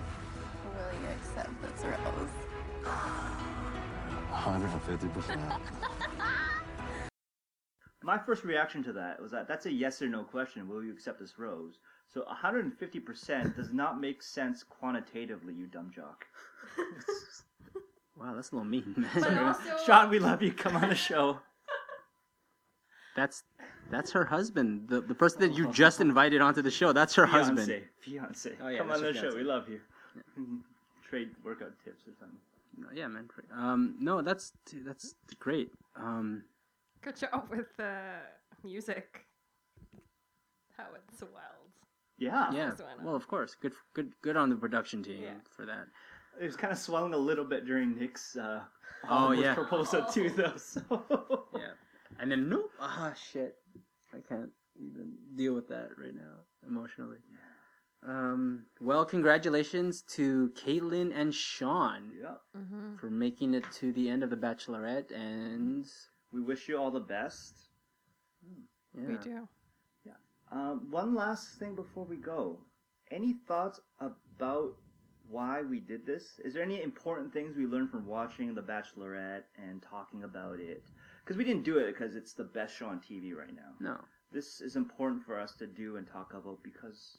[0.65, 2.29] will you accept this rose?
[4.31, 5.59] 150%.
[8.03, 10.67] My first reaction to that was that that's a yes or no question.
[10.67, 11.79] Will you accept this rose?
[12.15, 16.25] So 150% does not make sense quantitatively, you dumb jock.
[18.17, 19.09] Wow, that's a little mean, man.
[19.13, 20.53] But also- Shawn, we love you.
[20.53, 21.39] Come on the show.
[23.13, 23.43] That's
[23.91, 26.93] that's her husband, the the person that you just invited onto the show.
[26.93, 27.67] That's her husband.
[27.67, 27.83] Fiance.
[27.99, 28.51] Fiance.
[28.63, 29.31] Oh, yeah, Come that's on your the show.
[29.31, 29.37] fiance.
[29.37, 29.81] We love you.
[31.09, 32.37] Trade workout tips or something.
[32.77, 33.25] No, Yeah, man.
[33.27, 33.47] great.
[33.53, 34.53] Um, no, that's
[34.85, 35.73] that's great.
[35.97, 36.43] Um,
[37.01, 37.97] Good job with the
[38.63, 39.25] music.
[40.77, 41.64] How it swelled.
[42.17, 42.51] Yeah.
[42.53, 42.69] yeah.
[42.69, 43.05] Just went up.
[43.05, 43.55] Well, of course.
[43.61, 45.33] Good, good, good on the production team Yeah.
[45.55, 45.87] for that.
[46.39, 48.61] It was kind of swelling a little bit during Nick's uh,
[49.05, 49.53] Oh, onward yeah.
[49.53, 50.53] proposal too, though.
[50.57, 51.45] So.
[51.55, 51.71] Yeah.
[52.19, 52.71] And then nope.
[52.79, 53.55] Ah, shit.
[54.13, 57.17] I can't even deal with that right now emotionally.
[58.07, 58.65] Um.
[58.79, 62.35] Well, congratulations to Kaitlyn and Shawn Yeah.
[62.55, 62.97] Mm-hmm.
[62.97, 65.85] for making it to the end of the Bachelorette, and
[66.31, 67.69] We wish you all the best.
[68.93, 69.07] yeah.
[69.07, 69.47] We do.
[70.55, 72.59] Um, one last thing before we go.
[73.11, 74.75] Any thoughts about
[75.27, 76.39] why we did this?
[76.45, 80.85] Is there any important things we learned from watching The Bachelorette and talking about it?
[81.23, 83.73] Because we didn't do it because it's the best show on TV right now.
[83.81, 83.97] No.
[84.31, 87.17] This is important for us to do and talk about because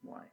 [0.00, 0.24] why?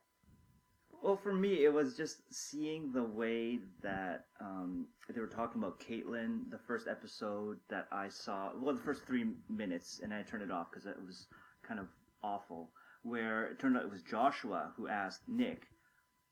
[1.04, 5.82] Well, for me, it was just seeing the way that um, they were talking about
[5.82, 6.50] Kaitlyn.
[6.50, 10.52] The first episode that I saw, well, the first three minutes, and I turned it
[10.52, 11.28] off because it was
[11.68, 11.88] kind of
[12.24, 12.72] awful.
[13.04, 15.68] Where it turned out it was Joshua who asked Nick,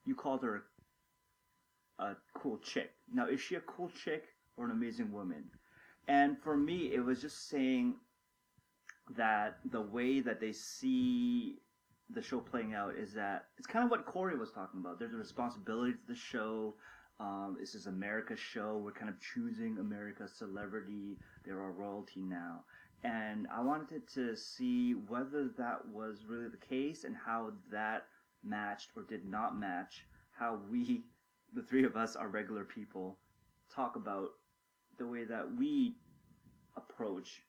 [0.06, 0.66] "You called her
[1.99, 2.91] a cool chick.
[3.14, 5.49] Now, is she a cool chick or an amazing woman?"
[6.07, 7.95] And for me, it was just saying
[9.16, 11.60] that the way that they see
[12.10, 14.99] the show playing out is that it's kind of what Corey was talking about.
[14.99, 16.76] There's a responsibility to the show.
[17.20, 18.78] Um, this is America's show.
[18.78, 21.18] We're kind of choosing America's celebrity.
[21.44, 22.66] They're our royalty now.
[23.03, 28.07] And I wanted to see whether that was really the case and how that
[28.43, 31.03] matched or did not match how we,
[31.53, 33.17] the three of us, are regular people,
[33.73, 34.30] talk about
[34.97, 35.95] the way that we
[36.77, 37.41] approach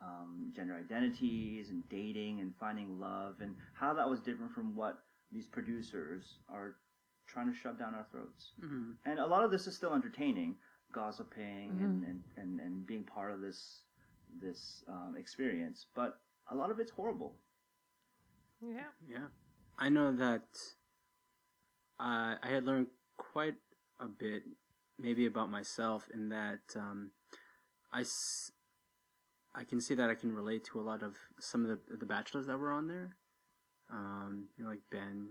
[0.00, 4.98] um, gender identities and dating and finding love and how that was different from what
[5.30, 6.76] these producers are
[7.28, 8.52] trying to shove down our throats.
[8.60, 8.96] Mhm.
[9.04, 10.56] And a lot of this is still entertaining,
[10.92, 12.10] gossiping and, Mhm.
[12.10, 13.84] and, and, and being part of this
[14.40, 16.18] this um, experience, but
[16.50, 17.36] a lot of it's horrible.
[18.60, 18.90] Yeah.
[19.08, 19.26] Yeah,
[19.78, 20.44] I know that
[21.98, 23.56] I I had learned quite
[24.00, 24.42] a bit,
[24.98, 27.10] maybe about myself, in that um,
[27.92, 28.52] I, s-
[29.54, 32.06] I can see that I can relate to a lot of some of the the
[32.06, 33.16] bachelors that were on there,
[33.90, 35.28] um, you know, like Ben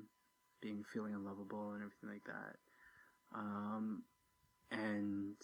[0.62, 2.56] being feeling unlovable and everything like that,
[3.34, 4.04] um,
[4.72, 5.36] and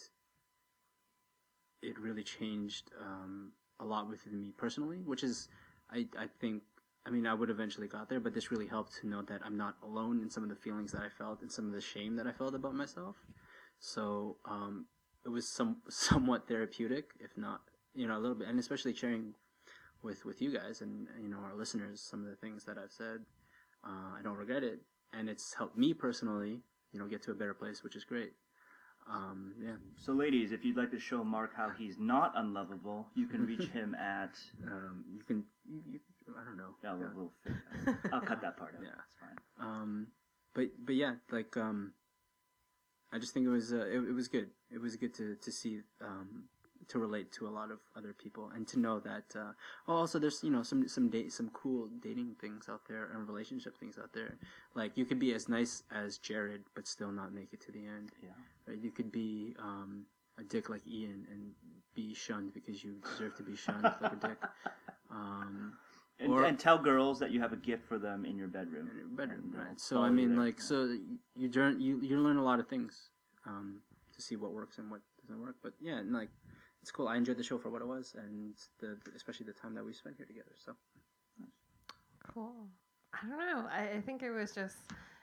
[1.82, 5.48] it really changed um, a lot within me personally, which is
[5.90, 6.62] I I think
[7.06, 9.56] I mean I would eventually got there, but this really helped to know that I'm
[9.56, 12.16] not alone in some of the feelings that I felt and some of the shame
[12.16, 13.16] that I felt about myself.
[13.80, 14.86] So um,
[15.24, 17.60] it was some somewhat therapeutic, if not
[17.94, 19.34] you know a little bit, and especially sharing
[20.02, 22.92] with with you guys and you know our listeners some of the things that I've
[22.92, 23.20] said.
[23.84, 24.80] Uh, I don't regret it,
[25.12, 26.60] and it's helped me personally,
[26.92, 28.32] you know, get to a better place, which is great.
[29.10, 29.76] Um, yeah.
[29.96, 33.68] So, ladies, if you'd like to show Mark how he's not unlovable, you can reach
[33.72, 34.38] him at.
[34.66, 35.44] Um, you can.
[35.68, 36.00] You, you,
[36.38, 36.74] I don't know.
[36.84, 38.82] Yeah, we'll, we'll I'll cut that part out.
[38.82, 38.88] Yeah.
[39.06, 39.66] It's fine.
[39.66, 40.06] Um,
[40.54, 41.92] but but yeah, like um,
[43.12, 44.50] I just think it was uh, it, it was good.
[44.70, 46.44] It was good to to see um
[46.88, 49.52] to relate to a lot of other people and to know that uh,
[49.88, 53.26] oh, also there's you know some some date some cool dating things out there and
[53.28, 54.36] relationship things out there.
[54.74, 57.80] Like you could be as nice as Jared but still not make it to the
[57.86, 58.12] end.
[58.22, 58.30] Yeah.
[58.66, 58.78] Right?
[58.78, 60.04] You could be um
[60.38, 61.52] a dick like Ian and
[61.94, 64.38] be shunned because you deserve to be shunned like a dick.
[65.10, 65.72] Um,
[66.20, 68.88] And, or- and tell girls that you have a gift for them in your bedroom.
[68.90, 69.78] in your bedroom, right?
[69.80, 70.96] So I mean, like, so
[71.36, 73.10] you learn you you learn a lot of things
[73.46, 73.80] um,
[74.14, 75.56] to see what works and what doesn't work.
[75.62, 76.28] But yeah, and like,
[76.88, 77.06] it's cool.
[77.06, 79.92] I enjoyed the show for what it was, and the especially the time that we
[79.92, 80.52] spent here together.
[80.56, 80.72] So
[82.32, 82.66] Cool.
[83.12, 83.66] I don't know.
[83.70, 84.78] I, I think it was just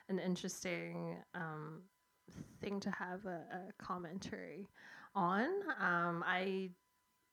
[0.07, 1.81] an interesting um,
[2.61, 4.67] thing to have a, a commentary
[5.15, 5.47] on.
[5.79, 6.69] Um, I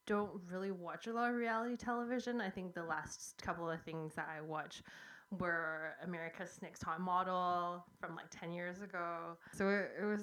[0.06, 2.40] don't really watch a lot of reality television.
[2.40, 4.82] I think the last couple of things that I watch
[5.40, 9.36] were America's Next Top Model from like 10 years ago.
[9.54, 10.22] So it, it was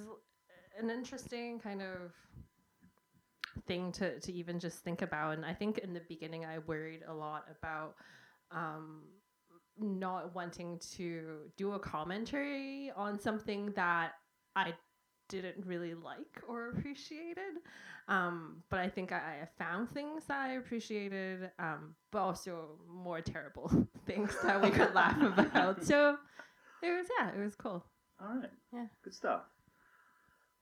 [0.80, 2.12] an interesting kind of
[3.68, 5.36] thing to, to even just think about.
[5.38, 7.96] And I think in the beginning, I worried a lot about
[8.52, 9.04] um,
[9.80, 14.14] not wanting to do a commentary on something that
[14.56, 14.74] I
[15.30, 17.60] didn't really like or appreciated.
[18.08, 23.22] Um, but I think I, I found things that I appreciated, um, but also more
[23.22, 23.72] terrible
[24.06, 25.84] things that we could laugh about.
[25.84, 26.18] So
[26.82, 27.86] it was, yeah, it was cool.
[28.20, 28.50] All right.
[28.74, 28.88] Yeah.
[29.04, 29.42] Good stuff.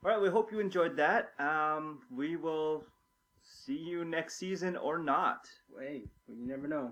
[0.06, 0.22] All right.
[0.22, 1.32] We hope you enjoyed that.
[1.40, 2.84] Um, we will
[3.44, 5.48] see you next season or not.
[5.76, 6.92] Wait, you never know.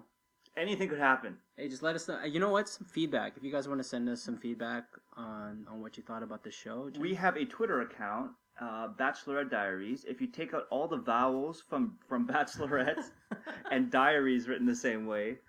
[0.58, 1.36] Anything could happen.
[1.58, 2.24] Hey, just let us know.
[2.24, 2.70] You know what?
[2.70, 3.34] Some feedback.
[3.36, 4.86] If you guys want to send us some feedback
[5.18, 8.88] on on what you thought about the show, just- We have a Twitter account, uh,
[8.98, 10.06] Bachelorette Diaries.
[10.06, 13.04] If you take out all the vowels from from Bachelorette
[13.72, 15.40] and Diaries written the same way,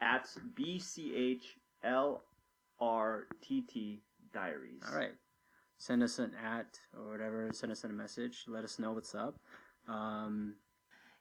[0.00, 2.24] at B C H L
[2.80, 4.02] R T T
[4.32, 4.82] Diaries.
[4.90, 5.12] All right.
[5.78, 7.50] Send us an at or whatever.
[7.52, 8.44] Send us a message.
[8.48, 9.38] Let us know what's up.
[9.88, 10.54] Um,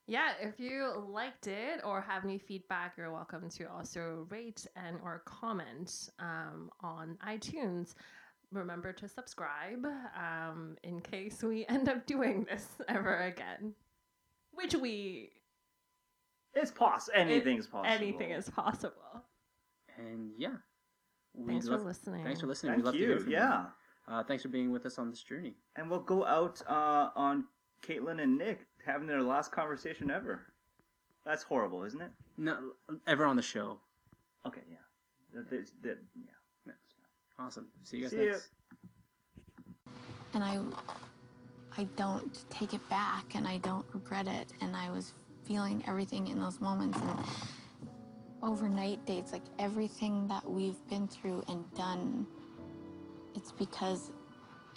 [0.07, 4.98] Yeah, if you liked it or have any feedback, you're welcome to also rate and
[5.03, 7.95] or comment um, on iTunes.
[8.52, 9.86] Remember to subscribe
[10.18, 13.73] um, in case we end up doing this ever again,
[14.52, 15.32] which we
[16.53, 17.18] It's possible.
[17.18, 17.94] Anything's it- possible.
[17.94, 19.26] Anything is possible.
[19.98, 20.56] and yeah.
[21.34, 22.23] We Thanks for love- listening.
[22.23, 22.73] Thanks for listening.
[22.73, 23.61] Thank we love to you, hear from yeah.
[23.64, 23.68] you.
[24.07, 25.56] Uh, thanks for being with us on this journey.
[25.76, 27.45] And we'll go out uh, on
[27.82, 30.41] Kaitlyn and Nick having their last conversation ever.
[31.26, 32.11] That's horrible, isn't it?
[32.38, 32.57] No,
[33.07, 33.80] ever on the show.
[34.45, 34.77] Okay, yeah.
[35.34, 36.73] That- that- that- yeah.
[37.38, 37.68] Awesome.
[37.84, 38.32] See you guys See ya.
[38.32, 38.49] next.
[40.36, 40.60] and I
[41.77, 45.11] I don't take it back and I don't regret it and I was
[45.44, 47.19] feeling everything in those moments and
[48.41, 52.26] overnight dates like everything that we've been through and done
[53.36, 54.12] it's because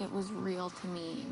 [0.01, 1.27] it was real to me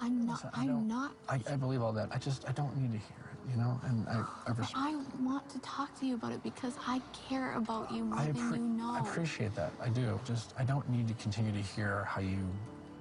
[0.00, 0.88] I'm not Listen, I I'm don't-
[1.28, 2.08] I, I believe all that.
[2.12, 3.80] I just I don't need to hear it, you know.
[3.84, 7.90] And I I, I want to talk to you about it because I care about
[7.90, 9.72] you more I, than you know I appreciate that.
[9.82, 10.20] I do.
[10.24, 12.46] Just I don't need to continue to hear how you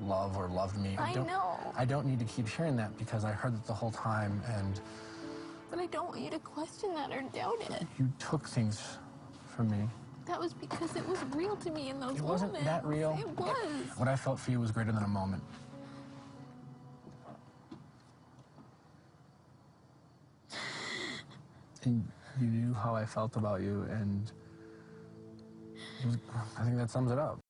[0.02, 0.96] love or loved me.
[0.98, 1.74] I don't, know.
[1.78, 4.80] I don't need to keep hearing that because I heard it the whole time, and
[5.70, 8.82] but I don't want you to question that or doubt it you took things
[9.56, 9.88] from me.
[10.26, 12.22] That was because it was real to me in those moments.
[12.22, 13.18] It wasn't moments that real.
[13.20, 15.44] it was What I felt for you was greater than a moment.
[21.84, 22.04] And
[22.42, 24.32] you knew how I felt about you, and
[26.06, 26.18] was,
[26.58, 27.45] I think that sums it up.